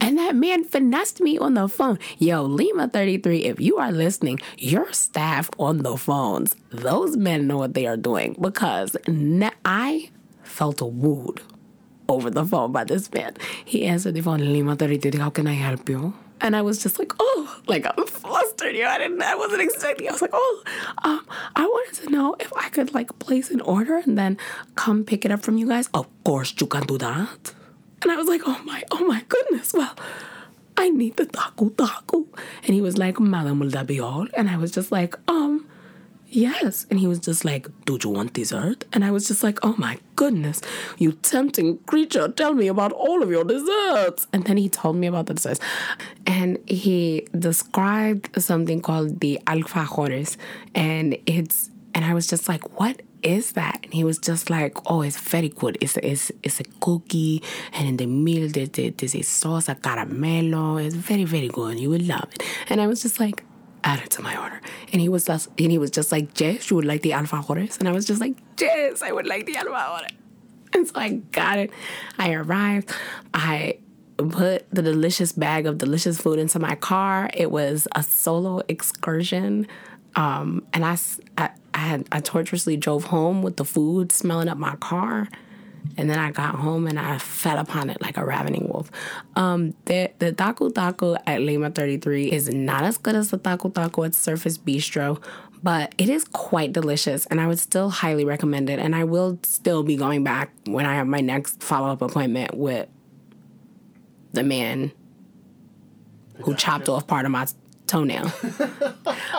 and 0.00 0.18
that 0.18 0.34
man 0.34 0.64
finessed 0.64 1.20
me 1.20 1.38
on 1.38 1.54
the 1.54 1.68
phone. 1.68 1.98
Yo, 2.18 2.42
Lima 2.42 2.88
33, 2.88 3.44
if 3.44 3.60
you 3.60 3.76
are 3.76 3.92
listening, 3.92 4.40
your 4.58 4.92
staff 4.92 5.48
on 5.58 5.78
the 5.78 5.96
phones, 5.96 6.56
those 6.70 7.16
men 7.16 7.46
know 7.46 7.58
what 7.58 7.74
they 7.74 7.86
are 7.86 7.96
doing 7.96 8.36
because 8.40 8.96
ne- 9.06 9.50
I 9.64 10.10
felt 10.42 10.82
wooed 10.82 11.40
over 12.08 12.30
the 12.30 12.44
phone 12.44 12.72
by 12.72 12.84
this 12.84 13.10
man. 13.12 13.34
He 13.64 13.84
answered 13.86 14.14
the 14.14 14.20
phone, 14.20 14.40
Lima 14.40 14.76
33, 14.76 15.18
how 15.18 15.30
can 15.30 15.46
I 15.46 15.54
help 15.54 15.88
you? 15.88 16.14
And 16.40 16.54
I 16.54 16.62
was 16.62 16.82
just 16.82 16.98
like, 16.98 17.12
oh, 17.18 17.60
like 17.66 17.86
I'm 17.86 18.06
yo. 18.62 18.86
I 18.86 18.98
didn't, 18.98 19.22
I 19.22 19.34
wasn't 19.34 19.62
expecting. 19.62 20.08
I 20.08 20.12
was 20.12 20.22
like, 20.22 20.30
oh, 20.32 20.62
um, 21.04 21.26
I 21.56 21.64
wanted 21.64 22.02
to 22.02 22.10
know 22.10 22.36
if 22.40 22.52
I 22.54 22.68
could 22.68 22.94
like 22.94 23.18
place 23.18 23.50
an 23.50 23.60
order 23.60 23.96
and 23.96 24.16
then 24.16 24.38
come 24.74 25.04
pick 25.04 25.24
it 25.24 25.30
up 25.30 25.42
from 25.42 25.58
you 25.58 25.68
guys. 25.68 25.88
Of 25.94 26.06
course, 26.24 26.54
you 26.60 26.66
can 26.66 26.82
do 26.84 26.98
that. 26.98 27.54
And 28.02 28.12
I 28.12 28.16
was 28.16 28.28
like, 28.28 28.42
oh 28.46 28.60
my, 28.64 28.82
oh 28.90 29.04
my 29.06 29.24
goodness. 29.28 29.72
Well, 29.72 29.94
I 30.76 30.90
need 30.90 31.16
the 31.16 31.26
taco 31.26 31.70
taco. 31.70 32.26
And 32.64 32.74
he 32.74 32.80
was 32.80 32.98
like, 32.98 33.18
Madam, 33.20 33.60
will 33.60 33.70
that 33.70 33.86
be 33.86 34.00
all? 34.00 34.26
And 34.36 34.50
I 34.50 34.56
was 34.56 34.70
just 34.70 34.92
like, 34.92 35.14
um, 35.28 35.66
yes. 36.34 36.86
And 36.90 36.98
he 36.98 37.06
was 37.06 37.18
just 37.18 37.44
like, 37.44 37.66
do 37.84 37.98
you 38.02 38.10
want 38.10 38.32
dessert? 38.32 38.84
And 38.92 39.04
I 39.04 39.10
was 39.10 39.26
just 39.28 39.42
like, 39.42 39.58
oh 39.62 39.74
my 39.78 39.98
goodness, 40.16 40.60
you 40.98 41.12
tempting 41.12 41.78
creature, 41.78 42.28
tell 42.28 42.54
me 42.54 42.68
about 42.68 42.92
all 42.92 43.22
of 43.22 43.30
your 43.30 43.44
desserts. 43.44 44.26
And 44.32 44.44
then 44.44 44.56
he 44.56 44.68
told 44.68 44.96
me 44.96 45.06
about 45.06 45.26
the 45.26 45.34
desserts. 45.34 45.60
And 46.26 46.58
he 46.68 47.26
described 47.38 48.42
something 48.42 48.80
called 48.80 49.20
the 49.20 49.38
alfajores. 49.46 50.36
And 50.74 51.16
it's, 51.26 51.70
and 51.94 52.04
I 52.04 52.14
was 52.14 52.26
just 52.26 52.48
like, 52.48 52.78
what 52.78 53.02
is 53.22 53.52
that? 53.52 53.80
And 53.82 53.94
he 53.94 54.04
was 54.04 54.18
just 54.18 54.50
like, 54.50 54.76
oh, 54.90 55.02
it's 55.02 55.18
very 55.18 55.48
good. 55.48 55.78
It's 55.80 55.96
a, 55.96 56.06
it's, 56.06 56.30
it's 56.42 56.60
a 56.60 56.64
cookie, 56.80 57.42
and 57.72 57.88
in 57.88 57.96
the 57.96 58.06
middle 58.06 58.48
there's, 58.48 58.92
there's 58.96 59.14
a 59.14 59.22
sauce, 59.22 59.68
a 59.68 59.74
caramelo. 59.74 60.84
It's 60.84 60.94
very, 60.94 61.24
very 61.24 61.48
good. 61.48 61.70
And 61.72 61.80
you 61.80 61.90
will 61.90 62.02
love 62.02 62.28
it. 62.34 62.42
And 62.68 62.80
I 62.80 62.86
was 62.86 63.00
just 63.00 63.18
like, 63.20 63.42
add 63.84 64.00
it 64.00 64.10
to 64.10 64.22
my 64.22 64.36
order. 64.36 64.60
And 64.92 65.00
he 65.00 65.08
was 65.08 65.26
just, 65.26 65.48
and 65.58 65.70
he 65.70 65.78
was 65.78 65.90
just 65.90 66.10
like, 66.10 66.34
Jess, 66.34 66.70
you 66.70 66.76
would 66.76 66.84
like 66.84 67.02
the 67.02 67.10
alfajores? 67.10 67.78
And 67.78 67.88
I 67.88 67.92
was 67.92 68.04
just 68.04 68.20
like, 68.20 68.34
Jess, 68.56 69.02
I 69.02 69.12
would 69.12 69.26
like 69.26 69.46
the 69.46 69.54
alfajores. 69.54 70.10
And 70.72 70.88
so 70.88 70.92
I 70.96 71.10
got 71.30 71.58
it. 71.58 71.70
I 72.18 72.32
arrived. 72.32 72.90
I 73.32 73.78
put 74.16 74.68
the 74.70 74.82
delicious 74.82 75.32
bag 75.32 75.66
of 75.66 75.78
delicious 75.78 76.20
food 76.20 76.38
into 76.38 76.58
my 76.58 76.74
car. 76.74 77.30
It 77.34 77.50
was 77.50 77.86
a 77.94 78.02
solo 78.02 78.62
excursion. 78.68 79.66
Um, 80.16 80.66
and 80.72 80.84
I, 80.84 80.96
I, 81.36 81.50
I 81.74 81.78
had 81.78 82.08
I 82.12 82.20
tortuously 82.20 82.76
drove 82.76 83.04
home 83.04 83.42
with 83.42 83.56
the 83.56 83.64
food 83.64 84.12
smelling 84.12 84.48
up 84.48 84.58
my 84.58 84.76
car, 84.76 85.28
and 85.96 86.10
then 86.10 86.18
I 86.18 86.30
got 86.30 86.56
home 86.56 86.86
and 86.86 86.98
I 86.98 87.18
fed 87.18 87.58
upon 87.58 87.90
it 87.90 88.00
like 88.00 88.16
a 88.16 88.24
ravening 88.24 88.68
wolf. 88.68 88.90
Um, 89.36 89.74
the 89.84 90.10
the 90.18 90.32
taco 90.32 90.70
taco 90.70 91.16
at 91.26 91.40
Lima 91.40 91.70
33 91.70 92.32
is 92.32 92.48
not 92.52 92.84
as 92.84 92.98
good 92.98 93.14
as 93.14 93.30
the 93.30 93.38
taco 93.38 93.68
taco 93.68 94.04
at 94.04 94.12
Surfish 94.12 94.58
Bistro, 94.58 95.22
but 95.62 95.94
it 95.98 96.08
is 96.08 96.24
quite 96.24 96.72
delicious, 96.72 97.26
and 97.26 97.40
I 97.40 97.46
would 97.46 97.58
still 97.58 97.90
highly 97.90 98.24
recommend 98.24 98.68
it. 98.68 98.78
And 98.78 98.94
I 98.94 99.04
will 99.04 99.38
still 99.42 99.82
be 99.82 99.96
going 99.96 100.24
back 100.24 100.50
when 100.66 100.86
I 100.86 100.94
have 100.94 101.06
my 101.06 101.20
next 101.20 101.62
follow 101.62 101.92
up 101.92 102.02
appointment 102.02 102.54
with 102.54 102.88
the 104.32 104.42
man 104.42 104.92
who 106.42 106.54
chopped 106.54 106.88
off 106.88 107.06
part 107.06 107.24
of 107.24 107.30
my 107.30 107.46
toenail. 107.94 108.32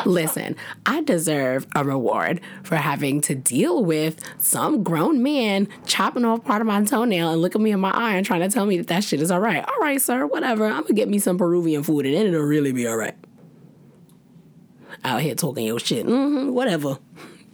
Listen, 0.05 0.55
I 0.85 1.01
deserve 1.01 1.67
a 1.75 1.83
reward 1.83 2.39
for 2.63 2.77
having 2.77 3.19
to 3.21 3.35
deal 3.35 3.83
with 3.83 4.21
some 4.39 4.81
grown 4.81 5.21
man 5.21 5.67
chopping 5.85 6.23
off 6.23 6.45
part 6.45 6.61
of 6.61 6.67
my 6.67 6.81
toenail 6.85 7.33
and 7.33 7.41
looking 7.41 7.61
me 7.61 7.71
in 7.71 7.81
my 7.81 7.91
eye 7.91 8.15
and 8.15 8.25
trying 8.25 8.41
to 8.41 8.49
tell 8.49 8.65
me 8.65 8.77
that 8.77 8.87
that 8.87 9.03
shit 9.03 9.21
is 9.21 9.29
all 9.29 9.41
right. 9.41 9.63
All 9.67 9.79
right, 9.81 10.01
sir, 10.01 10.25
whatever. 10.25 10.67
I'm 10.67 10.83
gonna 10.83 10.93
get 10.93 11.09
me 11.09 11.19
some 11.19 11.37
Peruvian 11.37 11.83
food 11.83 12.05
and 12.05 12.15
then 12.15 12.27
it'll 12.27 12.43
really 12.43 12.71
be 12.71 12.87
all 12.87 12.95
right. 12.95 13.15
Out 15.03 15.21
here 15.21 15.35
talking 15.35 15.65
your 15.65 15.79
shit. 15.79 16.05
Mm-hmm, 16.05 16.53
whatever. 16.53 16.97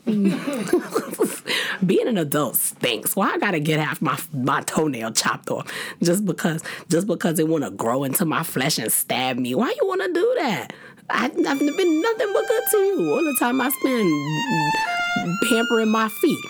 Being 1.86 2.08
an 2.08 2.18
adult 2.18 2.56
stinks. 2.56 3.16
Why 3.16 3.32
I 3.32 3.38
gotta 3.38 3.60
get 3.60 3.80
half 3.80 4.02
my 4.02 4.20
my 4.34 4.62
toenail 4.62 5.12
chopped 5.12 5.50
off 5.50 5.72
just 6.02 6.26
because 6.26 6.64
just 6.90 7.06
because 7.08 7.38
they 7.38 7.44
wanna 7.44 7.70
grow 7.70 8.04
into 8.04 8.26
my 8.26 8.44
flesh 8.44 8.80
and 8.80 8.92
stab 8.92 9.38
me? 9.38 9.54
Why 9.54 9.70
you 9.70 9.88
wanna 9.88 10.12
do 10.12 10.34
that? 10.40 10.74
I, 11.14 11.26
I've 11.26 11.60
been 11.60 12.02
nothing 12.02 12.34
but 12.34 12.48
good 12.48 12.64
to 12.72 12.78
you. 12.78 13.12
All 13.12 13.24
the 13.24 13.36
time 13.40 13.62
I 13.62 13.70
spend 13.70 15.40
pampering 15.50 15.90
my 15.90 16.08
feet 16.10 16.46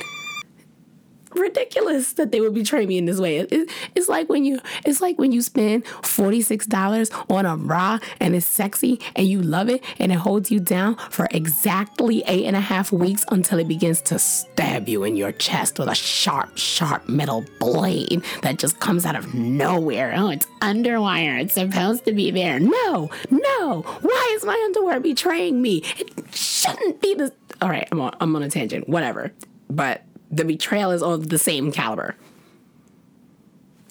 ridiculous 1.36 2.14
that 2.14 2.32
they 2.32 2.42
would 2.42 2.54
betray 2.54 2.86
me 2.86 2.98
in 2.98 3.06
this 3.06 3.20
way. 3.20 3.38
It, 3.38 3.70
it's 3.96 4.10
like 4.10 4.30
when 4.30 4.46
you 4.46 4.60
it's 4.86 5.02
like 5.02 5.18
when 5.18 5.32
you 5.32 5.42
spend 5.42 5.86
forty 5.88 6.42
six 6.42 6.66
dollars 6.66 7.10
on 7.30 7.46
a 7.46 7.58
bra 7.58 8.00
and 8.20 8.36
it's 8.36 8.46
sexy 8.46 9.00
and 9.16 9.28
you 9.28 9.42
love 9.42 9.70
it 9.70 9.84
and 10.00 10.12
it 10.12 10.16
holds 10.16 10.52
you 10.52 10.60
down 10.60 10.96
for 11.10 11.28
exactly 11.32 12.24
eight 12.28 12.46
and 12.46 12.56
a 12.56 12.62
half 12.62 12.92
weeks 12.92 13.26
until 13.30 13.60
it 13.60 13.68
begins 13.68 14.02
to 14.02 14.20
stab 14.20 14.88
you 14.88 15.04
in 15.04 15.16
your 15.16 15.32
chest 15.32 15.80
with 15.80 15.88
a 15.88 15.96
sharp, 15.96 16.58
sharp 16.58 17.08
metal 17.08 17.46
blade 17.60 18.24
that 18.42 18.58
just 18.58 18.80
comes 18.80 19.06
out 19.06 19.16
of 19.16 19.34
nowhere. 19.34 20.14
Oh, 20.16 20.30
it's 20.30 20.46
underwire. 20.62 21.42
It's 21.42 21.54
supposed 21.54 22.06
to 22.06 22.14
be 22.14 22.32
there. 22.32 22.60
No, 22.60 23.10
no. 23.30 23.82
Why 24.02 24.34
is 24.36 24.46
my 24.46 24.62
underwear 24.66 25.00
betraying 25.00 25.62
me? 25.62 25.84
It 25.98 26.36
shouldn't 26.36 27.02
be 27.02 27.14
this. 27.16 27.32
All 27.62 27.70
right, 27.70 27.88
I'm 27.92 28.02
on, 28.02 28.16
I'm 28.20 28.36
on 28.36 28.44
a 28.44 28.50
tangent. 28.50 28.88
Whatever. 28.90 29.32
But 29.70 30.04
the 30.32 30.46
betrayal 30.46 30.92
is 30.92 31.04
of 31.04 31.30
the 31.30 31.38
same 31.38 31.72
caliber. 31.72 32.16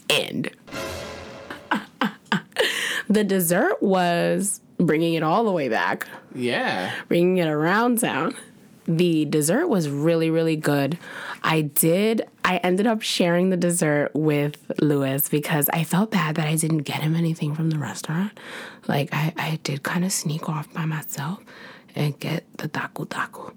End. 0.09 0.51
the 3.09 3.25
dessert 3.25 3.83
was 3.83 4.61
bringing 4.79 5.15
it 5.15 5.23
all 5.23 5.45
the 5.45 5.53
way 5.53 5.69
back, 5.69 6.07
Yeah. 6.35 6.93
bringing 7.09 7.37
it 7.39 7.49
around 7.49 7.99
town. 8.01 8.35
The 8.87 9.25
dessert 9.27 9.69
was 9.69 9.89
really, 9.89 10.31
really 10.31 10.57
good. 10.57 10.99
I 11.43 11.61
did, 11.61 12.27
I 12.45 12.57
ended 12.59 12.87
up 12.87 13.03
sharing 13.03 13.51
the 13.51 13.57
dessert 13.57 14.11
with 14.15 14.57
Lewis 14.81 15.29
because 15.29 15.69
I 15.69 15.85
felt 15.85 16.11
bad 16.11 16.35
that 16.37 16.47
I 16.49 16.57
didn't 16.57 16.79
get 16.79 17.03
him 17.03 17.15
anything 17.15 17.55
from 17.55 17.71
the 17.71 17.79
restaurant. 17.79 18.33
Like, 18.89 19.11
I, 19.13 19.33
I 19.37 19.61
did 19.63 19.83
kind 19.85 20.05
of 20.05 20.13
sneak 20.13 20.49
off 20.49 20.73
by 20.73 20.87
myself 20.87 21.41
and 21.95 22.19
get 22.19 22.45
the 22.57 22.67
taco 22.69 23.05
taco. 23.05 23.53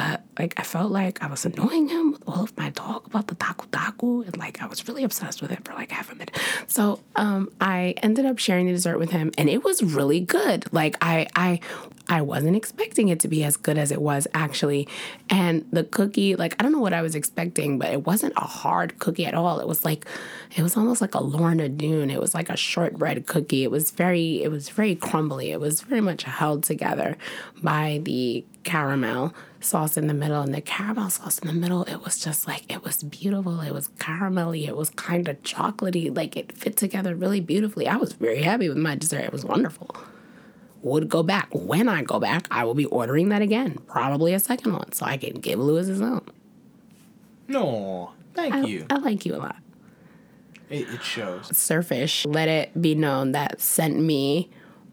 But 0.00 0.22
like 0.38 0.58
I 0.58 0.62
felt 0.62 0.90
like 0.90 1.22
I 1.22 1.26
was 1.26 1.44
annoying 1.44 1.90
him 1.90 2.12
with 2.12 2.22
all 2.26 2.44
of 2.44 2.56
my 2.56 2.70
talk 2.70 3.06
about 3.06 3.26
the 3.26 3.34
taco 3.34 3.66
taco, 3.70 4.22
and 4.22 4.34
like 4.38 4.62
I 4.62 4.66
was 4.66 4.88
really 4.88 5.04
obsessed 5.04 5.42
with 5.42 5.52
it 5.52 5.62
for 5.62 5.74
like 5.74 5.90
half 5.90 6.10
a 6.10 6.14
minute. 6.14 6.34
So 6.68 7.00
um, 7.16 7.52
I 7.60 7.92
ended 8.02 8.24
up 8.24 8.38
sharing 8.38 8.64
the 8.64 8.72
dessert 8.72 8.98
with 8.98 9.10
him, 9.10 9.30
and 9.36 9.50
it 9.50 9.62
was 9.62 9.82
really 9.82 10.20
good. 10.20 10.64
Like 10.72 10.96
I 11.02 11.26
I 11.36 11.60
I 12.08 12.22
wasn't 12.22 12.56
expecting 12.56 13.08
it 13.08 13.20
to 13.20 13.28
be 13.28 13.44
as 13.44 13.58
good 13.58 13.76
as 13.76 13.92
it 13.92 14.00
was 14.00 14.26
actually, 14.32 14.88
and 15.28 15.66
the 15.70 15.84
cookie 15.84 16.34
like 16.34 16.56
I 16.58 16.62
don't 16.62 16.72
know 16.72 16.80
what 16.80 16.94
I 16.94 17.02
was 17.02 17.14
expecting, 17.14 17.78
but 17.78 17.92
it 17.92 18.06
wasn't 18.06 18.32
a 18.38 18.46
hard 18.46 18.98
cookie 19.00 19.26
at 19.26 19.34
all. 19.34 19.60
It 19.60 19.68
was 19.68 19.84
like 19.84 20.06
it 20.56 20.62
was 20.62 20.78
almost 20.78 21.02
like 21.02 21.14
a 21.14 21.22
Lorna 21.22 21.68
Doone. 21.68 22.08
It 22.08 22.22
was 22.22 22.32
like 22.34 22.48
a 22.48 22.56
shortbread 22.56 23.26
cookie. 23.26 23.64
It 23.64 23.70
was 23.70 23.90
very 23.90 24.42
it 24.42 24.50
was 24.50 24.70
very 24.70 24.94
crumbly. 24.94 25.50
It 25.50 25.60
was 25.60 25.82
very 25.82 26.00
much 26.00 26.22
held 26.22 26.64
together 26.64 27.18
by 27.62 28.00
the 28.02 28.46
caramel 28.64 29.34
sauce 29.60 29.96
in 29.96 30.06
the 30.06 30.14
middle 30.14 30.40
and 30.42 30.54
the 30.54 30.60
caramel 30.60 31.10
sauce 31.10 31.38
in 31.38 31.46
the 31.48 31.52
middle 31.54 31.82
it 31.84 31.96
was 32.04 32.18
just 32.18 32.46
like 32.48 32.70
it 32.72 32.82
was 32.82 33.02
beautiful 33.02 33.60
it 33.60 33.72
was 33.72 33.88
caramelly 33.98 34.66
it 34.66 34.76
was 34.76 34.90
kind 34.90 35.28
of 35.28 35.40
chocolatey 35.42 36.14
like 36.14 36.36
it 36.36 36.50
fit 36.52 36.76
together 36.76 37.14
really 37.14 37.40
beautifully 37.40 37.86
i 37.86 37.96
was 37.96 38.14
very 38.14 38.42
happy 38.42 38.68
with 38.68 38.78
my 38.78 38.94
dessert 38.94 39.20
it 39.20 39.32
was 39.32 39.44
wonderful 39.44 39.94
would 40.82 41.08
go 41.10 41.22
back 41.22 41.48
when 41.52 41.88
i 41.88 42.02
go 42.02 42.18
back 42.18 42.46
i 42.50 42.64
will 42.64 42.74
be 42.74 42.86
ordering 42.86 43.28
that 43.28 43.42
again 43.42 43.76
probably 43.86 44.32
a 44.32 44.40
second 44.40 44.72
one 44.72 44.90
so 44.92 45.04
i 45.04 45.16
can 45.18 45.34
give 45.34 45.58
lewis 45.58 45.86
his 45.88 46.00
own 46.00 46.24
No. 47.48 48.12
Thank 48.34 48.54
I, 48.54 48.60
you. 48.62 48.86
I 48.88 48.96
like 48.98 49.26
you 49.26 49.34
a 49.34 49.38
lot 49.38 49.56
It, 50.70 50.88
it 50.88 51.02
shows. 51.02 51.48
surfish 51.50 52.24
let 52.32 52.48
it 52.48 52.80
be 52.80 52.94
known 52.94 53.32
that 53.32 53.60
sent 53.60 53.98
me 53.98 54.48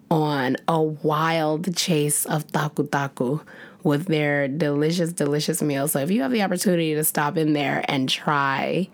on 0.10 0.56
a 0.68 0.82
wild 0.82 1.76
chase 1.76 2.26
of 2.26 2.48
tacu 2.48 2.88
tacu 2.90 3.42
with 3.84 4.06
their 4.06 4.48
delicious, 4.48 5.14
delicious 5.14 5.62
meals. 5.62 5.92
So 5.94 6.00
if 6.00 6.12
you 6.12 6.22
have 6.22 6.32
the 6.32 6.44
opportunity 6.44 6.94
to 6.96 7.04
stop 7.04 7.38
in 7.38 7.54
there 7.54 7.84
and 7.88 8.10
try 8.10 8.90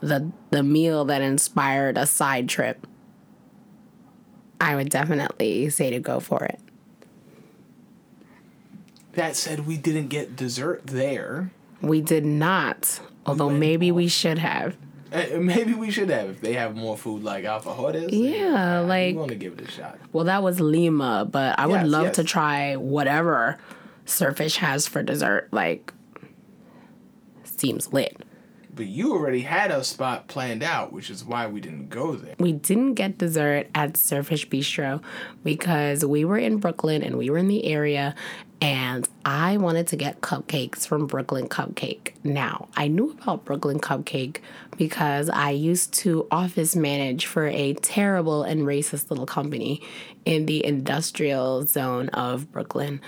the 0.00 0.30
the 0.50 0.62
meal 0.62 1.04
that 1.06 1.22
inspired 1.22 1.96
a 1.96 2.06
side 2.06 2.48
trip, 2.48 2.86
I 4.60 4.76
would 4.76 4.90
definitely 4.90 5.70
say 5.70 5.90
to 5.90 6.00
go 6.00 6.20
for 6.20 6.44
it. 6.44 6.60
That 9.12 9.36
said, 9.36 9.66
we 9.66 9.76
didn't 9.76 10.08
get 10.08 10.36
dessert 10.36 10.86
there. 10.86 11.50
We 11.82 12.00
did 12.00 12.24
not, 12.24 13.00
although 13.26 13.48
went 13.48 13.58
maybe 13.58 13.92
we 13.92 14.08
should 14.08 14.38
have. 14.38 14.76
Uh, 15.12 15.38
Maybe 15.38 15.74
we 15.74 15.90
should 15.90 16.08
have 16.08 16.30
if 16.30 16.40
they 16.40 16.54
have 16.54 16.74
more 16.74 16.96
food 16.96 17.22
like 17.22 17.44
Alfajores. 17.44 18.08
Yeah, 18.10 18.80
I'm 18.80 18.88
like 18.88 19.14
going 19.14 19.28
to 19.28 19.34
give 19.34 19.54
it 19.54 19.68
a 19.68 19.70
shot. 19.70 19.98
well, 20.12 20.24
that 20.24 20.42
was 20.42 20.60
Lima, 20.60 21.26
but 21.30 21.58
I 21.58 21.66
would 21.66 21.86
love 21.86 22.06
yes. 22.06 22.16
to 22.16 22.24
try 22.24 22.76
whatever 22.76 23.58
Surfish 24.06 24.56
has 24.56 24.86
for 24.86 25.02
dessert. 25.02 25.48
Like, 25.52 25.92
seems 27.44 27.92
lit. 27.92 28.16
But 28.74 28.86
you 28.86 29.12
already 29.12 29.42
had 29.42 29.70
a 29.70 29.84
spot 29.84 30.28
planned 30.28 30.62
out, 30.62 30.94
which 30.94 31.10
is 31.10 31.22
why 31.22 31.46
we 31.46 31.60
didn't 31.60 31.90
go 31.90 32.16
there. 32.16 32.34
We 32.38 32.52
didn't 32.52 32.94
get 32.94 33.18
dessert 33.18 33.68
at 33.74 33.94
Surfish 33.94 34.48
Bistro 34.48 35.02
because 35.44 36.06
we 36.06 36.24
were 36.24 36.38
in 36.38 36.56
Brooklyn 36.56 37.02
and 37.02 37.18
we 37.18 37.28
were 37.28 37.36
in 37.36 37.48
the 37.48 37.66
area, 37.66 38.14
and 38.62 39.08
I 39.24 39.56
wanted 39.56 39.88
to 39.88 39.96
get 39.96 40.20
cupcakes 40.20 40.86
from 40.86 41.08
Brooklyn 41.08 41.48
Cupcake. 41.48 42.12
Now, 42.22 42.68
I 42.76 42.86
knew 42.86 43.10
about 43.10 43.44
Brooklyn 43.44 43.80
Cupcake 43.80 44.36
because 44.76 45.28
I 45.28 45.50
used 45.50 45.92
to 45.94 46.28
office 46.30 46.76
manage 46.76 47.26
for 47.26 47.48
a 47.48 47.74
terrible 47.74 48.44
and 48.44 48.62
racist 48.62 49.10
little 49.10 49.26
company 49.26 49.82
in 50.24 50.46
the 50.46 50.64
industrial 50.64 51.66
zone 51.66 52.08
of 52.10 52.52
Brooklyn. 52.52 53.00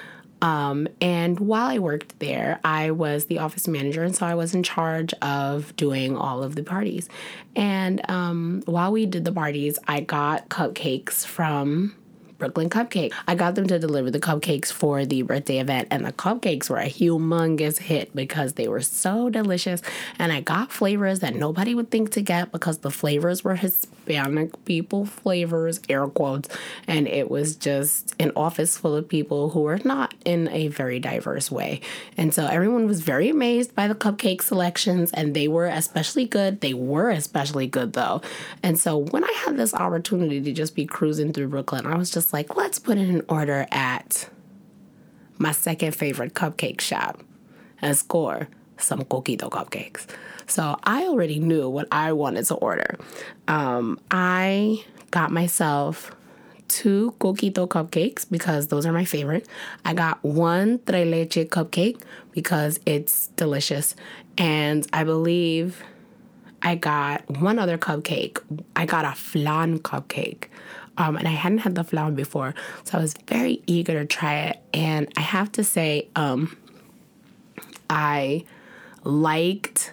Um, 0.42 0.88
and 1.00 1.38
while 1.38 1.68
I 1.68 1.78
worked 1.78 2.18
there, 2.18 2.58
I 2.64 2.90
was 2.90 3.26
the 3.26 3.38
office 3.38 3.68
manager, 3.68 4.02
and 4.02 4.14
so 4.14 4.26
I 4.26 4.34
was 4.34 4.56
in 4.56 4.64
charge 4.64 5.14
of 5.22 5.74
doing 5.76 6.16
all 6.16 6.42
of 6.42 6.56
the 6.56 6.64
parties. 6.64 7.08
And 7.54 8.10
um, 8.10 8.64
while 8.66 8.90
we 8.90 9.06
did 9.06 9.24
the 9.24 9.32
parties, 9.32 9.78
I 9.86 10.00
got 10.00 10.48
cupcakes 10.48 11.24
from 11.24 11.94
Brooklyn 12.38 12.68
Cupcake. 12.68 13.12
I 13.26 13.34
got 13.34 13.54
them 13.54 13.66
to 13.68 13.78
deliver 13.78 14.10
the 14.10 14.20
cupcakes 14.20 14.72
for 14.72 15.04
the 15.04 15.22
birthday 15.22 15.58
event, 15.58 15.88
and 15.90 16.04
the 16.04 16.12
cupcakes 16.12 16.68
were 16.68 16.78
a 16.78 16.88
humongous 16.88 17.78
hit 17.78 18.14
because 18.14 18.54
they 18.54 18.68
were 18.68 18.82
so 18.82 19.30
delicious. 19.30 19.82
And 20.18 20.32
I 20.32 20.40
got 20.40 20.72
flavors 20.72 21.20
that 21.20 21.34
nobody 21.34 21.74
would 21.74 21.90
think 21.90 22.10
to 22.12 22.20
get 22.20 22.52
because 22.52 22.78
the 22.78 22.90
flavors 22.90 23.44
were 23.44 23.54
Hispanic 23.54 24.64
people 24.64 25.06
flavors, 25.06 25.80
air 25.88 26.06
quotes, 26.06 26.48
and 26.86 27.06
it 27.08 27.30
was 27.30 27.56
just 27.56 28.14
an 28.18 28.32
office 28.36 28.76
full 28.76 28.94
of 28.94 29.08
people 29.08 29.50
who 29.50 29.60
were 29.60 29.80
not 29.84 30.14
in 30.24 30.48
a 30.48 30.68
very 30.68 30.98
diverse 30.98 31.50
way. 31.50 31.80
And 32.16 32.34
so 32.34 32.46
everyone 32.46 32.86
was 32.86 33.00
very 33.00 33.28
amazed 33.28 33.74
by 33.74 33.88
the 33.88 33.94
cupcake 33.94 34.42
selections, 34.42 35.10
and 35.12 35.34
they 35.34 35.48
were 35.48 35.66
especially 35.66 36.26
good. 36.26 36.60
They 36.60 36.74
were 36.74 37.10
especially 37.10 37.66
good 37.66 37.92
though. 37.92 38.20
And 38.62 38.78
so 38.78 38.98
when 38.98 39.24
I 39.24 39.32
had 39.44 39.56
this 39.56 39.74
opportunity 39.74 40.40
to 40.40 40.52
just 40.52 40.74
be 40.74 40.86
cruising 40.86 41.32
through 41.32 41.48
Brooklyn, 41.48 41.86
I 41.86 41.96
was 41.96 42.10
just 42.10 42.32
like, 42.34 42.56
let's 42.56 42.80
put 42.80 42.98
in 42.98 43.08
an 43.08 43.22
order 43.28 43.64
at 43.70 44.28
my 45.38 45.52
second 45.52 45.92
favorite 45.94 46.34
cupcake 46.34 46.80
shop 46.80 47.22
and 47.80 47.96
score 47.96 48.48
some 48.76 49.02
coquito 49.04 49.48
cupcakes. 49.48 50.06
So 50.48 50.76
I 50.82 51.04
already 51.04 51.38
knew 51.38 51.68
what 51.70 51.86
I 51.92 52.12
wanted 52.12 52.44
to 52.46 52.56
order. 52.56 52.98
Um, 53.46 54.00
I 54.10 54.84
got 55.12 55.30
myself 55.30 56.10
two 56.66 57.14
coquito 57.20 57.68
cupcakes 57.68 58.28
because 58.28 58.66
those 58.66 58.84
are 58.84 58.92
my 58.92 59.04
favorite. 59.04 59.46
I 59.84 59.94
got 59.94 60.22
one 60.24 60.80
tres 60.84 61.06
leche 61.06 61.48
cupcake 61.48 62.02
because 62.32 62.80
it's 62.84 63.28
delicious. 63.36 63.94
And 64.36 64.84
I 64.92 65.04
believe 65.04 65.84
I 66.62 66.74
got 66.74 67.30
one 67.30 67.60
other 67.60 67.78
cupcake. 67.78 68.38
I 68.74 68.86
got 68.86 69.04
a 69.04 69.14
flan 69.14 69.78
cupcake. 69.78 70.48
Um, 70.96 71.16
and 71.16 71.26
I 71.26 71.32
hadn't 71.32 71.58
had 71.58 71.74
the 71.74 71.84
flan 71.84 72.14
before, 72.14 72.54
so 72.84 72.98
I 72.98 73.00
was 73.00 73.14
very 73.26 73.62
eager 73.66 73.94
to 73.98 74.06
try 74.06 74.34
it. 74.50 74.58
And 74.72 75.08
I 75.16 75.22
have 75.22 75.50
to 75.52 75.64
say, 75.64 76.08
um, 76.14 76.56
I 77.90 78.44
liked 79.02 79.92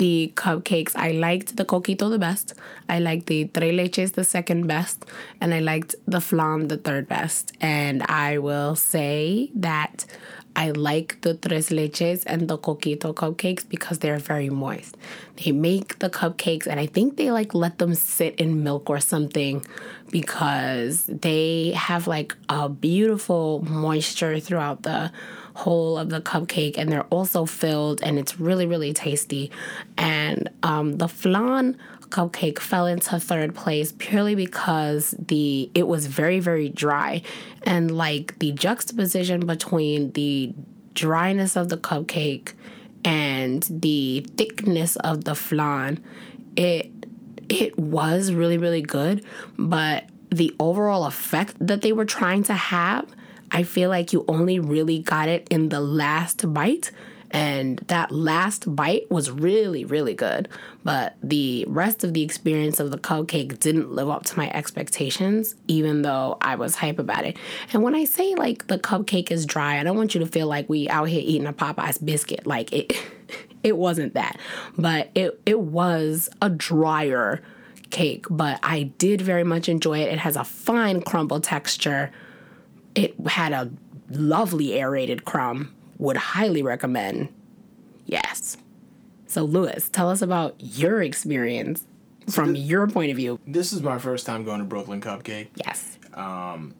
the 0.00 0.32
cupcakes. 0.34 0.92
I 0.96 1.12
liked 1.12 1.56
the 1.56 1.64
coquito 1.64 2.08
the 2.10 2.18
best. 2.18 2.54
I 2.88 3.00
liked 3.00 3.26
the 3.26 3.44
tres 3.44 3.74
leches 3.74 4.12
the 4.14 4.24
second 4.24 4.66
best, 4.66 5.04
and 5.40 5.52
I 5.52 5.60
liked 5.60 5.94
the 6.06 6.20
flan 6.20 6.68
the 6.68 6.78
third 6.78 7.06
best. 7.06 7.52
And 7.60 8.02
I 8.04 8.38
will 8.38 8.76
say 8.76 9.50
that 9.54 10.06
I 10.56 10.70
like 10.70 11.20
the 11.20 11.34
tres 11.34 11.68
leches 11.68 12.22
and 12.26 12.48
the 12.48 12.58
coquito 12.58 13.14
cupcakes 13.14 13.68
because 13.68 13.98
they're 13.98 14.18
very 14.18 14.48
moist. 14.48 14.96
They 15.36 15.52
make 15.52 15.98
the 15.98 16.10
cupcakes, 16.10 16.66
and 16.66 16.80
I 16.80 16.86
think 16.86 17.16
they 17.18 17.30
like 17.30 17.54
let 17.54 17.78
them 17.78 17.94
sit 17.94 18.34
in 18.36 18.64
milk 18.64 18.88
or 18.88 19.00
something 19.00 19.64
because 20.10 21.04
they 21.04 21.72
have 21.72 22.06
like 22.06 22.34
a 22.48 22.68
beautiful 22.68 23.64
moisture 23.68 24.40
throughout 24.40 24.82
the 24.82 25.12
whole 25.54 25.98
of 25.98 26.10
the 26.10 26.20
cupcake 26.20 26.78
and 26.78 26.90
they're 26.90 27.04
also 27.04 27.44
filled 27.44 28.02
and 28.02 28.18
it's 28.18 28.40
really 28.40 28.66
really 28.66 28.92
tasty. 28.92 29.50
And 29.96 30.48
um, 30.62 30.98
the 30.98 31.08
flan 31.08 31.76
cupcake 32.10 32.58
fell 32.58 32.86
into 32.86 33.20
third 33.20 33.54
place 33.54 33.92
purely 33.98 34.34
because 34.34 35.14
the 35.18 35.70
it 35.74 35.86
was 35.86 36.06
very 36.06 36.40
very 36.40 36.68
dry. 36.68 37.22
And 37.64 37.96
like 37.96 38.38
the 38.38 38.52
juxtaposition 38.52 39.46
between 39.46 40.12
the 40.12 40.54
dryness 40.94 41.56
of 41.56 41.68
the 41.68 41.76
cupcake 41.76 42.52
and 43.04 43.66
the 43.70 44.26
thickness 44.36 44.96
of 44.96 45.24
the 45.24 45.34
flan 45.34 46.02
it 46.56 46.99
it 47.50 47.78
was 47.78 48.32
really 48.32 48.56
really 48.56 48.82
good 48.82 49.24
but 49.58 50.04
the 50.30 50.54
overall 50.58 51.04
effect 51.04 51.54
that 51.60 51.82
they 51.82 51.92
were 51.92 52.04
trying 52.04 52.42
to 52.42 52.54
have 52.54 53.06
I 53.50 53.62
feel 53.64 53.90
like 53.90 54.12
you 54.12 54.24
only 54.28 54.58
really 54.58 55.00
got 55.00 55.28
it 55.28 55.46
in 55.50 55.68
the 55.68 55.80
last 55.80 56.52
bite. 56.52 56.90
And 57.32 57.78
that 57.86 58.10
last 58.10 58.74
bite 58.74 59.08
was 59.08 59.30
really, 59.30 59.84
really 59.84 60.14
good. 60.14 60.48
But 60.82 61.14
the 61.22 61.64
rest 61.68 62.02
of 62.02 62.12
the 62.12 62.22
experience 62.22 62.80
of 62.80 62.90
the 62.90 62.98
cupcake 62.98 63.60
didn't 63.60 63.92
live 63.92 64.08
up 64.08 64.24
to 64.26 64.36
my 64.36 64.50
expectations, 64.50 65.54
even 65.68 66.02
though 66.02 66.38
I 66.40 66.56
was 66.56 66.74
hype 66.74 66.98
about 66.98 67.24
it. 67.24 67.36
And 67.72 67.84
when 67.84 67.94
I 67.94 68.04
say 68.04 68.34
like 68.34 68.66
the 68.66 68.78
cupcake 68.78 69.30
is 69.30 69.46
dry, 69.46 69.78
I 69.78 69.84
don't 69.84 69.96
want 69.96 70.12
you 70.12 70.20
to 70.20 70.26
feel 70.26 70.48
like 70.48 70.68
we 70.68 70.88
out 70.88 71.08
here 71.08 71.22
eating 71.24 71.46
a 71.46 71.52
Popeye's 71.52 71.98
biscuit. 71.98 72.48
Like 72.48 72.72
it 72.72 73.00
it 73.62 73.76
wasn't 73.76 74.14
that. 74.14 74.38
But 74.76 75.10
it 75.14 75.40
it 75.46 75.60
was 75.60 76.28
a 76.40 76.50
drier 76.50 77.42
cake. 77.90 78.26
But 78.30 78.60
I 78.62 78.84
did 78.98 79.20
very 79.20 79.44
much 79.44 79.68
enjoy 79.68 79.98
it. 80.00 80.12
It 80.12 80.18
has 80.18 80.36
a 80.36 80.44
fine 80.44 81.02
crumble 81.02 81.40
texture 81.40 82.10
it 82.94 83.14
had 83.26 83.52
a 83.52 83.70
lovely 84.10 84.78
aerated 84.78 85.24
crumb. 85.24 85.74
Would 85.98 86.16
highly 86.16 86.62
recommend. 86.62 87.28
Yes. 88.06 88.56
So, 89.26 89.44
Lewis, 89.44 89.90
tell 89.90 90.08
us 90.08 90.22
about 90.22 90.54
your 90.58 91.02
experience 91.02 91.84
from 92.30 92.54
your 92.54 92.86
point 92.86 93.10
of 93.10 93.18
view. 93.18 93.38
This 93.46 93.72
is 93.72 93.82
my 93.82 93.98
first 93.98 94.24
time 94.24 94.44
going 94.44 94.60
to 94.60 94.64
Brooklyn 94.64 95.02
Cupcake. 95.02 95.48
Yes. 95.54 95.98
Um, 96.14 96.74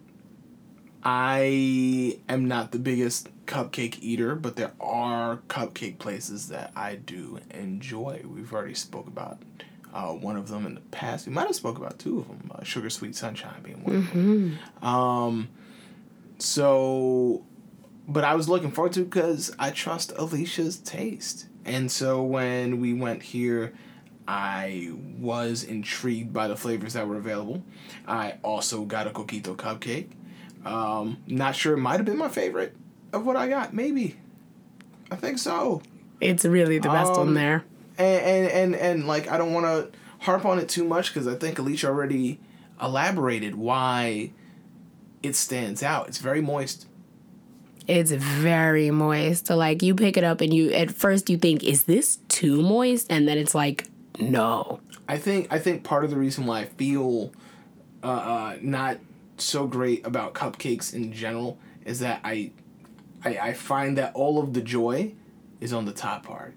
I 1.03 2.19
am 2.29 2.47
not 2.47 2.73
the 2.73 2.79
biggest 2.79 3.29
cupcake 3.47 3.99
eater, 4.03 4.35
but 4.35 4.57
there 4.57 4.73
are 4.81 5.39
cupcake 5.49 5.99
places 5.99 6.49
that 6.49 6.73
I 6.77 6.97
do 6.97 7.39
enjoy. 7.51 8.23
We've 8.25 8.53
already 8.53 8.75
spoke 8.75 9.07
about 9.07 9.39
uh, 9.95 10.09
one 10.13 10.37
of 10.37 10.49
them 10.49 10.67
in 10.67 10.75
the 10.75 10.81
past. 10.83 11.27
We 11.27 11.33
might 11.33 11.47
have 11.47 11.57
spoke 11.57 11.79
about 11.79 11.99
two 11.99 12.19
of 12.21 12.29
them. 12.29 12.53
Uh, 12.55 12.63
Sugar 12.65 12.91
Sweet 12.91 13.17
Sunshine 13.17 13.63
being 13.63 13.83
one 13.83 13.97
of 13.97 14.13
them. 14.13 14.59
Um, 14.83 15.49
so, 16.39 17.45
but 18.07 18.23
I 18.25 18.35
was 18.35 18.49
looking 18.49 18.71
forward 18.71 18.93
to 18.93 19.05
because 19.05 19.55
I 19.59 19.71
trust 19.71 20.15
Alisha's 20.17 20.79
taste, 20.79 21.47
and 21.65 21.91
so 21.91 22.23
when 22.23 22.81
we 22.81 22.93
went 22.93 23.23
here. 23.23 23.73
I 24.29 24.93
was 25.19 25.65
intrigued 25.65 26.33
by 26.33 26.47
the 26.47 26.55
flavors 26.55 26.93
that 26.93 27.09
were 27.09 27.17
available. 27.17 27.65
I 28.07 28.35
also 28.45 28.85
got 28.85 29.09
a 29.09 29.11
coquito 29.11 29.57
cupcake. 29.57 30.11
Um, 30.65 31.19
not 31.27 31.55
sure 31.57 31.75
it 31.75 31.79
might 31.79 31.97
have 31.97 32.05
been 32.05 32.19
my 32.19 32.29
favorite 32.29 32.77
of 33.13 33.25
what 33.25 33.37
I 33.37 33.49
got. 33.49 33.73
Maybe. 33.73 34.17
I 35.11 35.17
think 35.17 35.39
so. 35.39 35.83
It's 36.21 36.45
really 36.45 36.79
the 36.79 36.89
best 36.89 37.13
Um, 37.13 37.17
one 37.19 37.35
there. 37.35 37.65
And 37.99 38.23
and 38.23 38.47
and, 38.53 38.75
and 38.77 39.07
like 39.07 39.31
I 39.31 39.39
don't 39.39 39.53
want 39.53 39.67
to 39.67 39.99
harp 40.21 40.45
on 40.45 40.59
it 40.59 40.69
too 40.69 40.85
much 40.85 41.13
because 41.13 41.27
I 41.27 41.35
think 41.35 41.59
Alisha 41.59 41.89
already 41.89 42.39
elaborated 42.81 43.55
why 43.57 44.33
it 45.23 45.35
stands 45.35 45.83
out. 45.83 46.09
It's 46.09 46.19
very 46.19 46.41
moist. 46.41 46.87
It's 47.89 48.13
very 48.13 48.91
moist. 48.91 49.49
So, 49.49 49.57
like, 49.57 49.83
you 49.83 49.95
pick 49.95 50.17
it 50.17 50.23
up 50.23 50.41
and 50.41 50.55
you, 50.55 50.71
at 50.71 50.93
first, 50.93 51.29
you 51.29 51.37
think, 51.37 51.65
is 51.65 51.85
this 51.85 52.19
too 52.29 52.63
moist? 52.63 53.11
And 53.11 53.27
then 53.27 53.37
it's 53.37 53.55
like, 53.55 53.89
no. 54.21 54.81
I 55.09 55.19
think 55.19 55.49
I 55.53 55.59
think 55.59 55.83
part 55.83 56.05
of 56.05 56.11
the 56.11 56.17
reason 56.17 56.47
why 56.47 56.61
I 56.61 56.65
feel 56.67 57.33
uh, 58.05 58.07
uh, 58.07 58.57
not 58.63 58.99
so 59.41 59.67
great 59.67 60.07
about 60.07 60.35
cupcakes 60.35 60.95
in 60.95 61.13
general 61.13 61.59
is 61.85 62.01
that 62.01 62.21
I 62.25 62.53
I, 63.25 63.39
I 63.39 63.53
find 63.53 63.99
that 63.99 64.15
all 64.15 64.43
of 64.43 64.55
the 64.55 64.63
joy 64.63 65.13
is 65.61 65.73
on 65.73 65.85
the 65.85 65.93
top 65.93 66.25
part, 66.25 66.55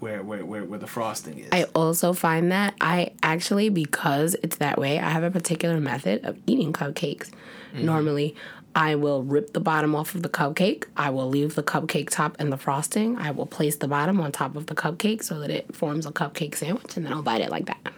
where 0.00 0.22
where 0.22 0.44
where, 0.44 0.64
where 0.64 0.78
the 0.78 0.86
frosting 0.86 1.38
is. 1.38 1.48
I 1.52 1.64
also 1.74 2.12
find 2.12 2.52
that 2.52 2.74
I 2.80 3.12
actually, 3.22 3.68
because 3.68 4.36
it's 4.42 4.56
that 4.56 4.78
way, 4.78 4.98
I 4.98 5.10
have 5.10 5.22
a 5.22 5.30
particular 5.30 5.80
method 5.80 6.24
of 6.24 6.38
eating 6.46 6.72
cupcakes. 6.72 7.30
Mm-hmm. 7.72 7.86
Normally, 7.86 8.36
I 8.74 8.96
will 8.96 9.22
rip 9.22 9.52
the 9.52 9.60
bottom 9.60 9.94
off 9.94 10.14
of 10.14 10.22
the 10.22 10.28
cupcake. 10.28 10.84
I 10.96 11.10
will 11.10 11.28
leave 11.28 11.54
the 11.54 11.62
cupcake 11.62 12.10
top 12.10 12.36
and 12.38 12.52
the 12.52 12.58
frosting. 12.58 13.16
I 13.16 13.30
will 13.30 13.46
place 13.46 13.76
the 13.76 13.88
bottom 13.88 14.20
on 14.20 14.32
top 14.32 14.56
of 14.56 14.66
the 14.66 14.74
cupcake 14.74 15.22
so 15.22 15.38
that 15.40 15.50
it 15.50 15.74
forms 15.74 16.06
a 16.06 16.10
cupcake 16.10 16.56
sandwich, 16.56 16.96
and 16.96 17.06
then 17.06 17.12
I'll 17.12 17.22
bite 17.22 17.40
it 17.40 17.50
like 17.50 17.66
that. 17.66 17.93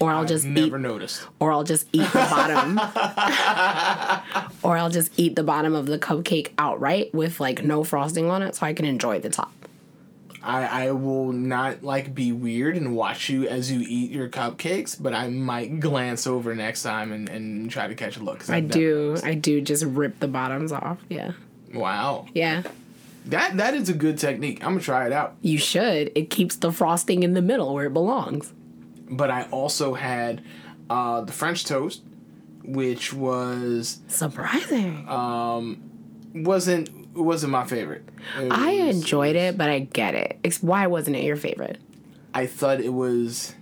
Or 0.00 0.10
I'll 0.10 0.24
just 0.24 0.46
eat 0.46 0.50
Never 0.52 0.78
noticed. 0.78 1.26
or 1.40 1.52
I'll 1.52 1.64
just 1.64 1.86
eat 1.92 2.06
the 2.12 2.26
bottom. 2.30 2.78
or 4.62 4.76
I'll 4.78 4.90
just 4.90 5.12
eat 5.18 5.36
the 5.36 5.42
bottom 5.42 5.74
of 5.74 5.86
the 5.86 5.98
cupcake 5.98 6.52
outright 6.58 7.12
with 7.14 7.38
like 7.40 7.62
no 7.62 7.84
frosting 7.84 8.30
on 8.30 8.42
it 8.42 8.54
so 8.56 8.66
I 8.66 8.72
can 8.72 8.86
enjoy 8.86 9.20
the 9.20 9.30
top. 9.30 9.52
I, 10.42 10.86
I 10.86 10.90
will 10.92 11.32
not 11.32 11.82
like 11.82 12.14
be 12.14 12.32
weird 12.32 12.76
and 12.78 12.96
watch 12.96 13.28
you 13.28 13.46
as 13.46 13.70
you 13.70 13.84
eat 13.86 14.10
your 14.10 14.28
cupcakes, 14.30 14.96
but 14.98 15.12
I 15.14 15.28
might 15.28 15.80
glance 15.80 16.26
over 16.26 16.54
next 16.54 16.82
time 16.82 17.12
and, 17.12 17.28
and 17.28 17.70
try 17.70 17.86
to 17.86 17.94
catch 17.94 18.16
a 18.16 18.22
look. 18.22 18.48
I 18.48 18.56
I've 18.56 18.70
do. 18.70 19.18
I 19.22 19.34
do 19.34 19.60
just 19.60 19.84
rip 19.84 20.18
the 20.18 20.28
bottoms 20.28 20.72
off. 20.72 20.96
Yeah. 21.10 21.32
Wow, 21.74 22.26
Yeah. 22.34 22.62
that 23.26 23.58
that 23.58 23.74
is 23.74 23.90
a 23.90 23.92
good 23.92 24.18
technique. 24.18 24.64
I'm 24.64 24.72
gonna 24.72 24.80
try 24.80 25.04
it 25.06 25.12
out. 25.12 25.34
You 25.42 25.58
should. 25.58 26.10
It 26.14 26.30
keeps 26.30 26.56
the 26.56 26.72
frosting 26.72 27.22
in 27.22 27.34
the 27.34 27.42
middle 27.42 27.74
where 27.74 27.84
it 27.86 27.92
belongs. 27.92 28.52
But 29.10 29.30
I 29.30 29.42
also 29.50 29.94
had 29.94 30.42
uh, 30.88 31.22
the 31.22 31.32
French 31.32 31.64
toast, 31.64 32.02
which 32.64 33.12
was 33.12 34.00
Surprising. 34.08 35.06
wasn't 36.34 36.90
wasn't 37.14 37.52
my 37.52 37.64
favorite. 37.64 38.08
It 38.38 38.52
I 38.52 38.70
enjoyed 38.72 39.36
it, 39.36 39.58
but 39.58 39.68
I 39.68 39.80
get 39.80 40.14
it. 40.14 40.38
It's 40.42 40.62
why 40.62 40.86
wasn't 40.86 41.16
it 41.16 41.24
your 41.24 41.36
favorite? 41.36 41.78
I 42.32 42.46
thought 42.46 42.80
it 42.80 42.92
was 42.92 43.54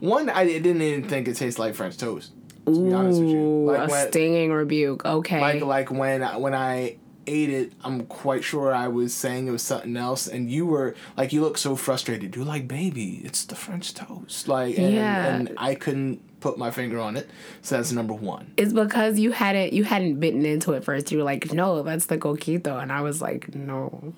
one. 0.00 0.30
I 0.30 0.44
didn't 0.44 0.80
even 0.80 1.08
think 1.08 1.28
it 1.28 1.36
tasted 1.36 1.60
like 1.60 1.74
French 1.74 1.96
toast. 1.96 2.32
To 2.66 2.70
be 2.72 2.92
honest 2.94 3.20
with 3.20 3.28
you, 3.28 3.38
Ooh, 3.38 3.66
like 3.66 3.88
a 3.88 3.90
when, 3.90 4.08
stinging 4.08 4.52
rebuke. 4.52 5.04
Okay. 5.04 5.40
like 5.40 5.62
like 5.62 5.90
when 5.90 6.22
when 6.40 6.54
I 6.54 6.96
ate 7.26 7.50
it, 7.50 7.72
I'm 7.82 8.06
quite 8.06 8.44
sure 8.44 8.72
I 8.74 8.88
was 8.88 9.14
saying 9.14 9.46
it 9.46 9.50
was 9.50 9.62
something 9.62 9.96
else, 9.96 10.26
and 10.26 10.50
you 10.50 10.66
were 10.66 10.94
like, 11.16 11.32
you 11.32 11.40
look 11.40 11.58
so 11.58 11.76
frustrated. 11.76 12.36
You're 12.36 12.44
like, 12.44 12.68
baby, 12.68 13.20
it's 13.24 13.44
the 13.44 13.54
French 13.54 13.94
toast. 13.94 14.48
Like, 14.48 14.78
and, 14.78 14.94
Yeah. 14.94 15.34
and 15.34 15.50
I 15.56 15.74
couldn't 15.74 16.40
put 16.40 16.58
my 16.58 16.70
finger 16.70 17.00
on 17.00 17.16
it. 17.16 17.28
So 17.62 17.76
that's 17.76 17.90
number 17.92 18.12
one. 18.14 18.52
it's 18.56 18.72
because 18.72 19.18
you 19.18 19.32
hadn't 19.32 19.72
you 19.72 19.84
hadn't 19.84 20.20
bitten 20.20 20.44
into 20.44 20.72
it 20.72 20.84
first. 20.84 21.10
You 21.10 21.18
were 21.18 21.24
like, 21.24 21.52
no, 21.52 21.82
that's 21.82 22.06
the 22.06 22.18
coquito, 22.18 22.80
and 22.82 22.92
I 22.92 23.00
was 23.00 23.22
like, 23.22 23.54
no, 23.54 24.12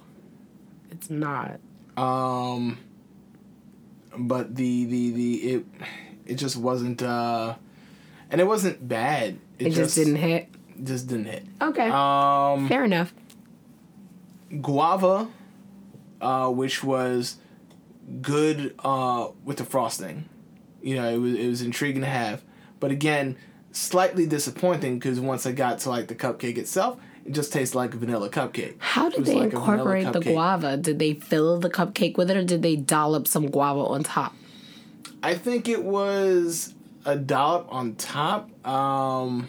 it's 0.91 1.09
not. 1.09 1.61
Um, 1.97 2.79
but 4.19 4.55
the 4.57 4.85
the 4.87 5.11
the 5.13 5.35
it 5.37 5.67
it 6.27 6.35
just 6.35 6.57
wasn't. 6.57 7.03
uh 7.03 7.55
And 8.31 8.41
it 8.41 8.47
wasn't 8.47 8.87
bad. 8.89 9.39
It, 9.59 9.71
just, 9.71 9.95
didn't 9.95 10.17
hit. 10.17 10.49
Just 10.83 11.07
didn't 11.09 11.27
hit. 11.27 11.45
Okay. 11.61 11.89
Um, 11.89 12.69
Fair 12.69 12.85
enough. 12.85 13.13
guava, 14.61 15.29
uh, 16.21 16.51
which 16.51 16.83
was 16.85 17.37
good 18.21 18.75
uh, 18.85 19.29
with 19.45 19.59
the 19.59 19.65
frosting. 19.65 20.29
You 20.83 20.97
know, 20.97 21.09
it 21.09 21.19
was 21.19 21.35
it 21.35 21.49
was 21.49 21.63
intriguing 21.63 22.03
to 22.03 22.09
have, 22.09 22.43
but 22.79 22.91
again, 22.91 23.37
slightly 23.73 24.27
disappointing 24.27 24.99
because 24.99 25.19
once 25.19 25.47
I 25.47 25.53
got 25.53 25.81
to 25.81 25.91
like 25.91 26.07
the 26.09 26.15
cupcake 26.15 26.59
itself, 26.59 27.01
it 27.25 27.33
just 27.33 27.53
tastes 27.53 27.75
like 27.75 27.93
a 27.95 27.97
vanilla 27.97 28.31
cupcake. 28.31 28.77
How 28.79 29.09
did 29.09 29.25
they 29.25 29.35
like 29.35 29.53
incorporate 29.53 30.13
the 30.13 30.21
guava? 30.21 30.77
Did 30.77 30.99
they 31.01 31.15
fill 31.15 31.59
the 31.59 31.71
cupcake 31.71 32.17
with 32.17 32.31
it, 32.31 32.37
or 32.37 32.45
did 32.45 32.63
they 32.63 32.77
dollop 32.77 33.27
some 33.27 33.49
guava 33.49 33.81
on 33.81 34.05
top? 34.05 34.35
I 35.23 35.35
think 35.35 35.69
it 35.69 35.83
was 35.83 36.75
a 37.05 37.17
dollop 37.17 37.67
on 37.73 37.97
top. 37.97 38.49
Um, 38.67 39.49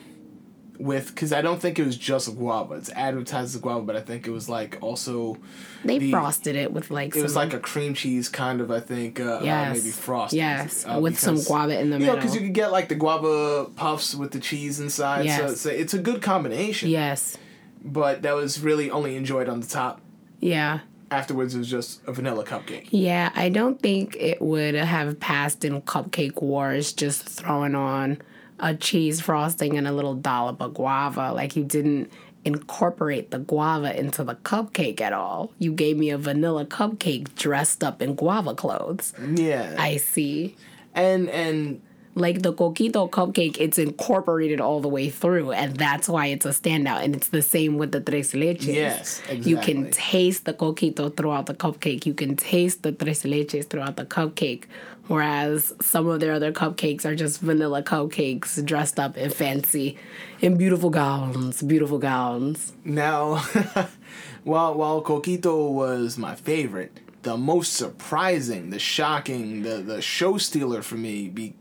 with 0.80 1.08
because 1.08 1.34
I 1.34 1.42
don't 1.42 1.60
think 1.62 1.80
it 1.80 1.86
was 1.86 1.98
just 1.98 2.36
guava. 2.38 2.76
It's 2.76 2.90
advertised 2.92 3.56
as 3.56 3.62
guava, 3.62 3.82
but 3.82 3.96
I 3.96 4.02
think 4.02 4.28
it 4.28 4.32
was 4.32 4.48
like 4.48 4.78
also 4.82 5.38
They 5.84 5.98
The- 6.00 6.12
frosted 6.12 6.56
it 6.56 6.72
with 6.72 6.92
like 6.92 7.16
it 7.16 7.24
was 7.24 7.36
like 7.36 7.54
a 7.54 7.60
cream 7.60 7.94
cheese 7.94 8.30
kind 8.30 8.62
of 8.62 8.70
I 8.72 8.80
think 8.80 9.20
uh, 9.20 9.40
yes, 9.44 9.70
uh, 9.70 9.74
maybe 9.74 9.92
frost. 9.92 10.34
yes, 10.34 10.86
uh, 10.88 11.00
with 11.00 11.20
some 11.20 11.42
guava 11.42 11.80
in 11.80 11.90
the 11.90 11.96
You 11.98 12.00
middle. 12.02 12.16
because 12.16 12.36
you 12.36 12.42
could 12.42 12.54
get 12.54 12.72
like 12.72 12.90
the 12.90 12.96
guava 12.96 13.66
puffs 13.76 14.14
with 14.16 14.32
the 14.32 14.40
cheese 14.40 14.80
inside. 14.80 15.20
So 15.22 15.24
Yes. 15.26 15.52
it's 15.52 15.66
a, 15.66 15.80
it's 15.82 15.94
a 15.94 16.00
good 16.00 16.22
combination. 16.22 16.90
yes, 16.90 17.38
But 17.84 18.22
that 18.24 18.36
was 18.36 18.60
really 18.60 18.92
only 18.92 19.16
enjoyed 19.16 19.50
on 19.50 19.60
the 19.62 19.68
top. 19.68 20.02
yeah. 20.40 20.80
Afterwards, 21.10 21.56
it 21.56 21.60
was 21.60 21.70
just 21.70 22.02
a 22.06 22.12
vanilla 22.12 22.44
cupcake. 22.44 22.88
Yeah, 22.92 23.32
I 23.34 23.48
don't 23.48 23.82
think 23.82 24.18
it 24.20 24.42
would 24.42 24.76
have 24.76 25.18
passed 25.22 25.64
in 25.64 25.82
Cupcake 25.84 26.42
Wars 26.42 26.92
just 26.92 27.24
throwing 27.24 27.76
on 27.76 28.18
a 28.60 28.76
cheese 28.76 29.22
frosting 29.22 29.78
and 29.78 29.88
a 29.88 29.92
little 29.92 30.16
dollop 30.16 30.62
of 30.62 30.74
guava. 30.74 31.32
Like 31.34 31.56
you 31.56 31.64
didn't 31.64 32.12
incorporate 32.46 33.32
the 33.32 33.40
guava 33.40 33.98
into 34.00 34.24
the 34.24 34.36
cupcake 34.36 35.02
at 35.02 35.14
all. 35.14 35.52
You 35.60 35.74
gave 35.74 35.98
me 35.98 36.10
a 36.10 36.18
vanilla 36.18 36.66
cupcake 36.66 37.36
dressed 37.36 37.84
up 37.84 38.02
in 38.02 38.16
guava 38.16 38.56
clothes. 38.56 39.14
Yeah. 39.36 39.76
I 39.78 39.98
see. 39.98 40.56
and 40.96 41.30
and 41.30 41.82
Like 42.16 42.42
the 42.42 42.52
coquito 42.52 43.08
cupcake, 43.12 43.58
it's 43.60 43.78
incorporated 43.78 44.60
all 44.60 44.80
the 44.82 44.88
way 44.88 45.08
through, 45.12 45.52
and 45.52 45.78
that's 45.78 46.10
why 46.10 46.28
it's 46.34 46.48
a 46.48 46.50
standout. 46.50 47.04
And 47.04 47.16
it's 47.16 47.28
the 47.30 47.44
same 47.44 47.78
with 47.78 47.92
the 47.92 48.02
tres 48.02 48.34
leches. 48.34 48.74
Yes, 48.74 49.22
exactly. 49.30 49.52
You 49.52 49.58
can 49.58 49.92
taste 49.92 50.46
the 50.46 50.54
coquito 50.54 51.16
throughout 51.16 51.46
the 51.46 51.54
cupcake. 51.54 52.08
You 52.08 52.16
can 52.16 52.36
taste 52.36 52.82
the 52.82 52.92
tres 52.92 53.22
leches 53.22 53.70
throughout 53.70 53.98
the 53.98 54.06
cupcake. 54.06 54.64
Whereas 55.08 55.74
some 55.82 56.08
of 56.08 56.20
their 56.20 56.34
other 56.34 56.52
cupcakes 56.52 57.06
are 57.06 57.16
just 57.16 57.40
vanilla 57.40 57.82
cupcakes 57.82 58.64
dressed 58.66 59.00
up 59.00 59.16
in 59.18 59.30
fancy, 59.30 59.98
in 60.42 60.58
beautiful 60.58 60.90
gowns, 60.90 61.62
beautiful 61.62 61.98
gowns. 61.98 62.74
now, 62.84 63.36
while 64.44 64.74
while 64.76 65.02
coquito 65.02 65.72
was 65.72 66.18
my 66.18 66.36
favorite, 66.36 67.00
the 67.24 67.38
most 67.38 67.74
surprising, 67.74 68.70
the 68.70 68.80
shocking, 68.80 69.62
the 69.64 69.78
the 69.78 70.02
show 70.02 70.38
stealer 70.38 70.82
for 70.82 70.96
me 70.96 71.30
be. 71.30 71.54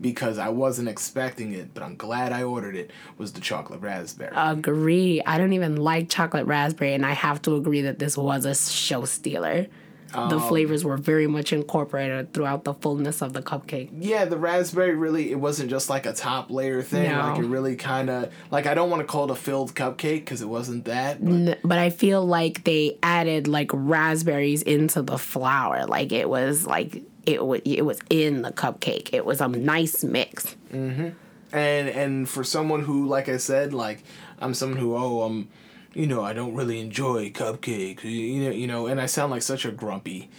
Because 0.00 0.38
I 0.38 0.48
wasn't 0.48 0.88
expecting 0.88 1.52
it, 1.52 1.72
but 1.72 1.84
I'm 1.84 1.94
glad 1.94 2.32
I 2.32 2.42
ordered 2.42 2.74
it. 2.74 2.90
Was 3.16 3.32
the 3.32 3.40
chocolate 3.40 3.80
raspberry? 3.80 4.32
Agree. 4.34 5.22
I 5.24 5.38
don't 5.38 5.52
even 5.52 5.76
like 5.76 6.08
chocolate 6.08 6.46
raspberry, 6.46 6.94
and 6.94 7.06
I 7.06 7.12
have 7.12 7.40
to 7.42 7.54
agree 7.54 7.82
that 7.82 8.00
this 8.00 8.16
was 8.16 8.44
a 8.44 8.56
show 8.56 9.04
stealer. 9.04 9.68
The 10.14 10.40
flavors 10.40 10.84
were 10.84 10.96
very 10.96 11.26
much 11.26 11.52
incorporated 11.52 12.32
throughout 12.32 12.64
the 12.64 12.74
fullness 12.74 13.20
of 13.22 13.32
the 13.32 13.42
cupcake. 13.42 13.90
Yeah, 13.98 14.24
the 14.24 14.36
raspberry 14.38 14.94
really 14.94 15.30
it 15.30 15.40
wasn't 15.40 15.70
just 15.70 15.90
like 15.90 16.06
a 16.06 16.12
top 16.12 16.50
layer 16.50 16.82
thing. 16.82 17.10
No. 17.10 17.18
Like 17.18 17.38
it 17.40 17.46
really 17.46 17.76
kind 17.76 18.08
of 18.08 18.32
like 18.50 18.66
I 18.66 18.74
don't 18.74 18.90
want 18.90 19.00
to 19.00 19.06
call 19.06 19.24
it 19.24 19.30
a 19.30 19.34
filled 19.34 19.74
cupcake 19.74 20.20
because 20.20 20.40
it 20.40 20.48
wasn't 20.48 20.84
that. 20.86 21.22
But 21.24 21.32
N- 21.32 21.56
But 21.64 21.78
I 21.78 21.90
feel 21.90 22.24
like 22.24 22.64
they 22.64 22.98
added 23.02 23.48
like 23.48 23.70
raspberries 23.72 24.62
into 24.62 25.02
the 25.02 25.18
flour. 25.18 25.86
Like 25.86 26.12
it 26.12 26.28
was 26.28 26.66
like 26.66 27.02
it 27.26 27.44
was 27.44 27.60
it 27.64 27.82
was 27.84 27.98
in 28.10 28.42
the 28.42 28.52
cupcake. 28.52 29.10
It 29.12 29.24
was 29.26 29.40
a 29.40 29.48
nice 29.48 30.04
mix. 30.04 30.54
Mhm. 30.72 31.14
and 31.52 31.88
and 31.88 32.28
for 32.28 32.42
someone 32.44 32.82
who 32.82 33.06
like 33.06 33.28
I 33.28 33.36
said 33.38 33.72
like 33.72 34.02
I'm 34.40 34.54
someone 34.54 34.78
who 34.78 34.94
oh 34.96 35.22
I'm 35.22 35.48
you 35.94 36.06
know 36.06 36.22
I 36.22 36.32
don't 36.32 36.54
really 36.54 36.80
enjoy 36.80 37.30
cupcakes 37.30 38.04
you 38.04 38.44
know 38.44 38.50
you 38.50 38.66
know 38.66 38.86
and 38.86 39.00
I 39.00 39.06
sound 39.06 39.30
like 39.30 39.42
such 39.42 39.64
a 39.64 39.70
grumpy 39.70 40.30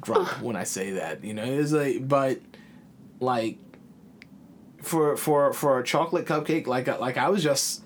grump 0.00 0.40
when 0.42 0.56
I 0.56 0.64
say 0.64 0.92
that 0.92 1.24
you 1.24 1.34
know 1.34 1.44
it's 1.44 1.72
like 1.72 2.06
but 2.06 2.40
like 3.20 3.58
for 4.82 5.16
for 5.16 5.52
for 5.52 5.78
a 5.78 5.84
chocolate 5.84 6.26
cupcake 6.26 6.66
like 6.66 6.86
like 7.00 7.16
I 7.16 7.28
was 7.28 7.42
just 7.42 7.82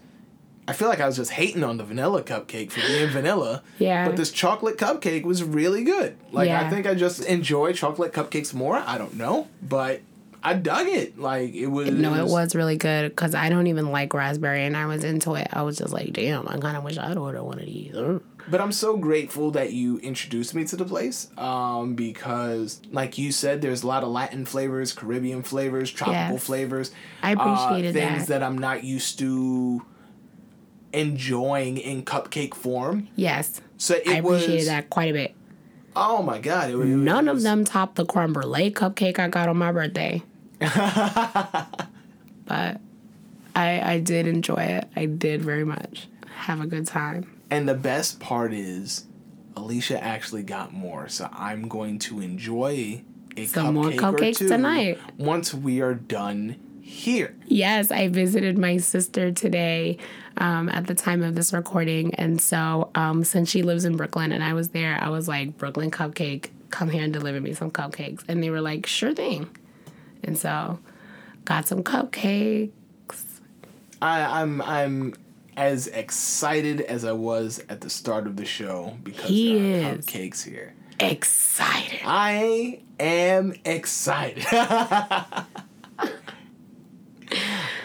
I 0.66 0.74
feel 0.74 0.89
like 0.89 1.01
I 1.01 1.07
was 1.07 1.16
just 1.16 1.31
hating 1.31 1.64
on 1.64 1.79
the 1.79 1.85
vanilla 1.85 2.22
cupcake 2.22 2.70
for 2.70 2.81
being 2.81 3.09
vanilla. 3.09 3.62
Yeah. 3.79 4.07
But 4.07 4.16
this 4.16 4.31
chocolate 4.31 4.76
cupcake 4.76 5.22
was 5.22 5.43
really 5.43 5.83
good. 5.83 6.18
Like 6.31 6.51
I 6.51 6.68
think 6.68 6.87
I 6.87 6.95
just 6.95 7.24
enjoy 7.24 7.72
chocolate 7.72 8.12
cupcakes 8.12 8.53
more. 8.53 8.76
I 8.76 8.99
don't 8.99 9.14
know, 9.14 9.49
but 9.62 10.03
I 10.49 10.55
dug 10.55 10.86
it. 10.88 11.18
Like 11.18 11.55
it 11.55 11.66
was. 11.66 11.90
No, 11.90 12.14
it 12.14 12.26
was 12.30 12.55
really 12.55 12.76
good 12.76 13.11
because 13.11 13.34
I 13.34 13.49
don't 13.49 13.66
even 13.66 13.90
like 13.90 14.14
raspberry, 14.14 14.64
and 14.64 14.76
I 14.76 14.86
was 14.86 15.05
into 15.05 15.34
it. 15.34 15.49
I 15.53 15.62
was 15.62 15.76
just 15.78 15.92
like, 15.92 16.12
damn, 16.12 16.49
I 16.49 16.57
kind 16.59 16.76
of 16.76 16.84
wish 16.84 16.96
I'd 16.96 17.16
order 17.16 17.42
one 17.42 17.59
of 17.59 17.66
these. 17.66 17.94
Ugh. 17.94 18.22
But 18.51 18.62
I'm 18.62 18.72
so 18.72 18.96
grateful 18.96 19.51
that 19.51 19.74
you 19.74 19.99
introduced 19.99 20.55
me 20.55 20.64
to 20.64 20.76
the 20.76 20.86
place. 20.86 21.28
Um, 21.36 21.94
because 21.96 22.80
like 22.90 23.18
you 23.18 23.30
said, 23.30 23.61
there's 23.61 23.82
a 23.82 23.86
lot 23.86 24.03
of 24.05 24.09
Latin 24.09 24.46
flavors, 24.46 24.92
Caribbean 24.94 25.42
flavors, 25.42 25.90
tropical 25.90 26.34
Yes. 26.36 26.44
flavors. 26.46 26.90
I 27.22 27.32
appreciated 27.32 27.94
uh, 27.94 28.01
things 28.01 28.26
that. 28.28 28.40
that 28.40 28.42
I'm 28.42 28.57
not 28.57 28.84
used 28.84 29.18
to 29.18 29.82
enjoying 30.92 31.76
in 31.76 32.03
cupcake 32.05 32.55
form. 32.55 33.09
Yes, 33.16 33.61
So 33.76 33.94
it 33.96 34.09
I 34.09 34.20
was. 34.20 34.42
appreciated 34.42 34.68
that 34.68 34.90
quite 34.90 35.11
a 35.11 35.12
bit. 35.12 35.34
Oh 35.94 36.22
my 36.22 36.38
god! 36.38 36.70
It, 36.70 36.76
was- 36.76 36.88
it 36.88 36.94
was- 36.94 37.03
None 37.05 37.28
of 37.28 37.42
them 37.42 37.64
topped 37.64 37.96
the 37.96 38.07
creme 38.07 38.32
brulee 38.32 38.70
cupcake 38.70 39.18
I 39.18 39.28
got 39.28 39.49
on 39.49 39.57
my 39.57 39.72
birthday. 39.72 40.22
but 42.46 42.80
I 43.54 43.80
I 43.82 44.00
did 44.02 44.26
enjoy 44.26 44.56
it. 44.56 44.88
I 44.96 45.06
did 45.06 45.42
very 45.42 45.64
much. 45.64 46.09
Have 46.26 46.61
a 46.61 46.66
good 46.66 46.86
time. 46.86 47.40
And 47.50 47.68
the 47.68 47.74
best 47.74 48.20
part 48.20 48.52
is, 48.52 49.06
Alisha 49.54 49.98
actually 50.00 50.42
got 50.42 50.72
more, 50.72 51.09
so 51.09 51.28
I'm 51.32 51.68
going 51.68 51.98
to 52.00 52.20
enjoy 52.20 53.02
a 53.36 53.46
Some 53.46 53.74
more 53.74 53.84
cupcake 53.84 53.94
or 53.94 54.12
cupcakes 54.18 54.38
tonight. 54.38 54.98
Once 55.16 55.54
we 55.54 55.80
are 55.80 55.94
done 55.94 56.56
here. 56.88 57.36
Yes, 57.46 57.90
I 57.90 58.09
visited 58.09 58.59
my 58.59 58.78
sister 58.78 59.30
today 59.30 59.98
um, 60.38 60.68
at 60.70 60.86
the 60.86 60.94
time 60.94 61.22
of 61.22 61.34
this 61.34 61.52
recording. 61.52 62.14
And 62.14 62.40
so, 62.40 62.90
um, 62.94 63.24
since 63.24 63.50
she 63.50 63.62
lives 63.62 63.84
in 63.84 63.96
Brooklyn 63.96 64.32
and 64.32 64.42
I 64.42 64.54
was 64.54 64.70
there, 64.70 64.98
I 65.00 65.11
was 65.11 65.28
like, 65.28 65.59
Brooklyn 65.59 65.90
Cupcake, 65.90 66.48
come 66.70 66.88
here 66.88 67.04
and 67.04 67.12
deliver 67.12 67.40
me 67.40 67.52
some 67.52 67.70
cupcakes. 67.70 68.24
And 68.26 68.42
they 68.42 68.50
were 68.50 68.61
like, 68.61 68.86
sure 68.86 69.14
thing. 69.14 69.54
And 70.25 70.37
so, 70.37 70.79
got 71.45 71.66
some 71.69 71.83
cupcakes. 71.83 72.71
I, 74.01 74.41
I'm 74.43 74.61
I'm 74.62 75.14
as 75.57 75.89
excited 75.89 76.81
as 76.83 77.05
I 77.05 77.12
was 77.12 77.61
at 77.69 77.81
the 77.81 77.91
start 77.91 78.27
of 78.27 78.37
the 78.37 78.45
show 78.45 78.97
because 79.03 79.29
He 79.29 79.59
there 79.59 79.91
are 79.91 79.95
is. 79.97 80.07
cupcakes 80.07 80.45
here. 80.45 80.75
Excited. 81.01 82.01
I 82.05 82.81
am 83.01 83.55
excited. 83.64 84.45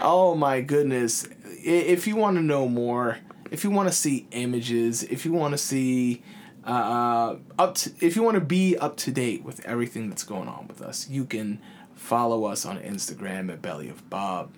oh 0.02 0.36
my 0.36 0.62
goodness. 0.62 1.28
If 1.66 2.08
you 2.08 2.16
want 2.16 2.38
to 2.38 2.44
know 2.44 2.68
more, 2.68 3.18
if 3.52 3.64
you 3.64 3.70
want 3.72 3.90
to 3.90 3.96
see 3.96 4.28
images, 4.32 5.04
if 5.04 5.26
you 5.26 5.32
want 5.32 5.54
to 5.54 5.58
see 5.58 6.22
uh, 6.66 7.36
up 7.58 7.76
to, 7.76 7.92
if 8.02 8.16
you 8.16 8.24
want 8.24 8.36
to 8.36 8.42
be 8.42 8.78
up 8.78 8.98
to 8.98 9.12
date 9.12 9.44
with 9.44 9.64
everything 9.66 10.10
that's 10.10 10.24
going 10.24 10.48
on 10.48 10.68
with 10.68 10.82
us, 10.82 11.08
you 11.10 11.26
can 11.26 11.62
follow 12.04 12.46
us 12.46 12.66
on 12.66 12.78
Instagram 12.80 13.52
at 13.52 13.62
Belly 13.62 13.88
of 13.88 14.10
Bob. 14.10 14.52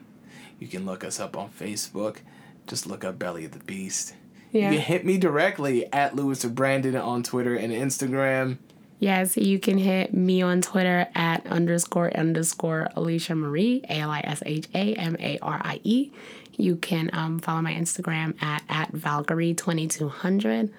You 0.59 0.67
can 0.67 0.85
look 0.85 1.03
us 1.03 1.19
up 1.19 1.37
on 1.37 1.49
Facebook. 1.51 2.17
Just 2.65 2.87
look 2.87 3.03
up 3.03 3.19
Belly 3.19 3.45
of 3.45 3.51
the 3.51 3.59
Beast. 3.59 4.15
Yeah. 4.51 4.71
You 4.71 4.77
can 4.77 4.85
hit 4.85 5.05
me 5.05 5.17
directly 5.17 5.91
at 5.93 6.15
Lewis 6.15 6.43
or 6.43 6.49
Brandon 6.49 6.95
on 6.95 7.21
Twitter 7.21 7.55
and 7.55 7.71
Instagram. 7.71 8.57
Yes, 8.99 9.37
you 9.37 9.59
can 9.59 9.77
hit 9.77 10.13
me 10.13 10.41
on 10.41 10.61
Twitter 10.61 11.07
at 11.13 11.45
underscore 11.45 12.15
underscore 12.17 12.89
Alisha 12.95 13.37
Marie, 13.37 13.81
A 13.89 13.99
L 13.99 14.09
I 14.09 14.21
S 14.21 14.41
H 14.45 14.67
A 14.73 14.95
M 14.95 15.15
A 15.19 15.37
R 15.39 15.61
I 15.63 15.79
E. 15.83 16.11
You 16.57 16.77
can 16.77 17.11
um, 17.13 17.39
follow 17.39 17.61
my 17.61 17.73
Instagram 17.73 18.41
at, 18.41 18.63
at 18.69 18.91
Valkyrie2200. 18.93 20.71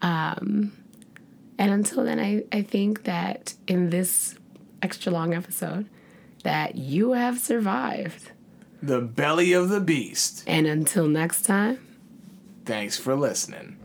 Um, 0.00 0.72
and 1.58 1.70
until 1.72 2.04
then, 2.04 2.20
I, 2.20 2.44
I 2.52 2.62
think 2.62 3.04
that 3.04 3.54
in 3.66 3.90
this 3.90 4.36
extra 4.82 5.12
long 5.12 5.34
episode, 5.34 5.88
that 6.46 6.76
you 6.76 7.10
have 7.14 7.40
survived. 7.40 8.30
The 8.80 9.00
Belly 9.00 9.52
of 9.52 9.68
the 9.68 9.80
Beast. 9.80 10.44
And 10.46 10.68
until 10.68 11.08
next 11.08 11.42
time. 11.42 11.84
Thanks 12.64 12.96
for 12.96 13.16
listening. 13.16 13.78